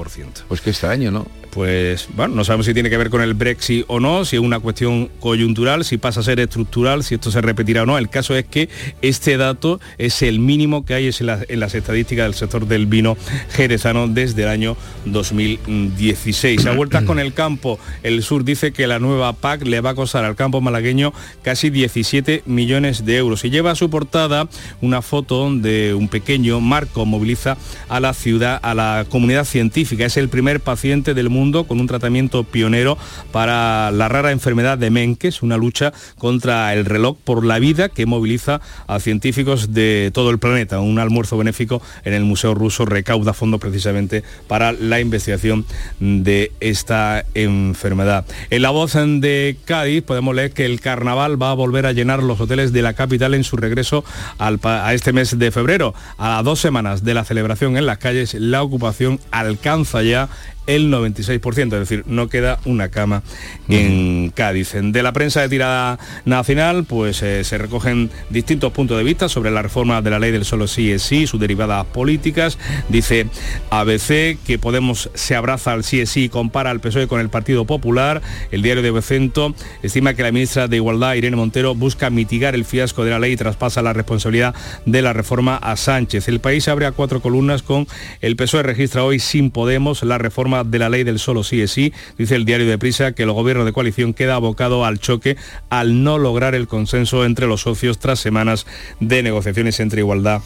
Pues 0.49 0.61
que 0.61 0.71
este 0.71 0.87
año, 0.87 1.11
¿no? 1.11 1.27
Pues 1.53 2.09
bueno, 2.17 2.35
no 2.35 2.45
sabemos 2.45 2.65
si 2.65 2.73
tiene 2.73 2.89
que 2.89 2.97
ver 2.97 3.11
con 3.11 3.21
el 3.21 3.35
Brexit 3.35 3.85
o 3.87 4.01
no, 4.01 4.25
si 4.25 4.37
es 4.37 4.43
una 4.43 4.59
cuestión 4.59 5.11
coyuntural, 5.21 5.85
si 5.85 5.99
pasa 5.99 6.21
a 6.21 6.23
ser 6.23 6.41
estructural, 6.41 7.05
si 7.05 7.17
esto 7.17 7.31
se 7.31 7.43
repetirá 7.43 7.83
o 7.83 7.87
no. 7.87 7.99
El 7.99 8.09
caso 8.09 8.35
es 8.35 8.47
que 8.47 8.71
este 9.03 9.37
dato 9.37 9.79
es 9.99 10.23
el 10.23 10.39
mínimo 10.39 10.87
que 10.87 10.95
hay 10.95 11.09
en 11.09 11.27
las, 11.27 11.45
en 11.51 11.61
las 11.61 11.75
estadísticas 11.75 12.25
del 12.25 12.35
sector 12.35 12.67
del 12.67 12.87
vino 12.87 13.19
jerezano 13.51 14.09
desde 14.09 14.45
el 14.45 14.49
año 14.49 14.79
2016. 15.05 16.65
A 16.65 16.73
vueltas 16.73 17.05
con 17.05 17.19
el 17.19 17.35
campo, 17.35 17.79
el 18.03 18.23
sur 18.23 18.45
dice 18.45 18.73
que 18.73 18.87
la 18.87 18.99
nueva 18.99 19.35
PAC 19.35 19.67
le 19.67 19.83
va 19.83 19.91
a 19.91 19.95
costar 19.95 20.25
al 20.25 20.37
campo 20.37 20.63
malagueño 20.63 21.13
casi 21.43 21.69
17 21.69 22.45
millones 22.47 23.05
de 23.05 23.19
euros 23.19 23.45
y 23.45 23.51
lleva 23.51 23.73
a 23.73 23.75
su 23.75 23.91
portada 23.91 24.49
una 24.81 25.03
foto 25.13 25.51
de 25.55 25.93
un 25.93 26.09
pequeño 26.09 26.59
Marco 26.63 27.05
moviliza 27.05 27.59
a 27.91 28.01
la 28.01 28.15
ciudad, 28.15 28.59
a 28.63 28.73
la 28.75 29.05
comunidad 29.11 29.45
científica. 29.45 30.07
Es 30.07 30.17
el 30.17 30.31
primer 30.31 30.61
paciente 30.61 31.13
del 31.13 31.29
mundo 31.29 31.65
con 31.65 31.81
un 31.81 31.87
tratamiento 31.87 32.45
pionero 32.45 32.97
para 33.31 33.91
la 33.91 34.09
rara 34.09 34.33
enfermedad 34.33 34.79
de 34.79 34.89
Menkes, 34.89 35.43
una 35.43 35.59
lucha 35.59 35.93
contra 36.17 36.73
el 36.73 36.87
reloj 36.87 37.19
por 37.25 37.45
la 37.45 37.59
vida 37.59 37.91
que 37.91 38.07
moviliza 38.07 38.63
a 38.87 39.01
científicos 39.01 39.75
de 39.75 40.11
todo 40.15 40.31
el 40.31 40.39
planeta. 40.39 40.81
Un 40.81 40.99
almuerzo 40.99 41.37
benéfico 41.37 41.83
en 42.07 42.15
el 42.15 42.25
Museo 42.25 42.55
Ruso 42.55 42.87
recauda 42.87 43.35
fondos 43.35 43.61
precisamente 43.61 44.23
para 44.49 44.73
la 44.73 44.99
investigación 44.99 45.67
de 46.01 46.53
esta 46.61 47.27
enfermedad. 47.35 48.25
En 48.49 48.63
la 48.63 48.71
voz 48.71 48.95
de 48.95 49.59
Cádiz 49.67 50.05
podemos 50.05 50.35
leer 50.35 50.53
que 50.53 50.65
el 50.65 50.81
carnaval 50.81 51.41
va 51.41 51.51
a 51.51 51.55
volver 51.55 51.85
a 51.85 51.93
llenar 51.93 52.23
los 52.23 52.41
hoteles 52.41 52.73
de 52.73 52.81
la 52.81 52.95
capital 52.95 53.35
en 53.35 53.45
su 53.45 53.59
regreso 53.59 54.07
al 54.39 54.59
a 54.63 54.95
este 54.95 55.02
mes 55.11 55.37
de 55.37 55.51
febrero. 55.51 55.95
A 56.19 56.29
las 56.29 56.45
dos 56.45 56.61
semanas 56.61 57.03
de 57.03 57.15
la 57.15 57.25
celebración 57.25 57.77
en 57.77 57.87
las 57.87 57.99
calles, 57.99 58.35
la 58.35 58.63
ocupación 58.63 59.19
alcanza 59.33 60.03
ya 60.03 60.29
el 60.67 60.93
96%, 60.93 61.65
es 61.65 61.71
decir, 61.71 62.05
no 62.07 62.29
queda 62.29 62.59
una 62.65 62.89
cama 62.89 63.23
en 63.69 64.31
Cádiz. 64.31 64.73
De 64.75 65.03
la 65.03 65.13
prensa 65.13 65.41
de 65.41 65.49
tirada 65.49 65.99
nacional, 66.25 66.85
pues 66.85 67.23
eh, 67.23 67.45
se 67.45 67.59
recogen 67.59 68.11
distintos 68.31 68.73
puntos 68.73 68.97
de 68.99 69.05
vista 69.05 69.29
sobre 69.29 69.51
la 69.51 69.63
reforma 69.63 70.03
de 70.03 70.11
la 70.11 70.19
ley 70.19 70.31
del 70.31 70.45
solo 70.45 70.67
sí 70.67 70.93
es 70.93 71.03
sí, 71.03 71.27
sus 71.27 71.41
derivadas 71.41 71.87
políticas. 71.87 72.59
Dice 72.89 73.27
ABC 73.71 74.39
que 74.47 74.59
Podemos 74.61 75.11
se 75.15 75.35
abraza 75.35 75.73
al 75.73 75.85
sí 75.85 76.01
es 76.01 76.11
sí 76.11 76.25
y 76.25 76.29
compara 76.29 76.71
al 76.71 76.81
PSOE 76.81 77.09
con 77.09 77.21
el 77.21 77.29
Partido 77.29 77.65
Popular. 77.65 78.23
El 78.51 78.63
diario 78.63 78.83
de 78.83 78.91
Becento 78.91 79.55
estima 79.83 80.15
que 80.15 80.23
la 80.23 80.33
ministra 80.33 80.69
de 80.69 80.77
Igualdad, 80.77 81.15
Irene 81.15 81.37
Montero, 81.37 81.75
busca 81.75 82.11
mitigar 82.11 82.55
el 82.55 82.65
fiasco 82.65 83.05
de 83.05 83.11
la 83.11 83.19
ley 83.19 83.33
y 83.33 83.37
traspasa 83.37 83.83
la 83.83 83.93
responsabilidad 83.93 84.55
de 84.87 85.03
la 85.03 85.13
reforma 85.13 85.57
a 85.57 85.77
Sánchez. 85.77 86.29
El 86.29 86.41
país 86.41 86.69
abre 86.69 86.87
a 86.87 86.93
cuatro 86.93 87.21
columnas 87.21 87.63
con 87.63 87.87
el 88.21 88.37
PSOE 88.37 88.63
registra 88.63 89.05
hoy 89.05 89.19
sin 89.19 89.51
Podemos 89.51 90.03
la 90.03 90.19
reforma 90.19 90.52
de 90.65 90.79
la 90.79 90.89
ley 90.89 91.05
del 91.05 91.19
solo 91.19 91.43
sí 91.43 91.61
es 91.63 91.71
sí. 91.73 91.93
Dice 92.19 92.37
el 92.37 92.45
diario 92.45 92.69
de 92.69 92.79
Prisa 92.79 93.13
que 93.13 93.23
el 93.23 93.33
gobierno 93.33 93.65
de 93.65 93.73
coalición 93.73 94.15
queda 94.15 94.35
abocado 94.37 94.85
al 94.85 94.99
choque 94.99 95.37
al 95.71 96.05
no 96.05 96.19
lograr 96.19 96.55
el 96.55 96.69
consenso 96.69 97.25
entre 97.25 97.47
los 97.47 97.63
socios 97.63 97.99
tras 97.99 98.21
semanas 98.21 98.67
de 99.01 99.23
negociaciones 99.23 99.81
entre 99.81 100.01
igualdad 100.01 100.43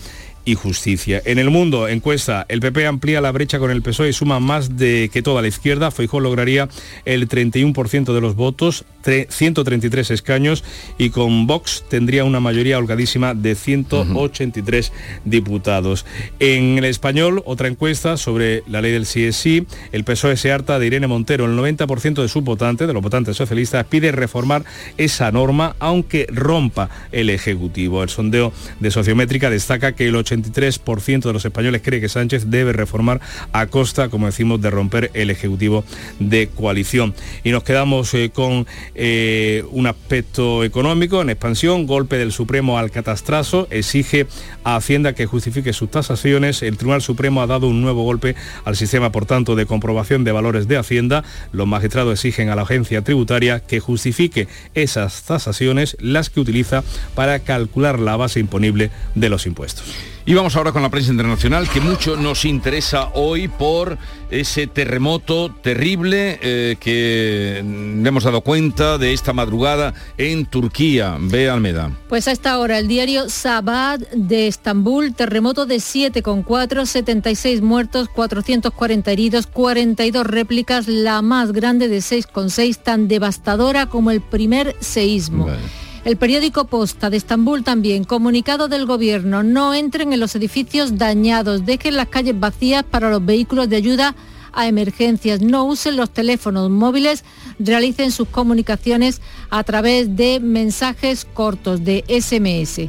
y 0.47 0.55
justicia. 0.55 1.21
En 1.27 1.39
el 1.39 1.51
mundo, 1.51 1.89
encuesta, 1.89 2.47
el 2.49 2.61
PP 2.61 2.87
amplía 2.87 3.21
la 3.21 3.33
brecha 3.33 3.59
con 3.59 3.71
el 3.71 3.83
PSOE 3.83 4.09
y 4.09 4.13
suma 4.15 4.41
más 4.41 4.79
de 4.79 5.11
que 5.13 5.21
toda 5.21 5.43
la 5.43 5.49
izquierda. 5.49 5.91
Feijóo 5.91 6.21
lograría 6.21 6.69
el 7.05 7.29
31% 7.29 8.15
de 8.15 8.21
los 8.23 8.37
votos, 8.37 8.85
tre- 9.05 9.27
133 9.29 10.11
escaños 10.13 10.65
y 10.97 11.11
con 11.11 11.47
Vox 11.47 11.85
tendría 11.91 12.25
una 12.25 12.41
mayoría 12.41 12.79
holgadísima 12.79 13.35
de 13.35 13.55
183 13.57 14.93
diputados. 15.25 16.07
En 16.41 16.79
el 16.79 16.85
español, 16.85 17.43
otra 17.45 17.69
encuesta 17.69 18.17
sobre 18.17 18.63
la 18.69 18.81
ley 18.81 18.93
del 18.93 19.07
sí 19.07 19.25
es 19.25 19.37
sí. 19.37 19.67
El 19.93 20.05
PSOE 20.05 20.37
se 20.37 20.53
harta 20.53 20.79
de 20.79 20.87
Irene 20.87 21.07
Montero. 21.07 21.47
El 21.47 21.59
90% 21.59 22.23
de 22.23 22.29
sus 22.29 22.45
votantes, 22.45 22.87
de 22.87 22.95
los 22.95 23.03
votantes 23.03 23.37
socialistas, 23.37 23.85
pide 23.87 24.13
reformar 24.13 24.65
esa 24.97 25.31
norma 25.33 25.75
aunque 25.81 26.27
rompa 26.31 26.89
el 27.13 27.31
Ejecutivo. 27.31 28.03
El 28.03 28.09
sondeo 28.09 28.53
de 28.81 28.91
Sociométrica 28.91 29.51
destaca 29.51 29.93
que 29.97 30.07
el 30.07 30.15
83% 30.43 31.23
de 31.23 31.33
los 31.33 31.45
españoles 31.45 31.83
cree 31.85 32.01
que 32.01 32.09
Sánchez 32.09 32.47
debe 32.49 32.73
reformar 32.73 33.21
a 33.53 33.67
costa, 33.67 34.09
como 34.09 34.27
decimos, 34.27 34.61
de 34.61 34.71
romper 34.71 35.11
el 35.15 35.31
Ejecutivo 35.31 35.85
de 36.19 36.49
coalición. 36.49 37.15
Y 37.45 37.51
nos 37.51 37.63
quedamos 37.63 38.13
eh, 38.15 38.31
con 38.33 38.67
eh, 38.95 39.65
un 39.71 39.87
aspecto 39.87 40.65
económico 40.65 41.23
en 41.23 41.31
expansión, 41.31 41.87
golpe 41.87 42.19
del 42.19 42.33
Supremo 42.33 42.79
al 42.79 42.91
catastrazo, 42.91 43.69
exige 43.71 44.27
a 44.65 44.77
Hacienda 44.77 45.15
que 45.15 45.27
justifique 45.27 45.73
sus 45.73 45.91
tasaciones. 45.91 46.63
El 46.63 46.77
Tribunal 46.77 47.03
Supremo 47.03 47.43
ha 47.43 47.47
dado 47.47 47.69
un 47.69 47.83
nuevo 47.83 48.05
golpe 48.05 48.35
al 48.65 48.77
sistema, 48.77 49.13
por 49.13 49.27
tanto, 49.27 49.57
de 49.57 49.67
comprobación 49.67 50.25
de 50.25 50.33
valores 50.33 50.69
de 50.69 50.77
Hacienda. 50.77 51.25
Los 51.53 51.67
magistrados 51.67 52.13
exigen 52.15 52.49
a 52.49 52.57
la 52.57 52.63
agencia 52.63 53.03
tributaria 53.03 53.61
que 53.61 53.81
justifique 53.81 54.49
esas 54.75 55.23
tasaciones, 55.23 55.97
las 56.01 56.31
que 56.31 56.41
utiliza 56.41 56.83
para 57.15 57.41
calcular 57.41 57.99
la 57.99 58.17
base 58.17 58.41
imponible 58.41 58.91
de 59.15 59.29
los 59.29 59.47
impuestos. 59.47 59.85
Y 60.29 60.35
vamos 60.35 60.57
ahora 60.57 60.73
con 60.73 60.83
la 60.83 60.89
prensa 60.89 61.13
internacional, 61.13 61.69
que 61.69 61.81
mucho 61.81 62.17
nos 62.17 62.45
interesa 62.45 63.11
hoy 63.15 63.47
por 63.47 63.97
ese 64.29 64.67
terremoto 64.67 65.55
terrible 65.63 66.41
eh, 66.43 66.77
que 66.81 67.59
hemos 67.59 68.25
dado 68.25 68.41
cuenta 68.41 68.99
de 68.99 69.13
esta 69.13 69.33
madrugada 69.33 69.95
en 70.19 70.47
Turquía. 70.47 71.17
Ve 71.21 71.49
Almeda. 71.49 71.93
Pues 72.09 72.27
a 72.27 72.33
esta 72.33 72.59
hora 72.59 72.81
el 72.81 72.89
diario 72.89 73.29
Sabad 73.29 74.01
de 74.17 74.49
Estambul, 74.49 75.15
terremoto 75.15 75.65
de 75.65 75.77
7,4, 75.77 76.87
76 76.87 77.63
muertos, 77.63 78.09
440 78.09 79.13
heridos, 79.13 79.47
42 79.47 80.27
réplicas, 80.27 80.89
la 80.89 81.23
más 81.23 81.53
grande 81.53 81.87
de 81.87 81.99
6,6, 81.99 82.79
tan 82.83 83.07
devastadora 83.07 83.87
como 83.87 84.11
el 84.11 84.21
primer 84.21 84.75
seísmo. 84.81 85.47
El 86.07 86.17
periódico 86.17 86.67
Posta 86.67 87.11
de 87.11 87.17
Estambul 87.17 87.65
también, 87.65 88.05
comunicado 88.05 88.69
del 88.69 88.87
gobierno, 88.87 89.43
no 89.43 89.75
entren 89.75 90.13
en 90.13 90.21
los 90.21 90.37
edificios 90.37 90.99
dañados, 90.99 91.67
dejen 91.67 91.97
las 91.97 92.07
calles 92.07 92.39
vacías 92.39 92.85
para 92.85 93.11
los 93.11 93.27
vehículos 93.27 93.69
de 93.69 93.75
ayuda 93.75 94.15
a 94.53 94.69
emergencias, 94.69 95.41
no 95.41 95.65
usen 95.65 95.97
los 95.97 96.11
teléfonos 96.11 96.71
móviles, 96.71 97.25
realicen 97.59 98.13
sus 98.13 98.29
comunicaciones 98.29 99.21
a 99.51 99.65
través 99.65 100.15
de 100.15 100.39
mensajes 100.39 101.25
cortos, 101.25 101.85
de 101.85 102.05
SMS. 102.07 102.89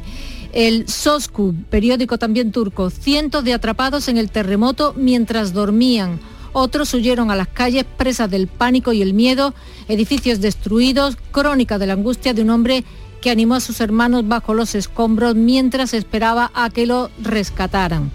El 0.53 0.87
Sosku, 0.87 1.55
periódico 1.71 2.19
también 2.19 2.51
turco, 2.51 2.91
cientos 2.91 3.43
de 3.43 3.55
atrapados 3.55 4.09
en 4.09 4.17
el 4.17 4.29
terremoto 4.29 4.93
mientras 4.95 5.53
dormían. 5.53 6.19
Otros 6.53 6.93
huyeron 6.93 7.31
a 7.31 7.35
las 7.35 7.47
calles 7.47 7.85
presas 7.97 8.29
del 8.29 8.47
pánico 8.47 8.93
y 8.93 9.01
el 9.01 9.15
miedo, 9.15 9.55
edificios 9.87 10.39
destruidos, 10.39 11.17
crónica 11.31 11.79
de 11.79 11.87
la 11.87 11.93
angustia 11.93 12.35
de 12.35 12.43
un 12.43 12.51
hombre 12.51 12.83
que 13.21 13.31
animó 13.31 13.55
a 13.55 13.59
sus 13.59 13.81
hermanos 13.81 14.27
bajo 14.27 14.53
los 14.53 14.75
escombros 14.75 15.35
mientras 15.35 15.93
esperaba 15.93 16.51
a 16.53 16.69
que 16.69 16.85
lo 16.85 17.09
rescataran. 17.21 18.11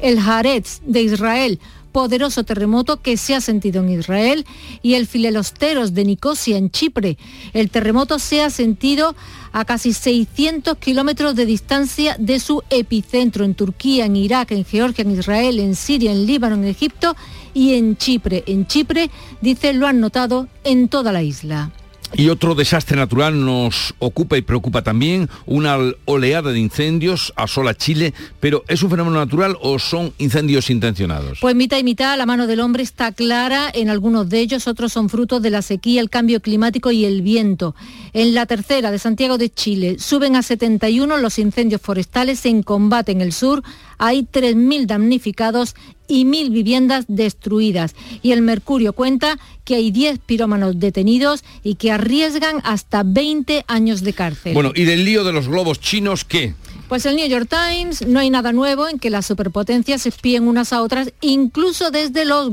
El 0.00 0.18
Haaretz 0.18 0.80
de 0.84 1.02
Israel, 1.02 1.60
poderoso 1.90 2.44
terremoto 2.44 3.02
que 3.02 3.16
se 3.16 3.34
ha 3.34 3.40
sentido 3.40 3.82
en 3.82 3.90
Israel 3.90 4.46
y 4.82 4.94
el 4.94 5.06
Filelosteros 5.06 5.94
de 5.94 6.04
Nicosia 6.04 6.56
en 6.56 6.70
Chipre. 6.70 7.18
El 7.52 7.70
terremoto 7.70 8.18
se 8.18 8.42
ha 8.42 8.50
sentido 8.50 9.14
a 9.52 9.64
casi 9.64 9.92
600 9.92 10.76
kilómetros 10.78 11.34
de 11.34 11.46
distancia 11.46 12.16
de 12.18 12.38
su 12.38 12.62
epicentro 12.70 13.44
en 13.44 13.54
Turquía, 13.54 14.06
en 14.06 14.16
Irak, 14.16 14.52
en 14.52 14.64
Georgia, 14.64 15.02
en 15.02 15.10
Israel, 15.10 15.58
en 15.58 15.74
Siria, 15.74 16.12
en 16.12 16.26
Líbano, 16.26 16.54
en 16.54 16.64
Egipto 16.64 17.16
y 17.52 17.74
en 17.74 17.96
Chipre. 17.96 18.44
En 18.46 18.66
Chipre, 18.66 19.10
dice, 19.40 19.72
lo 19.72 19.86
han 19.86 20.00
notado 20.00 20.48
en 20.64 20.88
toda 20.88 21.12
la 21.12 21.22
isla. 21.22 21.72
Y 22.12 22.28
otro 22.28 22.54
desastre 22.54 22.96
natural 22.96 23.44
nos 23.44 23.94
ocupa 24.00 24.36
y 24.36 24.42
preocupa 24.42 24.82
también, 24.82 25.28
una 25.46 25.78
oleada 26.06 26.52
de 26.52 26.58
incendios 26.58 27.32
asola 27.36 27.74
Chile, 27.74 28.14
pero 28.40 28.64
¿es 28.66 28.82
un 28.82 28.90
fenómeno 28.90 29.18
natural 29.18 29.56
o 29.62 29.78
son 29.78 30.12
incendios 30.18 30.70
intencionados? 30.70 31.38
Pues 31.40 31.54
mitad 31.54 31.78
y 31.78 31.84
mitad, 31.84 32.18
la 32.18 32.26
mano 32.26 32.48
del 32.48 32.60
hombre 32.60 32.82
está 32.82 33.12
clara 33.12 33.70
en 33.72 33.88
algunos 33.90 34.28
de 34.28 34.40
ellos, 34.40 34.66
otros 34.66 34.92
son 34.92 35.08
frutos 35.08 35.40
de 35.40 35.50
la 35.50 35.62
sequía, 35.62 36.00
el 36.00 36.10
cambio 36.10 36.40
climático 36.40 36.90
y 36.90 37.04
el 37.04 37.22
viento. 37.22 37.76
En 38.12 38.34
la 38.34 38.46
tercera 38.46 38.90
de 38.90 38.98
Santiago 38.98 39.38
de 39.38 39.50
Chile 39.50 39.98
suben 40.00 40.34
a 40.34 40.42
71 40.42 41.16
los 41.18 41.38
incendios 41.38 41.80
forestales 41.80 42.44
en 42.44 42.62
combate 42.62 43.12
en 43.12 43.20
el 43.20 43.32
sur, 43.32 43.62
hay 43.98 44.22
3.000 44.22 44.86
damnificados 44.86 45.74
y 46.10 46.24
1.000 46.24 46.50
viviendas 46.50 47.04
destruidas. 47.08 47.94
Y 48.20 48.32
el 48.32 48.42
Mercurio 48.42 48.92
cuenta 48.92 49.38
que 49.64 49.76
hay 49.76 49.90
10 49.90 50.18
pirómanos 50.18 50.78
detenidos 50.80 51.44
y 51.62 51.76
que 51.76 51.92
arriesgan 51.92 52.60
hasta 52.64 53.02
20 53.04 53.64
años 53.68 54.02
de 54.02 54.12
cárcel. 54.12 54.52
Bueno, 54.52 54.72
¿y 54.74 54.84
del 54.84 55.04
lío 55.04 55.24
de 55.24 55.32
los 55.32 55.48
globos 55.48 55.80
chinos 55.80 56.24
qué? 56.24 56.54
Pues 56.88 57.06
el 57.06 57.14
New 57.14 57.28
York 57.28 57.48
Times 57.48 58.04
no 58.04 58.18
hay 58.18 58.30
nada 58.30 58.52
nuevo 58.52 58.88
en 58.88 58.98
que 58.98 59.10
las 59.10 59.24
superpotencias 59.24 60.02
se 60.02 60.08
espíen 60.08 60.48
unas 60.48 60.72
a 60.72 60.82
otras, 60.82 61.12
incluso 61.20 61.92
desde 61.92 62.24
los, 62.24 62.50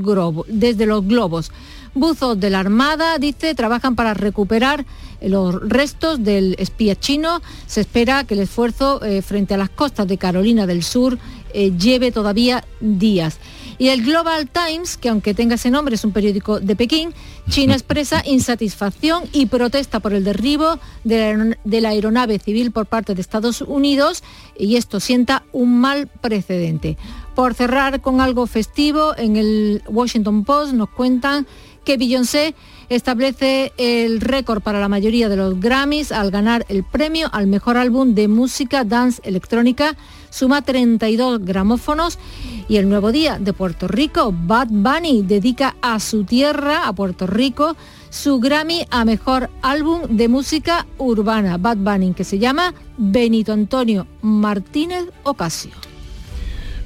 desde 0.47 0.85
los 0.85 1.07
globos. 1.07 1.51
Buzos 1.95 2.39
de 2.39 2.51
la 2.51 2.59
Armada, 2.59 3.17
dice, 3.17 3.55
trabajan 3.55 3.95
para 3.95 4.13
recuperar 4.13 4.85
los 5.21 5.55
restos 5.67 6.23
del 6.23 6.55
espía 6.59 6.95
chino. 6.95 7.41
Se 7.65 7.81
espera 7.81 8.23
que 8.23 8.35
el 8.35 8.41
esfuerzo 8.41 9.03
eh, 9.03 9.23
frente 9.23 9.55
a 9.55 9.57
las 9.57 9.69
costas 9.69 10.07
de 10.07 10.19
Carolina 10.19 10.67
del 10.67 10.83
Sur 10.83 11.17
eh, 11.53 11.71
lleve 11.77 12.11
todavía 12.11 12.63
días. 12.79 13.39
Y 13.79 13.89
el 13.89 14.03
Global 14.03 14.49
Times, 14.49 14.97
que 14.97 15.09
aunque 15.09 15.35
tenga 15.35 15.55
ese 15.55 15.69
nombre 15.69 15.93
es 15.93 16.03
un 16.03 16.11
periódico 16.11 16.59
de 16.59 16.75
Pekín, 16.75 17.13
China 17.49 17.73
expresa 17.75 18.23
insatisfacción 18.25 19.25
y 19.33 19.45
protesta 19.45 19.99
por 19.99 20.13
el 20.13 20.23
derribo 20.23 20.79
de 21.03 21.55
la, 21.63 21.89
aeronave 21.89 22.39
civil 22.39 22.71
por 22.71 22.87
parte 22.87 23.13
de 23.13 23.21
Estados 23.21 23.61
Unidos 23.61 24.23
y 24.57 24.77
esto 24.77 24.99
sienta 24.99 25.43
un 25.51 25.79
mal 25.79 26.07
precedente. 26.07 26.97
Por 27.35 27.53
cerrar 27.53 28.01
con 28.01 28.19
algo 28.19 28.47
festivo, 28.47 29.15
en 29.15 29.35
el 29.35 29.83
Washington 29.87 30.43
Post 30.43 30.73
nos 30.73 30.89
cuentan 30.89 31.45
que 31.85 31.97
Beyoncé 31.97 32.55
establece 32.89 33.73
el 33.77 34.21
récord 34.21 34.61
para 34.61 34.79
la 34.79 34.87
mayoría 34.87 35.29
de 35.29 35.35
los 35.35 35.59
Grammys 35.59 36.11
al 36.11 36.31
ganar 36.31 36.65
el 36.69 36.83
premio 36.83 37.29
al 37.31 37.47
mejor 37.47 37.77
álbum 37.77 38.13
de 38.15 38.27
música 38.27 38.83
dance 38.83 39.21
electrónica. 39.23 39.95
Suma 40.29 40.61
32 40.61 41.43
gramófonos 41.43 42.19
y 42.67 42.77
el 42.77 42.89
nuevo 42.89 43.11
día 43.11 43.39
de 43.39 43.53
Puerto 43.53 43.87
Rico, 43.87 44.33
Bad 44.33 44.67
Bunny 44.69 45.23
dedica 45.23 45.75
a 45.81 45.99
su 45.99 46.25
tierra, 46.25 46.87
a 46.87 46.93
Puerto 46.93 47.27
Rico, 47.27 47.75
su 48.09 48.39
Grammy 48.39 48.85
a 48.89 49.05
mejor 49.05 49.49
álbum 49.61 50.01
de 50.09 50.27
música 50.27 50.85
urbana, 50.97 51.57
Bad 51.57 51.77
Bunny, 51.77 52.13
que 52.13 52.23
se 52.23 52.39
llama 52.39 52.73
Benito 52.97 53.53
Antonio 53.53 54.05
Martínez 54.21 55.05
Ocasio. 55.23 55.86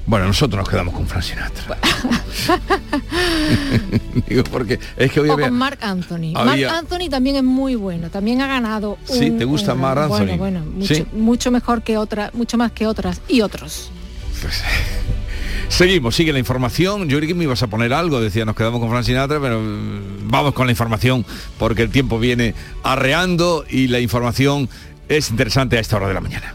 Bueno, 0.06 0.26
nosotros 0.26 0.58
nos 0.58 0.68
quedamos 0.68 0.94
con 0.94 1.06
Frank 1.06 1.22
Sinatra. 1.22 1.78
Digo, 4.28 4.44
porque 4.44 4.78
es 4.96 5.12
que 5.12 5.20
hoy 5.20 5.30
o 5.30 5.38
con 5.38 5.54
Mark 5.54 5.78
Anthony. 5.80 6.32
Mark 6.32 6.64
Anthony 6.64 7.08
también 7.08 7.36
es 7.36 7.44
muy 7.44 7.76
bueno, 7.76 8.10
también 8.10 8.40
ha 8.40 8.46
ganado 8.46 8.98
Sí, 9.04 9.30
¿te 9.30 9.44
gusta 9.44 9.74
Mark 9.74 10.02
Anthony? 10.02 10.36
Bueno, 10.36 10.64
bueno, 10.64 11.06
mucho, 11.12 11.50
mejor 11.50 11.82
que 11.82 11.96
otras, 11.96 12.34
mucho 12.34 12.58
más 12.58 12.72
que 12.72 12.86
otras 12.86 13.20
y 13.28 13.42
otros. 13.42 13.90
Pues, 14.40 14.62
seguimos, 15.68 16.16
sigue 16.16 16.32
la 16.32 16.40
información. 16.40 17.08
Yo 17.08 17.18
creo 17.18 17.28
que 17.28 17.34
me 17.34 17.44
ibas 17.44 17.62
a 17.62 17.68
poner 17.68 17.92
algo, 17.92 18.20
decía, 18.20 18.44
nos 18.44 18.56
quedamos 18.56 18.80
con 18.80 18.90
Frank 18.90 19.04
Sinatra, 19.04 19.40
pero 19.40 19.60
mm, 19.60 20.28
vamos 20.28 20.52
con 20.52 20.66
la 20.66 20.72
información 20.72 21.24
porque 21.58 21.82
el 21.82 21.90
tiempo 21.90 22.18
viene 22.18 22.54
arreando 22.82 23.64
y 23.70 23.86
la 23.86 24.00
información 24.00 24.68
es 25.08 25.30
interesante 25.30 25.76
a 25.76 25.80
esta 25.80 25.96
hora 25.96 26.08
de 26.08 26.14
la 26.14 26.20
mañana. 26.20 26.54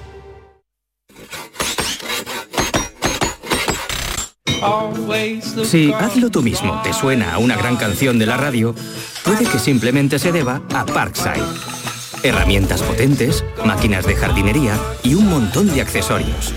Si 5.63 5.93
Hazlo 5.93 6.29
tú 6.29 6.41
mismo 6.41 6.81
te 6.83 6.91
suena 6.93 7.33
a 7.33 7.37
una 7.37 7.55
gran 7.55 7.77
canción 7.77 8.19
de 8.19 8.25
la 8.25 8.37
radio, 8.37 8.75
puede 9.23 9.45
que 9.45 9.59
simplemente 9.59 10.19
se 10.19 10.31
deba 10.31 10.61
a 10.73 10.85
Parkside. 10.85 11.43
Herramientas 12.23 12.81
potentes, 12.83 13.43
máquinas 13.65 14.05
de 14.05 14.15
jardinería 14.15 14.77
y 15.03 15.15
un 15.15 15.27
montón 15.27 15.67
de 15.73 15.81
accesorios. 15.81 16.53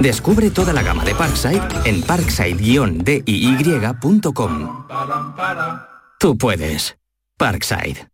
Descubre 0.00 0.50
toda 0.50 0.72
la 0.72 0.82
gama 0.82 1.04
de 1.04 1.14
Parkside 1.14 1.62
en 1.84 2.02
parkside-diy.com. 2.02 4.86
Tú 6.18 6.36
puedes. 6.36 6.96
Parkside. 7.36 8.08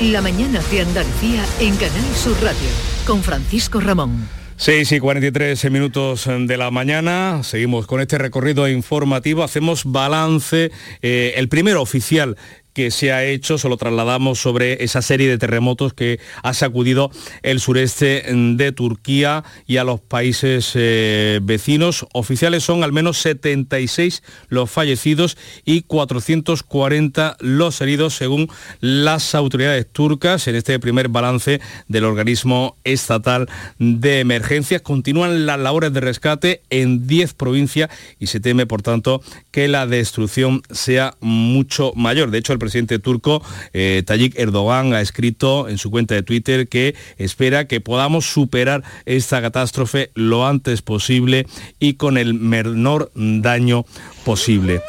La 0.00 0.20
mañana 0.22 0.60
de 0.70 0.80
Andalucía 0.80 1.44
en 1.60 1.76
Canal 1.76 2.16
Sur 2.16 2.34
Radio 2.42 2.68
con 3.06 3.22
Francisco 3.22 3.80
Ramón. 3.80 4.39
6 4.60 4.92
y 4.92 5.00
43 5.00 5.70
minutos 5.70 6.28
de 6.28 6.56
la 6.58 6.70
mañana, 6.70 7.40
seguimos 7.44 7.86
con 7.86 8.02
este 8.02 8.18
recorrido 8.18 8.68
informativo, 8.68 9.42
hacemos 9.42 9.84
balance, 9.86 10.70
eh, 11.00 11.32
el 11.36 11.48
primero 11.48 11.80
oficial 11.80 12.36
que 12.72 12.90
se 12.90 13.12
ha 13.12 13.24
hecho, 13.24 13.58
se 13.58 13.68
lo 13.68 13.76
trasladamos 13.76 14.38
sobre 14.38 14.84
esa 14.84 15.02
serie 15.02 15.28
de 15.28 15.38
terremotos 15.38 15.92
que 15.92 16.20
ha 16.42 16.54
sacudido 16.54 17.10
el 17.42 17.60
sureste 17.60 18.24
de 18.32 18.72
Turquía 18.72 19.44
y 19.66 19.76
a 19.78 19.84
los 19.84 20.00
países 20.00 20.72
eh, 20.74 21.40
vecinos. 21.42 22.06
Oficiales 22.12 22.62
son 22.64 22.84
al 22.84 22.92
menos 22.92 23.18
76 23.18 24.22
los 24.48 24.70
fallecidos 24.70 25.36
y 25.64 25.82
440 25.82 27.36
los 27.40 27.80
heridos 27.80 28.14
según 28.14 28.48
las 28.80 29.34
autoridades 29.34 29.86
turcas 29.90 30.46
en 30.48 30.54
este 30.54 30.78
primer 30.78 31.08
balance 31.08 31.60
del 31.88 32.04
organismo 32.04 32.76
estatal 32.84 33.48
de 33.78 34.20
emergencias. 34.20 34.82
Continúan 34.82 35.46
las 35.46 35.58
labores 35.58 35.92
de 35.92 36.00
rescate 36.00 36.62
en 36.70 37.06
10 37.06 37.34
provincias 37.34 37.90
y 38.18 38.26
se 38.26 38.40
teme, 38.40 38.66
por 38.66 38.82
tanto, 38.82 39.22
que 39.50 39.68
la 39.68 39.86
destrucción 39.86 40.62
sea 40.70 41.14
mucho 41.20 41.92
mayor. 41.94 42.30
De 42.30 42.38
hecho, 42.38 42.52
presidente 42.60 43.00
turco 43.00 43.42
eh, 43.72 44.04
Tayyip 44.06 44.38
Erdogan 44.38 44.94
ha 44.94 45.00
escrito 45.00 45.68
en 45.68 45.78
su 45.78 45.90
cuenta 45.90 46.14
de 46.14 46.22
Twitter 46.22 46.68
que 46.68 46.94
espera 47.18 47.66
que 47.66 47.80
podamos 47.80 48.26
superar 48.26 48.84
esta 49.06 49.42
catástrofe 49.42 50.10
lo 50.14 50.46
antes 50.46 50.82
posible 50.82 51.46
y 51.80 51.94
con 51.94 52.16
el 52.16 52.34
menor 52.34 53.10
daño 53.14 53.84
posible. 54.24 54.82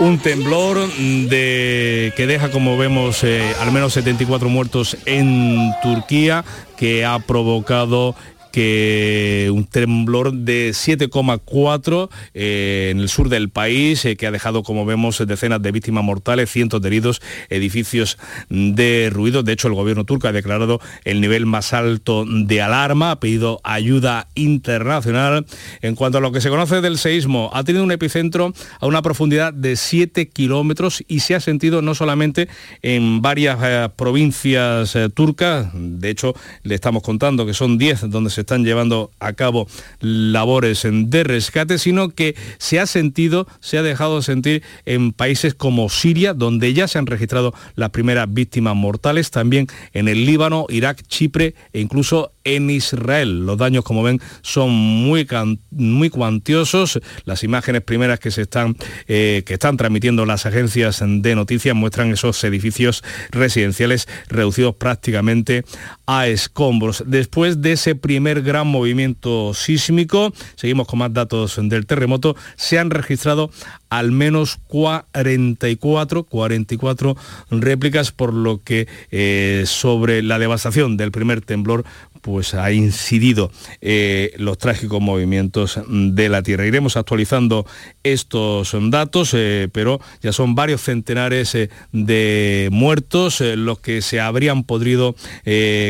Un 0.00 0.18
temblor 0.18 0.78
de, 0.96 2.12
que 2.16 2.26
deja, 2.26 2.50
como 2.50 2.76
vemos, 2.76 3.22
eh, 3.22 3.54
al 3.60 3.70
menos 3.72 3.92
74 3.92 4.48
muertos 4.48 4.96
en 5.06 5.70
Turquía, 5.82 6.44
que 6.76 7.04
ha 7.04 7.20
provocado 7.20 8.16
que 8.52 9.50
un 9.52 9.64
temblor 9.64 10.32
de 10.32 10.70
7,4 10.70 12.10
eh, 12.34 12.88
en 12.92 13.00
el 13.00 13.08
sur 13.08 13.28
del 13.28 13.48
país, 13.48 14.04
eh, 14.04 14.16
que 14.16 14.26
ha 14.26 14.30
dejado, 14.30 14.62
como 14.62 14.84
vemos, 14.84 15.22
decenas 15.26 15.62
de 15.62 15.72
víctimas 15.72 16.04
mortales, 16.04 16.50
cientos 16.50 16.80
de 16.80 16.88
heridos, 16.88 17.22
edificios 17.48 18.18
derruidos. 18.50 19.44
De 19.44 19.52
hecho, 19.52 19.68
el 19.68 19.74
gobierno 19.74 20.04
turco 20.04 20.28
ha 20.28 20.32
declarado 20.32 20.80
el 21.04 21.20
nivel 21.20 21.46
más 21.46 21.72
alto 21.72 22.24
de 22.26 22.60
alarma, 22.60 23.12
ha 23.12 23.20
pedido 23.20 23.60
ayuda 23.64 24.28
internacional. 24.34 25.46
En 25.80 25.96
cuanto 25.96 26.18
a 26.18 26.20
lo 26.20 26.30
que 26.30 26.40
se 26.40 26.50
conoce 26.50 26.80
del 26.80 26.98
seísmo, 26.98 27.50
ha 27.54 27.64
tenido 27.64 27.82
un 27.82 27.92
epicentro 27.92 28.52
a 28.80 28.86
una 28.86 29.02
profundidad 29.02 29.52
de 29.52 29.76
7 29.76 30.28
kilómetros 30.28 31.02
y 31.08 31.20
se 31.20 31.34
ha 31.34 31.40
sentido 31.40 31.80
no 31.80 31.94
solamente 31.94 32.48
en 32.82 33.22
varias 33.22 33.58
eh, 33.62 33.88
provincias 33.96 34.96
turcas, 35.14 35.70
de 35.72 36.10
hecho, 36.10 36.34
le 36.62 36.74
estamos 36.74 37.02
contando 37.02 37.46
que 37.46 37.54
son 37.54 37.78
10 37.78 38.10
donde 38.10 38.30
se 38.30 38.41
están 38.42 38.64
llevando 38.64 39.10
a 39.18 39.32
cabo 39.32 39.66
labores 40.00 40.82
de 40.84 41.24
rescate, 41.24 41.78
sino 41.78 42.10
que 42.10 42.36
se 42.58 42.78
ha 42.78 42.86
sentido, 42.86 43.46
se 43.60 43.78
ha 43.78 43.82
dejado 43.82 44.22
sentir 44.22 44.62
en 44.84 45.12
países 45.12 45.54
como 45.54 45.88
Siria, 45.88 46.34
donde 46.34 46.74
ya 46.74 46.88
se 46.88 46.98
han 46.98 47.06
registrado 47.06 47.54
las 47.74 47.90
primeras 47.90 48.32
víctimas 48.32 48.76
mortales, 48.76 49.30
también 49.30 49.66
en 49.92 50.08
el 50.08 50.26
Líbano, 50.26 50.66
Irak, 50.68 51.02
Chipre 51.08 51.54
e 51.72 51.80
incluso 51.80 52.32
en 52.44 52.70
Israel. 52.70 53.46
Los 53.46 53.58
daños, 53.58 53.84
como 53.84 54.02
ven, 54.02 54.20
son 54.42 54.70
muy, 54.70 55.26
muy 55.70 56.10
cuantiosos. 56.10 57.00
Las 57.24 57.44
imágenes 57.44 57.82
primeras 57.82 58.20
que 58.20 58.30
se 58.30 58.42
están, 58.42 58.76
eh, 59.08 59.42
que 59.46 59.54
están 59.54 59.76
transmitiendo 59.76 60.26
las 60.26 60.46
agencias 60.46 61.02
de 61.04 61.34
noticias 61.34 61.74
muestran 61.74 62.12
esos 62.12 62.42
edificios 62.44 63.02
residenciales 63.30 64.08
reducidos 64.28 64.74
prácticamente 64.76 65.64
a 66.06 66.26
escombros. 66.26 67.04
Después 67.06 67.60
de 67.62 67.72
ese 67.72 67.94
primer 67.94 68.42
gran 68.42 68.66
movimiento 68.66 69.54
sísmico, 69.54 70.32
seguimos 70.56 70.86
con 70.86 70.98
más 70.98 71.12
datos 71.12 71.58
del 71.62 71.86
terremoto, 71.86 72.36
se 72.56 72.78
han 72.78 72.90
registrado 72.90 73.50
al 73.88 74.10
menos 74.10 74.58
44, 74.68 76.24
44 76.24 77.16
réplicas, 77.50 78.12
por 78.12 78.32
lo 78.32 78.62
que 78.62 78.88
eh, 79.10 79.64
sobre 79.66 80.22
la 80.22 80.38
devastación 80.38 80.96
del 80.96 81.12
primer 81.12 81.42
temblor 81.42 81.84
pues 82.22 82.54
ha 82.54 82.72
incidido 82.72 83.50
eh, 83.80 84.32
los 84.38 84.56
trágicos 84.56 85.02
movimientos 85.02 85.78
de 85.86 86.28
la 86.28 86.42
Tierra. 86.42 86.66
Iremos 86.66 86.96
actualizando 86.96 87.66
estos 88.02 88.74
datos, 88.90 89.34
eh, 89.34 89.68
pero 89.72 90.00
ya 90.22 90.32
son 90.32 90.54
varios 90.54 90.80
centenares 90.80 91.54
eh, 91.54 91.68
de 91.90 92.68
muertos 92.72 93.40
los 93.40 93.80
que 93.80 94.00
se 94.00 94.20
habrían 94.20 94.64
podido 94.64 95.14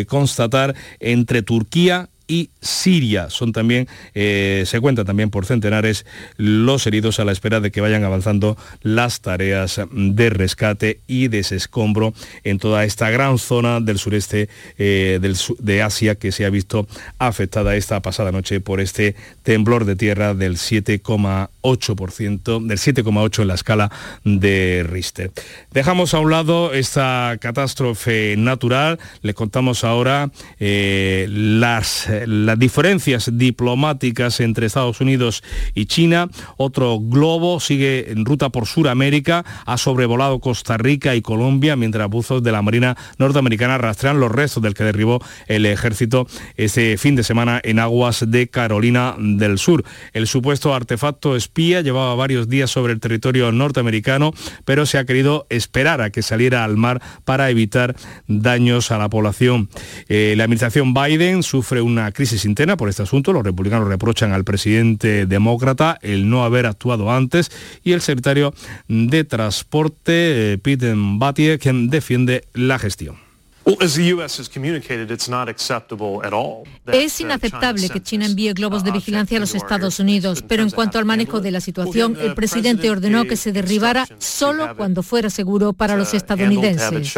constatar 0.09 0.75
entre 1.01 1.43
Turquía 1.43 2.09
y 2.27 2.51
Siria. 2.63 3.29
Son 3.29 3.53
también, 3.53 3.89
eh, 4.15 4.63
se 4.67 4.81
cuentan 4.81 5.05
también 5.05 5.31
por 5.31 5.45
centenares 5.45 6.07
los 6.37 6.87
heridos 6.87 7.21
a 7.21 7.25
la 7.25 7.33
espera 7.33 7.61
de 7.61 7.71
que 7.71 7.81
vayan 7.81 8.05
avanzando 8.05 8.57
las 8.81 9.21
tareas 9.21 9.81
de 9.91 10.31
rescate 10.31 11.01
y 11.07 11.29
desescombro 11.29 12.15
en 12.45 12.59
toda 12.59 12.85
esta 12.85 13.11
gran 13.11 13.39
zona 13.39 13.81
del 13.81 13.99
sureste 13.99 14.49
eh, 14.79 15.21
de 15.59 15.83
Asia 15.83 16.15
que 16.15 16.33
se 16.33 16.45
ha 16.45 16.51
visto 16.51 16.87
afectada 17.19 17.77
esta 17.77 18.01
pasada 18.01 18.33
noche 18.33 18.61
por 18.61 18.81
este 18.81 19.15
temblor 19.43 19.85
de 19.85 19.97
tierra 19.97 20.35
del 20.35 20.57
7,8%, 20.57 22.67
del 22.67 22.79
7,8 22.79 23.43
en 23.43 23.49
la 23.49 23.55
escala 23.55 23.91
de 24.25 24.87
Richter. 24.89 25.33
Dejamos 25.73 26.15
a 26.15 26.21
un 26.21 26.31
lado 26.31 26.73
esta 26.73 27.37
catástrofe 27.41 28.37
natural, 28.39 28.99
les 29.23 29.35
contamos 29.35 29.85
ahora 29.85 30.31
eh, 30.61 31.27
las 31.29 32.09
diferencias 32.59 33.31
diplomáticas 33.33 34.41
entre 34.41 34.67
Estados 34.67 35.01
Unidos 35.01 35.43
y 35.75 35.87
China. 35.87 36.29
Otro 36.57 36.99
globo 37.01 37.61
sigue 37.61 38.11
en 38.11 38.25
ruta 38.25 38.51
por 38.51 38.67
Sudamérica, 38.67 39.45
ha 39.67 39.79
sobrevolado 39.79 40.41
Costa 40.41 40.77
Rica 40.77 41.15
y 41.15 41.23
Colombia, 41.23 41.77
mientras 41.77 42.09
buzos 42.09 42.43
de 42.43 42.53
la 42.53 42.63
Marina 42.63 42.97
norteamericana 43.19 43.79
rastrean 43.79 44.21
los 44.21 44.31
restos 44.31 44.63
del 44.63 44.75
que 44.75 44.85
derribó 44.85 45.23
el 45.47 45.67
ejército 45.67 46.27
este 46.57 46.97
fin 46.99 47.17
de 47.17 47.25
semana 47.25 47.61
en 47.65 47.79
aguas 47.79 48.25
de 48.29 48.49
Carolina 48.49 49.15
del 49.19 49.59
Sur. 49.59 49.85
El 50.13 50.27
supuesto 50.27 50.75
artefacto 50.75 51.37
espía 51.37 51.81
llevaba 51.81 52.15
varios 52.15 52.49
días 52.49 52.71
sobre 52.71 52.93
el 52.93 53.01
territorio 53.01 53.53
norteamericano, 53.53 54.33
pero 54.65 54.87
se 54.87 54.99
ha 54.99 55.05
querido 55.05 55.47
esperar 55.51 56.01
a 56.01 56.11
que 56.11 56.23
saliera 56.23 56.65
al 56.65 56.77
mar 56.77 57.01
para 57.25 57.51
evitar 57.51 57.97
daños 58.27 58.91
a 58.91 58.99
la 58.99 59.09
población. 59.09 59.69
Eh, 60.09 60.35
la 60.37 60.45
administración 60.45 60.95
Biden 60.95 61.43
sufre 61.43 61.81
una 61.81 62.13
crisis 62.13 62.42
interna 62.45 62.77
por 62.77 62.89
este 62.89 63.03
asunto. 63.03 63.33
Los 63.33 63.45
republicanos 63.45 63.89
reprochan 63.89 64.33
al 64.33 64.45
presidente 64.45 65.27
demócrata 65.27 65.99
el 66.03 66.29
no 66.29 66.45
haber 66.45 66.67
actuado 66.67 67.11
antes 67.11 67.51
y 67.85 67.93
el 67.93 68.01
secretario 68.01 68.55
de 68.89 69.25
Transporte, 69.25 70.53
eh, 70.53 70.59
Pete 70.59 70.95
Buttigieg, 70.97 71.61
quien 71.61 71.89
defiende 71.89 72.45
la 72.55 72.79
gestión. 72.79 73.17
Es 73.65 73.97
uh, 77.21 77.23
inaceptable 77.23 77.89
que 77.89 78.03
China 78.03 78.27
envíe 78.27 78.53
globos 78.55 78.83
de 78.83 78.91
uh, 78.91 78.95
vigilancia 78.95 79.37
a 79.37 79.41
los 79.41 79.55
Estados 79.55 80.01
Unidos, 80.01 80.43
pero 80.47 80.65
en 80.65 80.71
cuanto 80.71 80.99
al 80.99 81.05
manejo 81.05 81.41
de 81.41 81.53
la 81.53 81.61
situación, 81.61 82.17
el 82.21 82.35
presidente 82.35 82.91
ordenó 82.91 83.25
que 83.25 83.37
se 83.37 83.53
derribara 83.53 84.09
solo 84.19 84.77
cuando 84.77 85.03
fuera 85.05 85.31
seguro 85.31 85.73
para 85.73 85.97
los 85.97 86.13
estadounidenses 86.13 87.15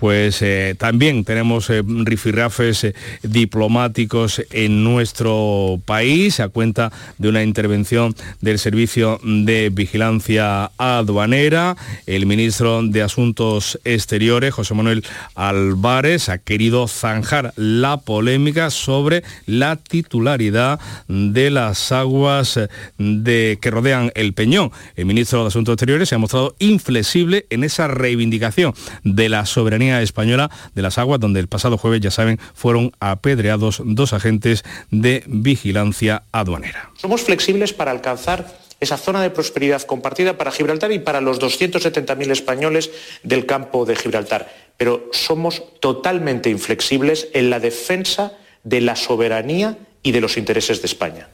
pues 0.00 0.40
eh, 0.40 0.74
también 0.78 1.24
tenemos 1.24 1.68
eh, 1.68 1.82
rifirrafes 1.84 2.84
eh, 2.84 2.94
diplomáticos 3.22 4.42
en 4.50 4.82
nuestro 4.82 5.78
país 5.84 6.40
a 6.40 6.48
cuenta 6.48 6.90
de 7.18 7.28
una 7.28 7.42
intervención 7.42 8.16
del 8.40 8.58
Servicio 8.58 9.20
de 9.22 9.68
Vigilancia 9.68 10.70
Aduanera. 10.78 11.76
El 12.06 12.24
ministro 12.24 12.82
de 12.82 13.02
Asuntos 13.02 13.78
Exteriores, 13.84 14.54
José 14.54 14.72
Manuel 14.72 15.04
Álvarez, 15.34 16.30
ha 16.30 16.38
querido 16.38 16.88
zanjar 16.88 17.52
la 17.56 17.98
polémica 17.98 18.70
sobre 18.70 19.22
la 19.44 19.76
titularidad 19.76 20.80
de 21.08 21.50
las 21.50 21.92
aguas 21.92 22.58
que 22.96 23.70
rodean 23.70 24.12
el 24.14 24.32
Peñón. 24.32 24.72
El 24.96 25.04
ministro 25.04 25.42
de 25.42 25.48
Asuntos 25.48 25.74
Exteriores 25.74 26.08
se 26.08 26.14
ha 26.14 26.18
mostrado 26.18 26.56
inflexible 26.58 27.44
en 27.50 27.64
esa 27.64 27.86
reivindicación 27.86 28.72
de 29.04 29.28
la 29.28 29.44
soberanía 29.44 29.89
Española 30.02 30.50
de 30.74 30.82
las 30.82 30.98
Aguas, 30.98 31.20
donde 31.20 31.40
el 31.40 31.48
pasado 31.48 31.78
jueves, 31.78 32.00
ya 32.00 32.10
saben, 32.10 32.38
fueron 32.54 32.92
apedreados 33.00 33.82
dos 33.84 34.12
agentes 34.12 34.64
de 34.90 35.24
vigilancia 35.26 36.22
aduanera. 36.32 36.90
Somos 36.96 37.22
flexibles 37.22 37.72
para 37.72 37.90
alcanzar 37.90 38.46
esa 38.80 38.96
zona 38.96 39.22
de 39.22 39.30
prosperidad 39.30 39.82
compartida 39.82 40.38
para 40.38 40.50
Gibraltar 40.50 40.90
y 40.92 40.98
para 40.98 41.20
los 41.20 41.40
270.000 41.40 42.30
españoles 42.30 42.90
del 43.22 43.46
campo 43.46 43.84
de 43.84 43.94
Gibraltar. 43.94 44.50
Pero 44.76 45.10
somos 45.12 45.62
totalmente 45.80 46.48
inflexibles 46.48 47.28
en 47.34 47.50
la 47.50 47.60
defensa 47.60 48.32
de 48.64 48.80
la 48.80 48.96
soberanía 48.96 49.76
y 50.02 50.12
de 50.12 50.20
los 50.20 50.38
intereses 50.38 50.80
de 50.80 50.86
España. 50.86 51.28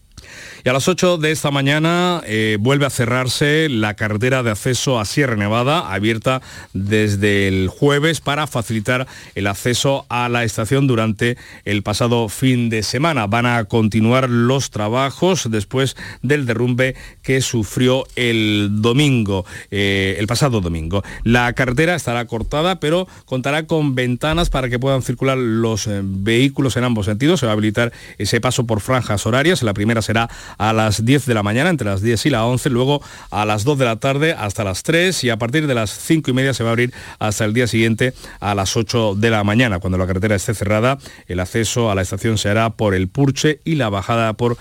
Y 0.67 0.69
a 0.69 0.73
las 0.73 0.89
8 0.89 1.19
de 1.19 1.31
esta 1.31 1.53
mañana 1.53 2.23
eh, 2.27 2.57
vuelve 2.59 2.87
a 2.87 2.91
cerrarse 2.91 3.69
la 3.69 3.95
carretera 3.95 4.43
de 4.43 4.51
acceso 4.51 4.99
a 4.99 5.05
Sierra 5.05 5.37
Nevada, 5.37 5.93
abierta 5.95 6.43
desde 6.73 7.47
el 7.47 7.69
jueves 7.69 8.21
para 8.21 8.49
facilitar 8.49 9.07
el 9.37 9.47
acceso 9.47 10.07
a 10.09 10.29
la 10.29 10.43
estación 10.43 10.89
durante 10.89 11.37
el 11.65 11.85
pasado 11.85 12.29
fin 12.29 12.69
de 12.69 12.83
semana. 12.83 13.29
Van 13.29 13.47
a 13.47 13.67
continuar 13.67 14.29
los 14.29 14.71
trabajos 14.71 15.49
después 15.53 15.97
del 16.23 16.47
derrumbe 16.47 16.97
que 17.23 17.43
sufrió 17.43 18.05
el 18.17 18.71
domingo, 18.83 19.47
eh, 19.71 20.17
el 20.19 20.27
pasado 20.27 20.61
domingo. 20.61 21.05
La 21.23 21.53
carretera 21.53 21.95
estará 21.95 22.25
cortada, 22.25 22.81
pero 22.81 23.07
contará 23.25 23.69
con 23.69 23.95
ventanas 23.95 24.51
para 24.51 24.69
que 24.69 24.81
puedan 24.81 25.03
circular 25.03 25.39
los 25.39 25.87
eh, 25.87 26.01
vehículos 26.03 26.77
en 26.77 26.83
ambos 26.83 27.07
sentidos. 27.07 27.39
Se 27.39 27.47
va 27.47 27.53
a 27.53 27.55
habilitar 27.55 27.93
ese 28.19 28.41
paso 28.41 28.67
por 28.67 28.81
franjas 28.81 29.27
horarias. 29.27 29.63
La 29.63 29.73
primera 29.73 30.03
será 30.03 30.29
a 30.59 30.73
las 30.73 31.05
10 31.05 31.27
de 31.27 31.35
la 31.35 31.43
mañana, 31.43 31.71
entre 31.71 31.89
las 31.89 32.03
10 32.03 32.27
y 32.27 32.31
las 32.31 32.43
11, 32.43 32.71
luego 32.71 33.03
a 33.31 33.45
las 33.45 33.65
2 33.65 33.79
de 33.79 33.85
la 33.85 33.97
tarde 33.97 34.33
hasta 34.33 34.65
las 34.65 34.83
3 34.83 35.25
y 35.25 35.31
a 35.31 35.37
partir 35.37 35.67
de 35.67 35.75
las 35.75 35.91
5 35.91 36.31
y 36.31 36.35
media 36.35 36.55
se 36.55 36.63
va 36.63 36.71
a 36.71 36.73
abrir 36.73 36.93
hasta 37.19 37.45
el 37.45 37.55
día 37.55 37.67
siguiente 37.67 38.15
a 38.41 38.55
las 38.55 38.77
8 38.77 39.15
de 39.17 39.31
la 39.31 39.45
mañana. 39.45 39.79
Cuando 39.79 39.99
la 39.99 40.07
carretera 40.07 40.37
esté 40.37 40.55
cerrada, 40.55 40.99
el 41.29 41.41
acceso 41.41 41.91
a 41.91 41.95
la 41.95 42.03
estación 42.03 42.39
se 42.39 42.49
hará 42.49 42.71
por 42.71 42.95
el 42.95 43.09
Purche 43.09 43.61
y 43.65 43.77
la 43.77 43.89
bajada 43.89 44.33
por 44.35 44.57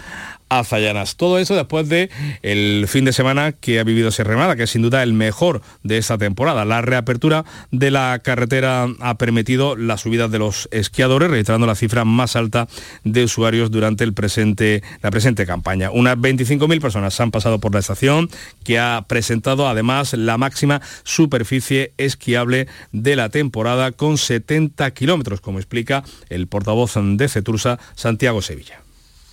Todo 1.18 1.40
eso 1.40 1.56
después 1.56 1.90
de 1.90 2.10
el 2.42 2.88
fin 2.88 3.06
de 3.06 3.14
semana 3.14 3.52
que 3.52 3.80
ha 3.80 3.84
vivido 3.84 4.12
Sierra 4.12 4.56
que 4.56 4.64
es 4.64 4.70
sin 4.70 4.82
duda 4.82 5.04
el 5.04 5.14
mejor 5.14 5.62
de 5.84 5.98
esta 5.98 6.18
temporada. 6.18 6.66
La 6.66 6.82
reapertura 6.82 7.46
de 7.72 7.92
la 7.92 8.20
carretera 8.24 8.88
ha 9.00 9.18
permitido 9.18 9.76
la 9.76 9.98
subida 9.98 10.28
de 10.28 10.40
los 10.40 10.70
esquiadores, 10.72 11.30
registrando 11.30 11.68
la 11.68 11.76
cifra 11.76 12.06
más 12.06 12.36
alta 12.36 12.68
de 13.04 13.24
usuarios 13.24 13.72
durante 13.72 14.04
el 14.04 14.14
presente, 14.14 14.84
la 15.02 15.12
presente 15.12 15.46
campaña. 15.46 15.92
Unas 15.92 16.18
25.000 16.18 16.82
personas 16.82 17.20
han 17.20 17.32
pasado 17.32 17.60
por 17.60 17.74
la 17.74 17.80
estación, 17.80 18.30
que 18.64 18.80
ha 18.80 19.06
presentado 19.08 19.68
además 19.68 20.14
la 20.14 20.38
máxima 20.38 20.82
superficie 21.04 21.94
esquiable 21.98 22.68
de 22.92 23.16
la 23.16 23.30
temporada 23.30 23.92
con 23.92 24.18
70 24.18 24.92
kilómetros, 24.92 25.42
como 25.42 25.60
explica 25.60 26.04
el 26.30 26.48
portavoz 26.48 26.94
de 26.96 27.28
Cetursa, 27.28 27.80
Santiago 27.96 28.42
Sevilla. 28.42 28.85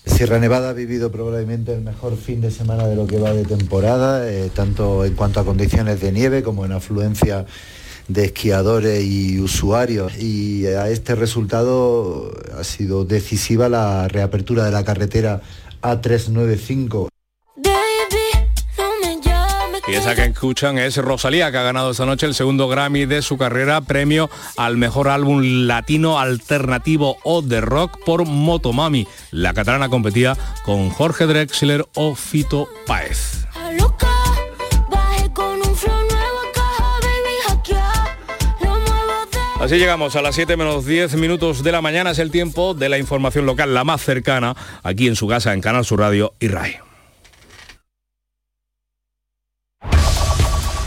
Sierra 0.04 0.40
Nevada 0.40 0.70
ha 0.70 0.72
vivido 0.72 1.12
probablemente 1.12 1.72
el 1.74 1.80
mejor 1.80 2.16
fin 2.16 2.40
de 2.40 2.50
semana 2.50 2.88
de 2.88 2.96
lo 2.96 3.06
que 3.06 3.18
va 3.18 3.32
de 3.32 3.44
temporada, 3.44 4.28
eh, 4.28 4.50
tanto 4.52 5.04
en 5.04 5.14
cuanto 5.14 5.38
a 5.38 5.44
condiciones 5.44 6.00
de 6.00 6.10
nieve 6.10 6.42
como 6.42 6.64
en 6.64 6.72
afluencia 6.72 7.46
de 8.08 8.24
esquiadores 8.24 9.04
y 9.04 9.38
usuarios. 9.38 10.16
Y 10.18 10.66
a 10.66 10.88
este 10.88 11.14
resultado 11.14 12.32
ha 12.58 12.64
sido 12.64 13.04
decisiva 13.04 13.68
la 13.68 14.08
reapertura 14.08 14.64
de 14.64 14.72
la 14.72 14.84
carretera 14.84 15.40
A395 15.82 17.11
y 19.88 19.94
esa 19.94 20.14
que 20.14 20.24
escuchan 20.24 20.78
es 20.78 20.96
Rosalía, 20.96 21.50
que 21.50 21.58
ha 21.58 21.62
ganado 21.62 21.90
esta 21.90 22.06
noche 22.06 22.26
el 22.26 22.34
segundo 22.34 22.68
Grammy 22.68 23.04
de 23.04 23.20
su 23.20 23.36
carrera, 23.36 23.80
premio 23.80 24.30
al 24.56 24.76
mejor 24.76 25.08
álbum 25.08 25.40
latino 25.66 26.18
alternativo 26.20 27.16
o 27.24 27.42
de 27.42 27.60
rock 27.60 27.98
por 28.04 28.24
Motomami. 28.24 29.06
La 29.30 29.54
catalana 29.54 29.88
competía 29.88 30.36
con 30.64 30.90
Jorge 30.90 31.26
Drexler 31.26 31.86
o 31.94 32.14
Fito 32.14 32.68
Páez. 32.86 33.46
Así 39.60 39.76
llegamos 39.78 40.16
a 40.16 40.22
las 40.22 40.34
7 40.34 40.56
menos 40.56 40.86
10 40.86 41.14
minutos 41.14 41.62
de 41.62 41.70
la 41.70 41.80
mañana. 41.80 42.10
Es 42.10 42.18
el 42.18 42.32
tiempo 42.32 42.74
de 42.74 42.88
la 42.88 42.98
información 42.98 43.46
local, 43.46 43.72
la 43.72 43.84
más 43.84 44.02
cercana, 44.02 44.56
aquí 44.82 45.06
en 45.06 45.14
su 45.14 45.28
casa, 45.28 45.52
en 45.52 45.60
Canal 45.60 45.84
Sur 45.84 46.00
Radio 46.00 46.34
y 46.40 46.48
RAI. 46.48 46.91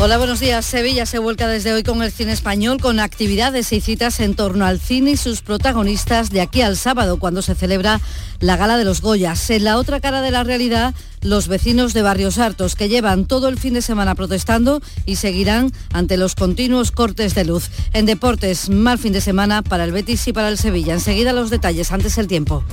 Hola, 0.00 0.18
buenos 0.18 0.40
días. 0.40 0.66
Sevilla 0.66 1.06
se 1.06 1.20
vuelca 1.20 1.46
desde 1.46 1.72
hoy 1.72 1.84
con 1.84 2.02
el 2.02 2.10
cine 2.10 2.32
español, 2.32 2.80
con 2.80 2.98
actividades 2.98 3.72
y 3.72 3.80
citas 3.80 4.18
en 4.18 4.34
torno 4.34 4.66
al 4.66 4.80
cine 4.80 5.12
y 5.12 5.16
sus 5.16 5.40
protagonistas 5.40 6.30
de 6.30 6.40
aquí 6.40 6.62
al 6.62 6.76
sábado, 6.76 7.18
cuando 7.18 7.42
se 7.42 7.54
celebra 7.54 8.00
la 8.40 8.56
Gala 8.56 8.76
de 8.76 8.84
los 8.84 9.00
Goyas. 9.00 9.48
En 9.50 9.62
la 9.62 9.78
otra 9.78 10.00
cara 10.00 10.20
de 10.20 10.32
la 10.32 10.42
realidad, 10.42 10.94
los 11.22 11.46
vecinos 11.46 11.94
de 11.94 12.02
Barrios 12.02 12.38
Hartos, 12.38 12.74
que 12.74 12.88
llevan 12.88 13.24
todo 13.24 13.48
el 13.48 13.56
fin 13.56 13.74
de 13.74 13.82
semana 13.82 14.16
protestando 14.16 14.82
y 15.06 15.16
seguirán 15.16 15.72
ante 15.92 16.16
los 16.16 16.34
continuos 16.34 16.90
cortes 16.90 17.36
de 17.36 17.44
luz. 17.44 17.70
En 17.92 18.04
deportes, 18.04 18.70
mal 18.70 18.98
fin 18.98 19.12
de 19.12 19.20
semana 19.20 19.62
para 19.62 19.84
el 19.84 19.92
Betis 19.92 20.26
y 20.26 20.32
para 20.32 20.48
el 20.48 20.58
Sevilla. 20.58 20.94
Enseguida 20.94 21.32
los 21.32 21.50
detalles, 21.50 21.92
antes 21.92 22.18
el 22.18 22.26
tiempo. 22.26 22.64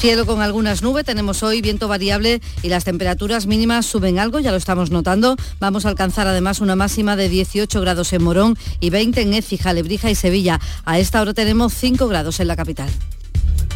Cielo 0.00 0.24
con 0.24 0.40
algunas 0.40 0.80
nubes, 0.80 1.04
tenemos 1.04 1.42
hoy 1.42 1.60
viento 1.60 1.86
variable 1.86 2.40
y 2.62 2.70
las 2.70 2.84
temperaturas 2.84 3.44
mínimas 3.44 3.84
suben 3.84 4.18
algo, 4.18 4.40
ya 4.40 4.50
lo 4.50 4.56
estamos 4.56 4.90
notando. 4.90 5.36
Vamos 5.58 5.84
a 5.84 5.90
alcanzar 5.90 6.26
además 6.26 6.62
una 6.62 6.74
máxima 6.74 7.16
de 7.16 7.28
18 7.28 7.78
grados 7.82 8.10
en 8.14 8.22
Morón 8.22 8.56
y 8.80 8.88
20 8.88 9.20
en 9.20 9.34
Écija, 9.34 9.74
Lebrija 9.74 10.10
y 10.10 10.14
Sevilla. 10.14 10.58
A 10.86 10.98
esta 10.98 11.20
hora 11.20 11.34
tenemos 11.34 11.74
5 11.74 12.08
grados 12.08 12.40
en 12.40 12.48
la 12.48 12.56
capital. 12.56 12.88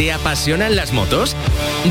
¿Te 0.00 0.12
apasionan 0.12 0.76
las 0.76 0.94
motos? 0.94 1.36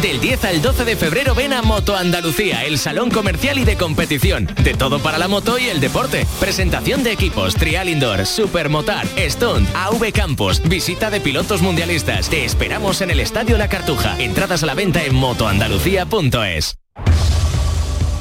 Del 0.01 0.19
10 0.19 0.43
al 0.45 0.63
12 0.63 0.83
de 0.83 0.95
febrero 0.95 1.35
ven 1.35 1.53
a 1.53 1.61
Moto 1.61 1.95
Andalucía, 1.95 2.65
el 2.65 2.79
salón 2.79 3.11
comercial 3.11 3.59
y 3.59 3.65
de 3.65 3.77
competición. 3.77 4.47
De 4.63 4.73
todo 4.73 4.97
para 4.97 5.19
la 5.19 5.27
moto 5.27 5.59
y 5.59 5.65
el 5.65 5.79
deporte. 5.79 6.25
Presentación 6.39 7.03
de 7.03 7.11
equipos, 7.11 7.53
trial 7.53 7.87
indoor, 7.87 8.25
supermotar, 8.25 9.05
stunt, 9.29 9.69
AV 9.75 10.11
Campos, 10.11 10.59
visita 10.67 11.11
de 11.11 11.21
pilotos 11.21 11.61
mundialistas. 11.61 12.31
Te 12.31 12.45
esperamos 12.45 13.01
en 13.01 13.11
el 13.11 13.19
Estadio 13.19 13.59
La 13.59 13.69
Cartuja. 13.69 14.19
Entradas 14.19 14.63
a 14.63 14.65
la 14.65 14.73
venta 14.73 15.03
en 15.03 15.13
motoandalucía.es. 15.13 16.77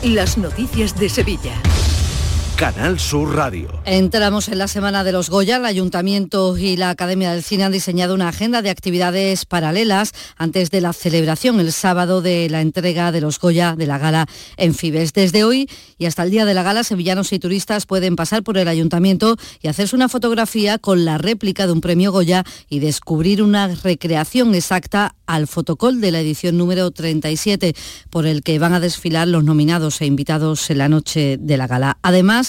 Las 0.03 0.37
noticias 0.37 0.99
de 0.99 1.09
Sevilla. 1.09 1.55
Canal 2.59 2.99
Sur 2.99 3.37
Radio. 3.37 3.69
Entramos 3.85 4.49
en 4.49 4.59
la 4.59 4.67
semana 4.67 5.05
de 5.05 5.13
los 5.13 5.31
Goya. 5.31 5.59
El 5.59 5.65
Ayuntamiento 5.65 6.59
y 6.59 6.77
la 6.77 6.91
Academia 6.91 7.31
del 7.31 7.45
Cine 7.45 7.63
han 7.63 7.71
diseñado 7.71 8.15
una 8.15 8.31
agenda 8.31 8.63
de 8.63 8.71
actividades 8.71 9.45
paralelas 9.45 10.11
antes 10.37 10.73
de 10.73 10.81
la 10.81 10.93
celebración 10.93 11.61
el 11.61 11.71
sábado 11.71 12.21
de 12.21 12.51
la 12.51 12.61
entrega 12.61 13.13
de 13.13 13.21
los 13.21 13.39
Goya 13.39 13.77
de 13.77 13.87
la 13.87 13.99
gala 13.99 14.27
en 14.57 14.75
Fibes. 14.75 15.13
Desde 15.13 15.45
hoy 15.45 15.71
y 15.99 16.07
hasta 16.07 16.25
el 16.25 16.33
día 16.33 16.45
de 16.47 16.55
la 16.55 16.65
gala, 16.65 16.83
sevillanos 16.83 17.33
y 17.33 17.39
turistas 17.39 17.87
pueden 17.87 18.17
pasar 18.17 18.43
por 18.43 18.59
el 18.59 18.67
Ayuntamiento 18.67 19.37
y 19.63 19.69
hacerse 19.69 19.95
una 19.95 20.09
fotografía 20.09 20.79
con 20.79 21.05
la 21.05 21.17
réplica 21.17 21.69
de 21.69 21.73
un 21.75 21.81
premio 21.81 22.11
Goya 22.11 22.43
y 22.69 22.81
descubrir 22.81 23.41
una 23.41 23.69
recreación 23.69 24.57
exacta 24.57 25.15
al 25.27 25.47
fotocol 25.47 26.01
de 26.01 26.11
la 26.11 26.21
edición 26.21 26.57
número 26.57 26.91
37, 26.91 27.77
por 28.11 28.27
el 28.27 28.43
que 28.43 28.59
van 28.59 28.73
a 28.73 28.81
desfilar 28.81 29.29
los 29.29 29.45
nominados 29.45 30.01
e 30.01 30.07
invitados 30.07 30.71
en 30.71 30.79
la 30.79 30.89
noche 30.89 31.37
de 31.39 31.57
la 31.57 31.67
gala. 31.67 31.99
Además, 32.03 32.48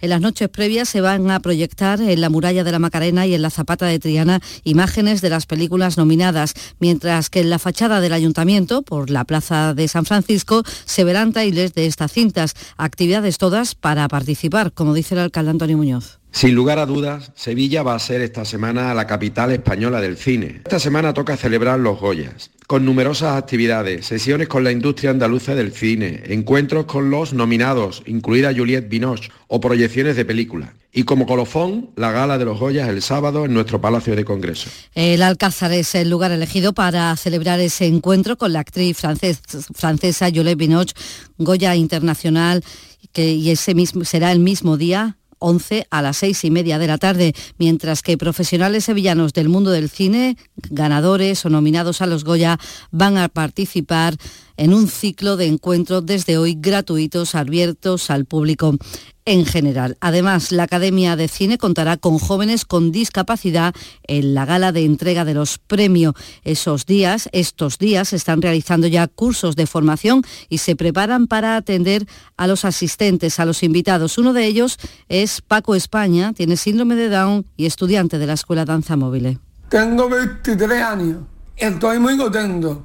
en 0.00 0.10
las 0.10 0.20
noches 0.20 0.48
previas 0.48 0.88
se 0.88 1.00
van 1.00 1.30
a 1.30 1.40
proyectar 1.40 2.00
en 2.00 2.20
la 2.20 2.30
muralla 2.30 2.64
de 2.64 2.72
la 2.72 2.78
Macarena 2.78 3.26
y 3.26 3.34
en 3.34 3.42
la 3.42 3.50
Zapata 3.50 3.86
de 3.86 3.98
Triana 3.98 4.40
imágenes 4.64 5.20
de 5.20 5.30
las 5.30 5.46
películas 5.46 5.98
nominadas, 5.98 6.54
mientras 6.78 7.30
que 7.30 7.40
en 7.40 7.50
la 7.50 7.58
fachada 7.58 8.00
del 8.00 8.12
ayuntamiento, 8.12 8.82
por 8.82 9.10
la 9.10 9.24
plaza 9.24 9.74
de 9.74 9.88
San 9.88 10.06
Francisco, 10.06 10.62
se 10.84 11.04
verán 11.04 11.32
trailers 11.32 11.74
de 11.74 11.86
estas 11.86 12.12
cintas, 12.12 12.54
actividades 12.76 13.38
todas 13.38 13.74
para 13.74 14.08
participar, 14.08 14.72
como 14.72 14.94
dice 14.94 15.14
el 15.14 15.20
alcalde 15.20 15.50
Antonio 15.50 15.76
Muñoz. 15.76 16.19
Sin 16.32 16.54
lugar 16.54 16.78
a 16.78 16.86
dudas, 16.86 17.32
Sevilla 17.34 17.82
va 17.82 17.94
a 17.94 17.98
ser 17.98 18.20
esta 18.20 18.44
semana 18.44 18.94
la 18.94 19.06
capital 19.06 19.50
española 19.50 20.00
del 20.00 20.16
cine. 20.16 20.62
Esta 20.64 20.78
semana 20.78 21.12
toca 21.12 21.36
celebrar 21.36 21.80
los 21.80 21.98
Goyas, 21.98 22.50
con 22.66 22.84
numerosas 22.84 23.36
actividades, 23.36 24.06
sesiones 24.06 24.48
con 24.48 24.62
la 24.62 24.70
industria 24.70 25.10
andaluza 25.10 25.54
del 25.54 25.72
cine, 25.72 26.22
encuentros 26.26 26.86
con 26.86 27.10
los 27.10 27.32
nominados, 27.32 28.02
incluida 28.06 28.54
Juliette 28.54 28.88
Binoche, 28.88 29.30
o 29.48 29.60
proyecciones 29.60 30.16
de 30.16 30.24
películas. 30.24 30.70
Y 30.92 31.02
como 31.02 31.26
colofón, 31.26 31.90
la 31.96 32.10
gala 32.10 32.38
de 32.38 32.44
los 32.44 32.58
Goyas 32.58 32.88
el 32.88 33.02
sábado 33.02 33.44
en 33.44 33.52
nuestro 33.52 33.80
Palacio 33.80 34.16
de 34.16 34.24
Congreso. 34.24 34.70
El 34.94 35.22
Alcázar 35.22 35.72
es 35.72 35.94
el 35.94 36.10
lugar 36.10 36.32
elegido 36.32 36.72
para 36.72 37.14
celebrar 37.16 37.60
ese 37.60 37.86
encuentro 37.86 38.38
con 38.38 38.52
la 38.52 38.60
actriz 38.60 38.98
francesa 38.98 40.30
Juliette 40.34 40.58
Binoche, 40.58 40.94
Goya 41.38 41.74
Internacional, 41.76 42.64
que, 43.12 43.32
y 43.32 43.50
ese 43.50 43.74
mismo, 43.74 44.04
será 44.04 44.32
el 44.32 44.38
mismo 44.40 44.76
día 44.76 45.16
11 45.40 45.86
a 45.90 46.02
las 46.02 46.18
6 46.18 46.44
y 46.44 46.50
media 46.50 46.78
de 46.78 46.86
la 46.86 46.98
tarde, 46.98 47.34
mientras 47.58 48.02
que 48.02 48.16
profesionales 48.16 48.84
sevillanos 48.84 49.32
del 49.32 49.48
mundo 49.48 49.70
del 49.70 49.90
cine, 49.90 50.36
ganadores 50.70 51.44
o 51.44 51.50
nominados 51.50 52.00
a 52.00 52.06
los 52.06 52.24
Goya, 52.24 52.58
van 52.92 53.18
a 53.18 53.28
participar 53.28 54.14
en 54.60 54.74
un 54.74 54.88
ciclo 54.88 55.38
de 55.38 55.46
encuentros 55.46 56.04
desde 56.04 56.36
hoy 56.36 56.54
gratuitos, 56.54 57.34
abiertos 57.34 58.10
al 58.10 58.26
público 58.26 58.76
en 59.24 59.46
general. 59.46 59.96
Además, 60.02 60.52
la 60.52 60.64
Academia 60.64 61.16
de 61.16 61.28
Cine 61.28 61.56
contará 61.56 61.96
con 61.96 62.18
jóvenes 62.18 62.66
con 62.66 62.92
discapacidad 62.92 63.74
en 64.02 64.34
la 64.34 64.44
gala 64.44 64.70
de 64.70 64.84
entrega 64.84 65.24
de 65.24 65.32
los 65.32 65.56
premios. 65.56 66.12
Esos 66.44 66.84
días, 66.84 67.30
estos 67.32 67.78
días, 67.78 68.12
están 68.12 68.42
realizando 68.42 68.86
ya 68.86 69.06
cursos 69.06 69.56
de 69.56 69.66
formación 69.66 70.22
y 70.50 70.58
se 70.58 70.76
preparan 70.76 71.26
para 71.26 71.56
atender 71.56 72.06
a 72.36 72.46
los 72.46 72.66
asistentes, 72.66 73.40
a 73.40 73.46
los 73.46 73.62
invitados. 73.62 74.18
Uno 74.18 74.34
de 74.34 74.44
ellos 74.44 74.76
es 75.08 75.40
Paco 75.40 75.74
España, 75.74 76.34
tiene 76.34 76.58
síndrome 76.58 76.96
de 76.96 77.08
Down 77.08 77.46
y 77.56 77.64
estudiante 77.64 78.18
de 78.18 78.26
la 78.26 78.34
Escuela 78.34 78.66
Danza 78.66 78.94
Móvil. 78.94 79.38
Tengo 79.70 80.10
23 80.10 80.82
años, 80.82 81.16
estoy 81.56 81.98
muy 81.98 82.18
contento 82.18 82.84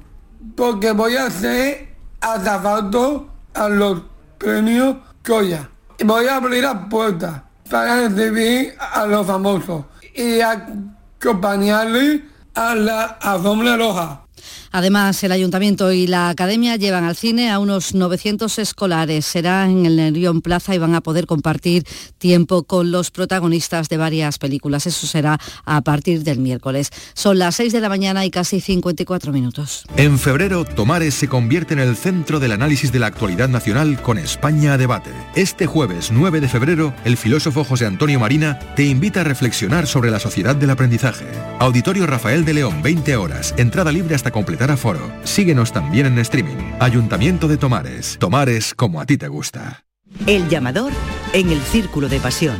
porque 0.54 0.92
voy 0.92 1.16
a 1.16 1.30
ser 1.30 1.94
azafato 2.20 3.28
a 3.54 3.68
los 3.68 4.02
premios 4.38 4.96
Goya 5.24 5.68
voy 6.04 6.26
a 6.26 6.36
abrir 6.36 6.62
la 6.62 6.88
puerta 6.88 7.44
para 7.70 8.08
recibir 8.08 8.74
a 8.78 9.06
los 9.06 9.26
famosos 9.26 9.84
y 10.14 10.40
acompañarles 10.40 12.22
a 12.54 12.74
la 12.74 13.04
alfombra 13.04 13.76
roja. 13.76 14.25
Además, 14.72 15.22
el 15.22 15.32
ayuntamiento 15.32 15.92
y 15.92 16.06
la 16.06 16.28
academia 16.28 16.76
llevan 16.76 17.04
al 17.04 17.16
cine 17.16 17.50
a 17.50 17.58
unos 17.58 17.94
900 17.94 18.58
escolares. 18.58 19.24
Será 19.24 19.64
en 19.64 19.86
el 19.86 19.96
Nerión 19.96 20.42
Plaza 20.42 20.74
y 20.74 20.78
van 20.78 20.94
a 20.94 21.00
poder 21.00 21.26
compartir 21.26 21.84
tiempo 22.18 22.64
con 22.64 22.90
los 22.90 23.10
protagonistas 23.10 23.88
de 23.88 23.96
varias 23.96 24.38
películas. 24.38 24.86
Eso 24.86 25.06
será 25.06 25.38
a 25.64 25.80
partir 25.82 26.24
del 26.24 26.38
miércoles. 26.38 26.90
Son 27.14 27.38
las 27.38 27.56
6 27.56 27.72
de 27.72 27.80
la 27.80 27.88
mañana 27.88 28.24
y 28.24 28.30
casi 28.30 28.60
54 28.60 29.32
minutos. 29.32 29.84
En 29.96 30.18
febrero, 30.18 30.64
Tomares 30.64 31.14
se 31.14 31.28
convierte 31.28 31.74
en 31.74 31.80
el 31.80 31.96
centro 31.96 32.40
del 32.40 32.52
análisis 32.52 32.92
de 32.92 32.98
la 32.98 33.06
actualidad 33.06 33.48
nacional 33.48 34.02
con 34.02 34.18
España 34.18 34.74
a 34.74 34.78
debate. 34.78 35.10
Este 35.34 35.66
jueves 35.66 36.10
9 36.12 36.40
de 36.40 36.48
febrero, 36.48 36.94
el 37.04 37.16
filósofo 37.16 37.64
José 37.64 37.86
Antonio 37.86 38.20
Marina 38.20 38.58
te 38.74 38.84
invita 38.84 39.20
a 39.20 39.24
reflexionar 39.24 39.86
sobre 39.86 40.10
la 40.10 40.18
sociedad 40.18 40.56
del 40.56 40.70
aprendizaje. 40.70 41.26
Auditorio 41.58 42.06
Rafael 42.06 42.44
de 42.44 42.54
León, 42.54 42.82
20 42.82 43.16
horas. 43.16 43.54
Entrada 43.56 43.92
libre 43.92 44.14
hasta 44.14 44.30
completar 44.30 44.55
aforo. 44.62 45.00
Síguenos 45.24 45.72
también 45.72 46.06
en 46.06 46.18
streaming. 46.18 46.56
Ayuntamiento 46.80 47.48
de 47.48 47.56
Tomares. 47.56 48.16
Tomares 48.18 48.74
como 48.74 49.00
a 49.00 49.06
ti 49.06 49.16
te 49.16 49.28
gusta. 49.28 49.84
El 50.26 50.48
llamador 50.48 50.92
en 51.32 51.50
el 51.50 51.60
Círculo 51.60 52.08
de 52.08 52.20
Pasión. 52.20 52.56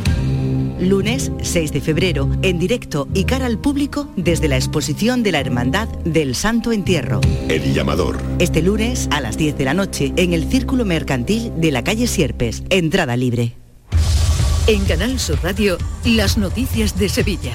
Lunes 0.80 1.32
6 1.40 1.72
de 1.72 1.80
febrero, 1.80 2.30
en 2.42 2.58
directo 2.58 3.08
y 3.14 3.24
cara 3.24 3.46
al 3.46 3.58
público 3.58 4.08
desde 4.16 4.48
la 4.48 4.56
exposición 4.56 5.22
de 5.22 5.32
la 5.32 5.40
Hermandad 5.40 5.88
del 6.04 6.34
Santo 6.34 6.70
Entierro. 6.72 7.20
El 7.48 7.72
llamador. 7.72 8.18
Este 8.38 8.60
lunes 8.60 9.08
a 9.10 9.20
las 9.20 9.38
10 9.38 9.56
de 9.56 9.64
la 9.64 9.74
noche 9.74 10.12
en 10.16 10.34
el 10.34 10.50
Círculo 10.50 10.84
Mercantil 10.84 11.52
de 11.56 11.70
la 11.70 11.82
calle 11.82 12.06
Sierpes. 12.06 12.62
Entrada 12.68 13.16
libre. 13.16 13.56
En 14.66 14.84
Canal 14.84 15.18
Sur 15.18 15.38
Radio, 15.42 15.78
las 16.04 16.36
noticias 16.36 16.98
de 16.98 17.08
Sevilla. 17.08 17.52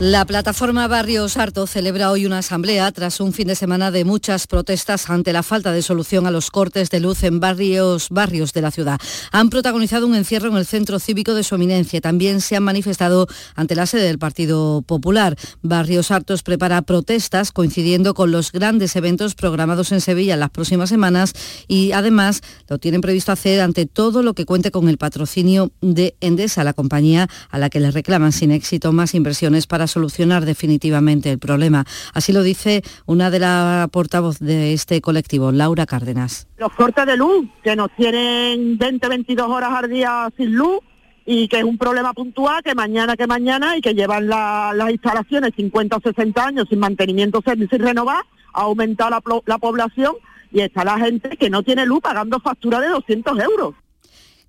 La 0.00 0.24
plataforma 0.24 0.86
Barrios 0.86 1.36
Harto 1.36 1.66
celebra 1.66 2.12
hoy 2.12 2.24
una 2.24 2.38
asamblea 2.38 2.92
tras 2.92 3.18
un 3.18 3.32
fin 3.32 3.48
de 3.48 3.56
semana 3.56 3.90
de 3.90 4.04
muchas 4.04 4.46
protestas 4.46 5.10
ante 5.10 5.32
la 5.32 5.42
falta 5.42 5.72
de 5.72 5.82
solución 5.82 6.24
a 6.24 6.30
los 6.30 6.52
cortes 6.52 6.88
de 6.90 7.00
luz 7.00 7.24
en 7.24 7.40
varios 7.40 8.08
barrios 8.08 8.52
de 8.52 8.62
la 8.62 8.70
ciudad. 8.70 9.00
Han 9.32 9.50
protagonizado 9.50 10.06
un 10.06 10.14
encierro 10.14 10.50
en 10.50 10.56
el 10.56 10.66
centro 10.66 11.00
cívico 11.00 11.34
de 11.34 11.42
su 11.42 11.56
eminencia. 11.56 12.00
También 12.00 12.40
se 12.40 12.54
han 12.54 12.62
manifestado 12.62 13.26
ante 13.56 13.74
la 13.74 13.86
sede 13.86 14.04
del 14.04 14.20
Partido 14.20 14.82
Popular. 14.82 15.36
Barrios 15.62 16.12
Hartos 16.12 16.44
prepara 16.44 16.80
protestas 16.82 17.50
coincidiendo 17.50 18.14
con 18.14 18.30
los 18.30 18.52
grandes 18.52 18.94
eventos 18.94 19.34
programados 19.34 19.90
en 19.90 20.00
Sevilla 20.00 20.34
en 20.34 20.40
las 20.40 20.50
próximas 20.50 20.90
semanas 20.90 21.32
y 21.66 21.90
además 21.90 22.42
lo 22.68 22.78
tienen 22.78 23.00
previsto 23.00 23.32
hacer 23.32 23.60
ante 23.60 23.86
todo 23.86 24.22
lo 24.22 24.34
que 24.34 24.44
cuente 24.44 24.70
con 24.70 24.88
el 24.88 24.96
patrocinio 24.96 25.72
de 25.80 26.14
Endesa, 26.20 26.62
la 26.62 26.72
compañía 26.72 27.28
a 27.50 27.58
la 27.58 27.68
que 27.68 27.80
le 27.80 27.90
reclaman 27.90 28.30
sin 28.30 28.52
éxito 28.52 28.92
más 28.92 29.16
inversiones 29.16 29.66
para 29.66 29.87
solucionar 29.88 30.44
definitivamente 30.44 31.30
el 31.30 31.38
problema. 31.38 31.84
Así 32.14 32.32
lo 32.32 32.42
dice 32.42 32.82
una 33.06 33.30
de 33.30 33.40
las 33.40 33.88
portavoz 33.88 34.38
de 34.38 34.72
este 34.72 35.00
colectivo, 35.00 35.52
Laura 35.52 35.86
Cárdenas. 35.86 36.46
Los 36.58 36.72
cortes 36.72 37.06
de 37.06 37.16
luz, 37.16 37.48
que 37.62 37.74
nos 37.74 37.90
tienen 37.96 38.78
20, 38.78 39.08
22 39.08 39.48
horas 39.48 39.70
al 39.72 39.90
día 39.90 40.28
sin 40.36 40.54
luz 40.54 40.80
y 41.26 41.48
que 41.48 41.58
es 41.58 41.64
un 41.64 41.76
problema 41.76 42.14
puntual 42.14 42.62
que 42.62 42.74
mañana 42.74 43.16
que 43.16 43.26
mañana 43.26 43.76
y 43.76 43.80
que 43.80 43.94
llevan 43.94 44.28
las 44.28 44.90
instalaciones 44.90 45.52
50 45.56 45.96
o 45.96 46.00
60 46.00 46.46
años 46.46 46.66
sin 46.70 46.78
mantenimiento 46.78 47.42
sin 47.44 47.68
renovar, 47.68 48.24
ha 48.54 48.62
aumentado 48.62 49.10
la, 49.10 49.22
la 49.44 49.58
población 49.58 50.14
y 50.50 50.60
está 50.60 50.84
la 50.84 50.98
gente 50.98 51.36
que 51.36 51.50
no 51.50 51.62
tiene 51.62 51.84
luz 51.84 52.00
pagando 52.00 52.40
factura 52.40 52.80
de 52.80 52.88
200 52.88 53.38
euros. 53.40 53.74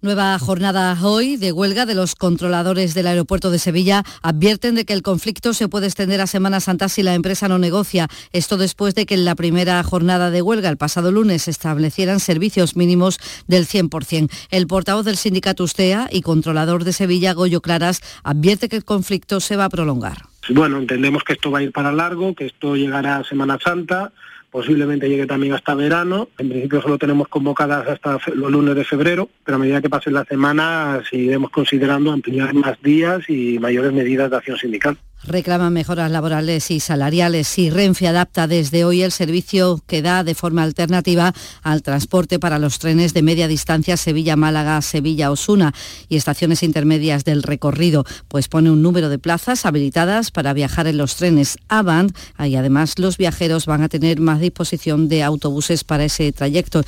Nueva 0.01 0.39
jornada 0.39 0.97
hoy 1.03 1.35
de 1.35 1.51
huelga 1.51 1.85
de 1.85 1.93
los 1.93 2.15
controladores 2.15 2.93
del 2.93 3.07
aeropuerto 3.07 3.51
de 3.51 3.59
Sevilla. 3.59 4.05
Advierten 4.21 4.75
de 4.75 4.85
que 4.85 4.93
el 4.93 5.01
conflicto 5.01 5.53
se 5.53 5.67
puede 5.67 5.87
extender 5.87 6.21
a 6.21 6.27
Semana 6.27 6.61
Santa 6.61 6.87
si 6.87 7.03
la 7.03 7.15
empresa 7.15 7.49
no 7.49 7.57
negocia. 7.57 8.07
Esto 8.31 8.55
después 8.55 8.95
de 8.95 9.05
que 9.05 9.15
en 9.15 9.25
la 9.25 9.35
primera 9.35 9.83
jornada 9.83 10.31
de 10.31 10.41
huelga 10.41 10.69
el 10.69 10.77
pasado 10.77 11.11
lunes 11.11 11.49
establecieran 11.49 12.21
servicios 12.21 12.77
mínimos 12.77 13.19
del 13.49 13.65
100%. 13.67 14.29
El 14.51 14.67
portavoz 14.67 15.03
del 15.03 15.17
sindicato 15.17 15.65
Ustea 15.65 16.07
y 16.09 16.21
controlador 16.21 16.85
de 16.85 16.93
Sevilla, 16.93 17.33
Goyo 17.33 17.59
Claras, 17.59 17.99
advierte 18.23 18.69
que 18.69 18.77
el 18.77 18.85
conflicto 18.85 19.41
se 19.41 19.57
va 19.57 19.65
a 19.65 19.69
prolongar. 19.69 20.19
Bueno, 20.49 20.77
entendemos 20.77 21.25
que 21.25 21.33
esto 21.33 21.51
va 21.51 21.59
a 21.59 21.63
ir 21.63 21.73
para 21.73 21.91
largo, 21.91 22.35
que 22.35 22.45
esto 22.45 22.77
llegará 22.77 23.17
a 23.17 23.25
Semana 23.25 23.59
Santa 23.61 24.13
posiblemente 24.51 25.09
llegue 25.09 25.25
también 25.25 25.53
hasta 25.53 25.75
verano. 25.75 26.29
En 26.37 26.49
principio 26.49 26.81
solo 26.81 26.97
tenemos 26.97 27.27
convocadas 27.27 27.87
hasta 27.87 28.19
los 28.33 28.51
lunes 28.51 28.75
de 28.75 28.83
febrero, 28.83 29.29
pero 29.43 29.55
a 29.55 29.59
medida 29.59 29.81
que 29.81 29.89
pasen 29.89 30.13
las 30.13 30.27
semanas 30.27 31.03
seguiremos 31.09 31.51
considerando 31.51 32.11
ampliar 32.11 32.53
más 32.53 32.81
días 32.81 33.29
y 33.29 33.59
mayores 33.59 33.93
medidas 33.93 34.29
de 34.29 34.37
acción 34.37 34.57
sindical. 34.57 34.97
Reclaman 35.23 35.73
mejoras 35.73 36.09
laborales 36.11 36.71
y 36.71 36.79
salariales 36.79 37.57
y 37.59 37.69
Renfe 37.69 38.07
adapta 38.07 38.47
desde 38.47 38.85
hoy 38.85 39.01
el 39.01 39.11
servicio 39.11 39.81
que 39.85 40.01
da 40.01 40.23
de 40.23 40.33
forma 40.33 40.63
alternativa 40.63 41.33
al 41.61 41.83
transporte 41.83 42.39
para 42.39 42.57
los 42.57 42.79
trenes 42.79 43.13
de 43.13 43.21
media 43.21 43.49
distancia 43.49 43.97
Sevilla-Málaga, 43.97 44.81
Sevilla-Osuna 44.81 45.73
y 46.07 46.15
estaciones 46.15 46.63
intermedias 46.63 47.25
del 47.25 47.43
recorrido, 47.43 48.05
pues 48.29 48.47
pone 48.47 48.71
un 48.71 48.81
número 48.81 49.09
de 49.09 49.19
plazas 49.19 49.65
habilitadas 49.65 50.31
para 50.31 50.53
viajar 50.53 50.87
en 50.87 50.97
los 50.97 51.17
trenes 51.17 51.57
Avant. 51.67 52.15
Y 52.39 52.55
además 52.55 52.97
los 52.97 53.17
viajeros 53.17 53.65
van 53.65 53.83
a 53.83 53.89
tener 53.89 54.21
más 54.21 54.39
disposición 54.39 55.09
de 55.09 55.23
autobuses 55.23 55.83
para 55.83 56.05
ese 56.05 56.31
trayecto 56.31 56.83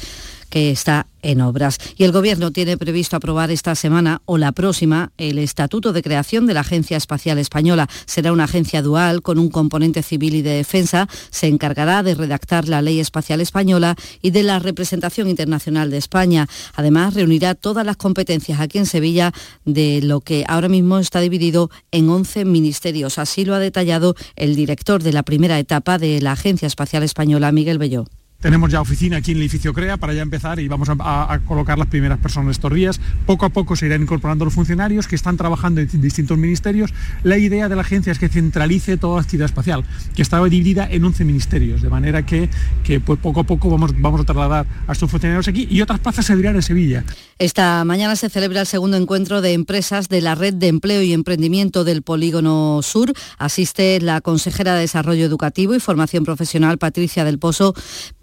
que 0.52 0.70
está 0.70 1.08
en 1.24 1.42
obras. 1.42 1.78
Y 1.98 2.04
el 2.04 2.12
Gobierno 2.12 2.52
tiene 2.52 2.78
previsto 2.78 3.16
aprobar 3.16 3.52
esta 3.52 3.74
semana 3.76 4.22
o 4.26 4.38
la 4.38 4.52
próxima 4.52 5.12
el 5.18 5.38
Estatuto 5.40 5.94
de 5.94 6.04
Creación 6.04 6.46
de 6.46 6.54
la 6.54 6.60
Agencia 6.60 6.98
Espacial 6.98 7.38
Española. 7.40 7.88
Será 8.06 8.32
una 8.32 8.44
agencia 8.44 8.82
dual 8.82 9.22
con 9.22 9.40
un 9.40 9.50
componente 9.50 10.04
civil 10.04 10.36
y 10.36 10.42
de 10.42 10.52
defensa. 10.52 11.08
Se 11.30 11.48
encargará 11.48 12.04
de 12.04 12.16
redactar 12.16 12.68
la 12.68 12.82
Ley 12.82 13.00
Espacial 13.00 13.42
Española 13.42 13.96
y 14.22 14.32
de 14.32 14.44
la 14.44 14.60
representación 14.60 15.30
internacional 15.30 15.90
de 15.90 15.98
España. 15.98 16.48
Además, 16.76 17.14
reunirá 17.14 17.56
todas 17.56 17.86
las 17.86 17.98
competencias 17.98 18.60
aquí 18.60 18.78
en 18.78 18.86
Sevilla 18.86 19.32
de 19.66 20.02
lo 20.02 20.20
que 20.20 20.44
ahora 20.48 20.68
mismo 20.68 21.00
está 21.00 21.22
dividido 21.22 21.70
en 21.92 22.10
11 22.10 22.46
ministerios. 22.46 23.18
Así 23.18 23.46
lo 23.46 23.56
ha 23.56 23.60
detallado 23.60 24.16
el 24.36 24.56
director 24.56 25.02
de 25.02 25.14
la 25.14 25.24
primera 25.24 25.58
etapa 25.60 25.98
de 25.98 26.20
la 26.20 26.34
Agencia 26.34 26.68
Espacial 26.68 27.04
Española, 27.04 27.52
Miguel 27.52 27.78
Belló. 27.78 28.06
Tenemos 28.42 28.72
ya 28.72 28.82
oficina 28.82 29.18
aquí 29.18 29.32
en 29.32 29.38
el 29.38 29.44
edificio 29.44 29.72
CREA 29.72 29.98
para 29.98 30.14
ya 30.14 30.24
empezar 30.24 30.60
y 30.60 30.68
vamos 30.68 30.90
a, 30.90 31.40
colocar 31.46 31.78
las 31.78 31.88
primeras 31.88 32.18
personas 32.18 32.52
estos 32.52 32.74
días. 32.74 33.00
Poco 33.28 33.46
a 33.46 33.50
poco 33.50 33.76
se 33.76 33.86
irán 33.86 34.02
incorporando 34.02 34.46
los 34.46 34.54
funcionarios 34.54 35.08
que 35.08 35.16
están 35.16 35.38
trabajando 35.38 35.80
en 35.80 36.02
distintos 36.02 36.38
ministerios. 36.40 36.92
La 37.22 37.38
idea 37.38 37.70
de 37.70 37.76
la 37.76 37.82
agencia 37.82 38.12
es 38.12 38.18
que 38.18 38.30
centralice 38.30 38.98
toda 38.98 39.18
la 39.18 39.22
actividad 39.22 39.46
espacial, 39.46 39.86
que 40.16 40.24
estaba 40.24 40.50
dividida 40.50 40.88
en 40.90 41.06
11 41.06 41.24
ministerios, 41.24 41.84
de 41.84 41.90
manera 41.90 42.26
que, 42.26 42.50
que 42.84 43.00
pues 43.00 43.20
poco 43.20 43.42
a 43.42 43.44
poco 43.44 43.70
vamos, 43.70 43.94
vamos 44.00 44.22
a 44.22 44.24
trasladar 44.24 44.66
a 44.88 44.92
estos 44.92 45.10
funcionarios 45.12 45.48
aquí 45.48 45.68
y 45.70 45.82
otras 45.82 46.00
plazas 46.00 46.26
se 46.26 46.34
abrirán 46.34 46.56
en 46.56 46.64
Sevilla. 46.64 47.04
Esta 47.38 47.84
mañana 47.86 48.16
se 48.16 48.30
celebra 48.30 48.62
el 48.62 48.68
segundo 48.68 48.98
encuentro 48.98 49.42
de 49.42 49.54
empresas 49.54 50.10
de 50.10 50.22
la 50.22 50.36
Red 50.36 50.56
de 50.56 50.68
Empleo 50.68 51.02
y 51.04 51.14
Emprendimiento 51.14 51.84
del 51.84 52.02
Polígono 52.02 52.82
Sur. 52.82 53.14
Asiste 53.38 54.00
la 54.02 54.22
consejera 54.22 54.76
de 54.76 54.82
Desarrollo 54.82 55.26
Educativo 55.26 55.76
y 55.76 55.80
Formación 55.80 56.24
Profesional, 56.24 56.78
Patricia 56.78 57.24
del 57.24 57.40
Pozo 57.40 57.74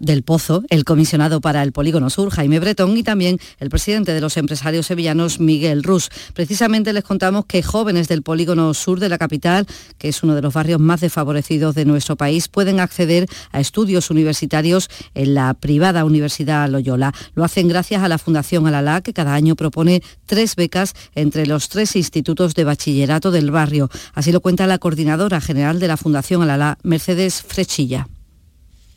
del 0.09 0.23
Pozo, 0.23 0.63
el 0.69 0.85
comisionado 0.85 1.39
para 1.39 1.61
el 1.61 1.71
Polígono 1.71 2.09
Sur, 2.09 2.31
Jaime 2.31 2.59
Bretón, 2.59 2.97
y 2.97 3.03
también 3.03 3.37
el 3.59 3.69
presidente 3.69 4.11
de 4.11 4.21
los 4.21 4.37
empresarios 4.37 4.87
sevillanos, 4.87 5.39
Miguel 5.39 5.83
Rus. 5.83 6.09
Precisamente 6.33 6.93
les 6.93 7.03
contamos 7.03 7.45
que 7.45 7.61
jóvenes 7.61 8.07
del 8.07 8.23
Polígono 8.23 8.73
Sur 8.73 8.99
de 8.99 9.07
la 9.07 9.19
capital, 9.19 9.67
que 9.99 10.09
es 10.09 10.23
uno 10.23 10.33
de 10.33 10.41
los 10.41 10.51
barrios 10.51 10.79
más 10.79 11.01
desfavorecidos 11.01 11.75
de 11.75 11.85
nuestro 11.85 12.15
país, 12.15 12.47
pueden 12.47 12.79
acceder 12.79 13.27
a 13.51 13.59
estudios 13.59 14.09
universitarios 14.09 14.89
en 15.13 15.35
la 15.35 15.53
privada 15.53 16.03
Universidad 16.05 16.67
Loyola. 16.69 17.13
Lo 17.35 17.43
hacen 17.43 17.67
gracias 17.67 18.01
a 18.01 18.07
la 18.07 18.17
Fundación 18.17 18.65
Alalá, 18.65 19.01
que 19.01 19.13
cada 19.13 19.35
año 19.35 19.55
propone 19.55 20.01
tres 20.25 20.55
becas 20.55 20.95
entre 21.13 21.45
los 21.45 21.69
tres 21.69 21.95
institutos 21.95 22.55
de 22.55 22.63
bachillerato 22.63 23.29
del 23.29 23.51
barrio. 23.51 23.91
Así 24.15 24.31
lo 24.31 24.41
cuenta 24.41 24.65
la 24.65 24.79
coordinadora 24.79 25.39
general 25.39 25.79
de 25.79 25.87
la 25.87 25.97
Fundación 25.97 26.41
Alalá, 26.41 26.79
Mercedes 26.81 27.43
Frechilla. 27.43 28.07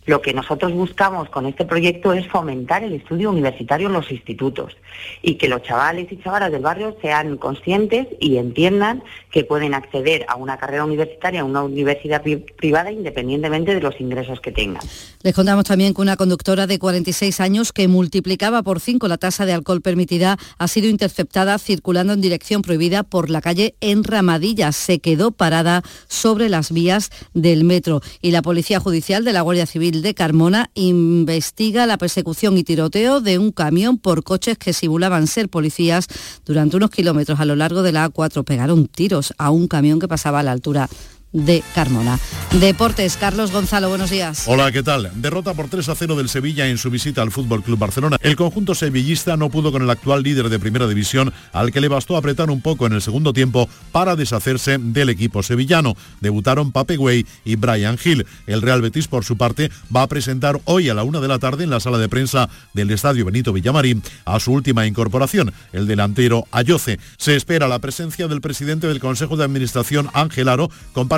Lo 0.05 0.21
que 0.21 0.35
nosotros 0.35 0.73
buscamos 0.73 1.29
con 1.29 1.47
este 1.47 1.65
proyecto 1.65 2.13
es 2.13 2.27
fomentar 2.27 2.83
el 2.83 2.93
estudio 2.93 3.31
universitario 3.31 3.87
en 3.87 3.93
los 3.93 4.11
institutos 4.11 4.77
y 5.23 5.37
que 5.37 5.49
los 5.49 5.63
chavales 5.63 6.11
y 6.11 6.17
chavalas 6.17 6.51
del 6.51 6.63
barrio 6.63 6.97
sean 7.01 7.37
conscientes 7.37 8.09
y 8.19 8.37
entiendan 8.37 9.05
que 9.31 9.45
pueden 9.45 9.75
acceder 9.75 10.27
a 10.29 10.35
una 10.35 10.59
carrera 10.59 10.85
universitaria, 10.85 11.43
a 11.43 11.45
una 11.45 11.63
universidad 11.63 12.23
privada, 12.57 12.91
independientemente 12.91 13.75
de 13.75 13.81
los 13.81 14.01
ingresos 14.01 14.41
que 14.41 14.51
tengan. 14.51 14.83
Les 15.23 15.35
contamos 15.35 15.65
también 15.65 15.95
que 15.95 16.03
una 16.03 16.17
conductora 16.17 16.67
de 16.67 16.81
46 16.81 17.41
años 17.41 17.73
que 17.73 17.87
multiplicaba 17.87 18.63
por 18.65 18.81
cinco 18.81 19.07
la 19.07 19.19
tasa 19.19 19.47
de 19.47 19.53
alcohol 19.53 19.83
permitida 19.83 20.37
ha 20.59 20.67
sido 20.67 20.89
interceptada 20.89 21.59
circulando 21.59 22.13
en 22.13 22.21
dirección 22.21 22.63
prohibida 22.63 23.05
por 23.05 23.31
la 23.31 23.41
calle 23.41 23.77
en 23.81 24.03
Ramadilla. 24.03 24.73
Se 24.73 24.99
quedó 24.99 25.31
parada 25.31 25.83
sobre 26.09 26.49
las 26.49 26.73
vías 26.73 27.11
del 27.35 27.63
metro 27.63 28.01
y 28.21 28.33
la 28.33 28.43
Policía 28.43 28.81
Judicial 28.81 29.25
de 29.25 29.33
la 29.33 29.43
Guardia 29.43 29.67
Civil 29.67 29.92
de 30.01 30.15
Carmona 30.15 30.71
investiga 30.75 31.87
la 31.87 31.99
persecución 31.99 32.57
y 32.57 32.65
tiroteo 32.65 33.21
de 33.21 33.39
un 33.39 33.53
camión 33.53 33.99
por 33.99 34.25
coches 34.25 34.57
que 34.57 34.73
simulaban 34.73 35.27
ser 35.27 35.51
policías 35.51 36.07
durante 36.47 36.79
unos 36.79 36.91
kilómetros 36.91 37.41
a 37.41 37.45
lo 37.45 37.57
largo 37.57 37.83
de 37.83 37.93
la 37.93 38.11
A4. 38.11 38.45
Pegaron 38.45 38.87
tiros 38.87 39.35
a 39.37 39.51
un 39.51 39.69
camión 39.69 40.01
que 40.01 40.09
pasaba 40.09 40.41
a 40.41 40.43
la 40.43 40.53
altura 40.53 40.89
de 41.33 41.63
Carmona. 41.75 42.19
Deportes, 42.61 43.17
Carlos 43.17 43.51
Gonzalo, 43.51 43.89
buenos 43.89 44.11
días. 44.11 44.45
Hola, 44.47 44.71
¿qué 44.71 44.83
tal? 44.83 45.11
Derrota 45.15 45.55
por 45.55 45.69
3 45.69 45.89
a 45.89 45.95
0 45.95 46.17
del 46.17 46.29
Sevilla 46.29 46.69
en 46.69 46.77
su 46.77 46.91
visita 46.91 47.23
al 47.23 47.31
Fútbol 47.31 47.63
Club 47.63 47.79
Barcelona. 47.79 48.19
El 48.21 48.37
conjunto 48.37 48.75
sevillista 48.75 49.37
no 49.37 49.49
pudo 49.49 49.73
con 49.73 49.83
el 49.83 49.89
actual 49.89 50.23
líder 50.23 50.51
de 50.51 50.59
Primera 50.59 50.87
División, 50.87 51.33
al 51.53 51.73
que 51.73 51.81
le 51.81 51.89
bastó 51.89 52.17
apretar 52.17 52.51
un 52.51 52.61
poco 52.61 52.87
en 52.87 52.93
el 52.93 53.01
segundo 53.01 53.33
tiempo 53.33 53.69
para 53.91 54.17
deshacerse 54.17 54.77
del 54.79 55.09
equipo 55.09 55.43
sevillano. 55.43 55.95
Debutaron 56.21 56.73
Pape 56.73 56.97
Güey 56.97 57.27
y 57.45 57.57
Brian 57.57 57.99
Hill. 58.03 58.27
El 58.47 58.61
Real 58.61 58.83
Betis, 58.83 59.09
por 59.09 59.25
su 59.25 59.39
parte, 59.39 59.71
va 59.95 60.03
a 60.03 60.09
presentar 60.09 60.61
hoy 60.65 60.91
a 60.91 60.95
la 60.95 61.05
una 61.05 61.21
de 61.21 61.29
la 61.29 61.39
tarde 61.39 61.65
en 61.65 61.71
la 61.71 61.81
sala 61.81 61.97
de 61.97 62.09
prensa 62.09 62.51
del 62.75 62.91
Estadio 62.91 63.25
Benito 63.25 63.53
Villamarín 63.53 64.03
a 64.27 64.39
su 64.41 64.53
última 64.53 64.87
incorporación, 64.87 65.55
el 65.73 65.87
delantero 65.87 66.47
Ayoce. 66.51 66.99
Se 67.17 67.35
espera 67.35 67.69
la 67.69 67.79
presencia 67.79 68.29
del 68.29 68.43
presidente 68.43 68.89
del 68.89 69.01
Consejo 69.01 69.37
de 69.37 69.45
Administración, 69.45 70.11
Ángel 70.13 70.49
Aro, 70.49 70.71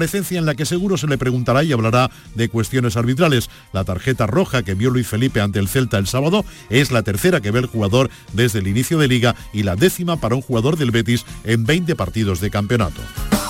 comparecencia 0.05 0.39
en 0.39 0.45
la 0.45 0.55
que 0.55 0.67
seguro 0.67 0.99
se 0.99 1.07
le 1.07 1.17
preguntará 1.17 1.65
y 1.65 1.73
hablará 1.73 2.11
de 2.35 2.51
cuestiones 2.51 2.99
arbitrales. 2.99 3.49
La 3.73 3.85
tarjeta 3.85 4.27
roja 4.27 4.63
que 4.63 4.75
vio 4.75 4.91
Luis 4.91 5.07
Felipe 5.07 5.41
ante 5.41 5.59
el 5.59 5.67
Celta 5.67 5.97
el 5.97 6.07
sábado 6.07 6.45
es 6.69 6.93
la 6.93 7.03
tercera 7.03 7.41
que 7.41 7.51
ve 7.51 7.61
el 7.61 7.67
jugador 7.67 8.11
desde 8.35 8.59
el 8.59 8.69
inicio 8.69 8.99
de 8.99 9.09
liga 9.09 9.35
y 9.55 9.63
la 9.63 9.77
décima 9.77 10.19
para 10.19 10.35
un 10.35 10.43
jugador 10.43 10.77
del 10.77 10.91
Betis 10.91 11.25
en 11.45 11.65
20 11.65 11.97
partidos 11.97 12.43
de 12.43 12.51
campeonato. 12.51 13.01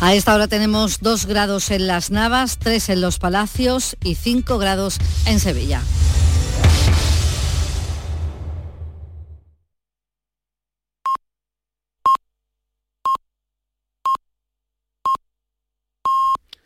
A 0.00 0.14
esta 0.14 0.34
hora 0.34 0.46
tenemos 0.46 1.00
2 1.00 1.24
grados 1.24 1.70
en 1.70 1.86
las 1.86 2.10
Navas, 2.10 2.58
3 2.58 2.90
en 2.90 3.00
los 3.00 3.18
Palacios 3.18 3.96
y 4.04 4.14
5 4.14 4.58
grados 4.58 4.98
en 5.24 5.40
Sevilla. 5.40 5.80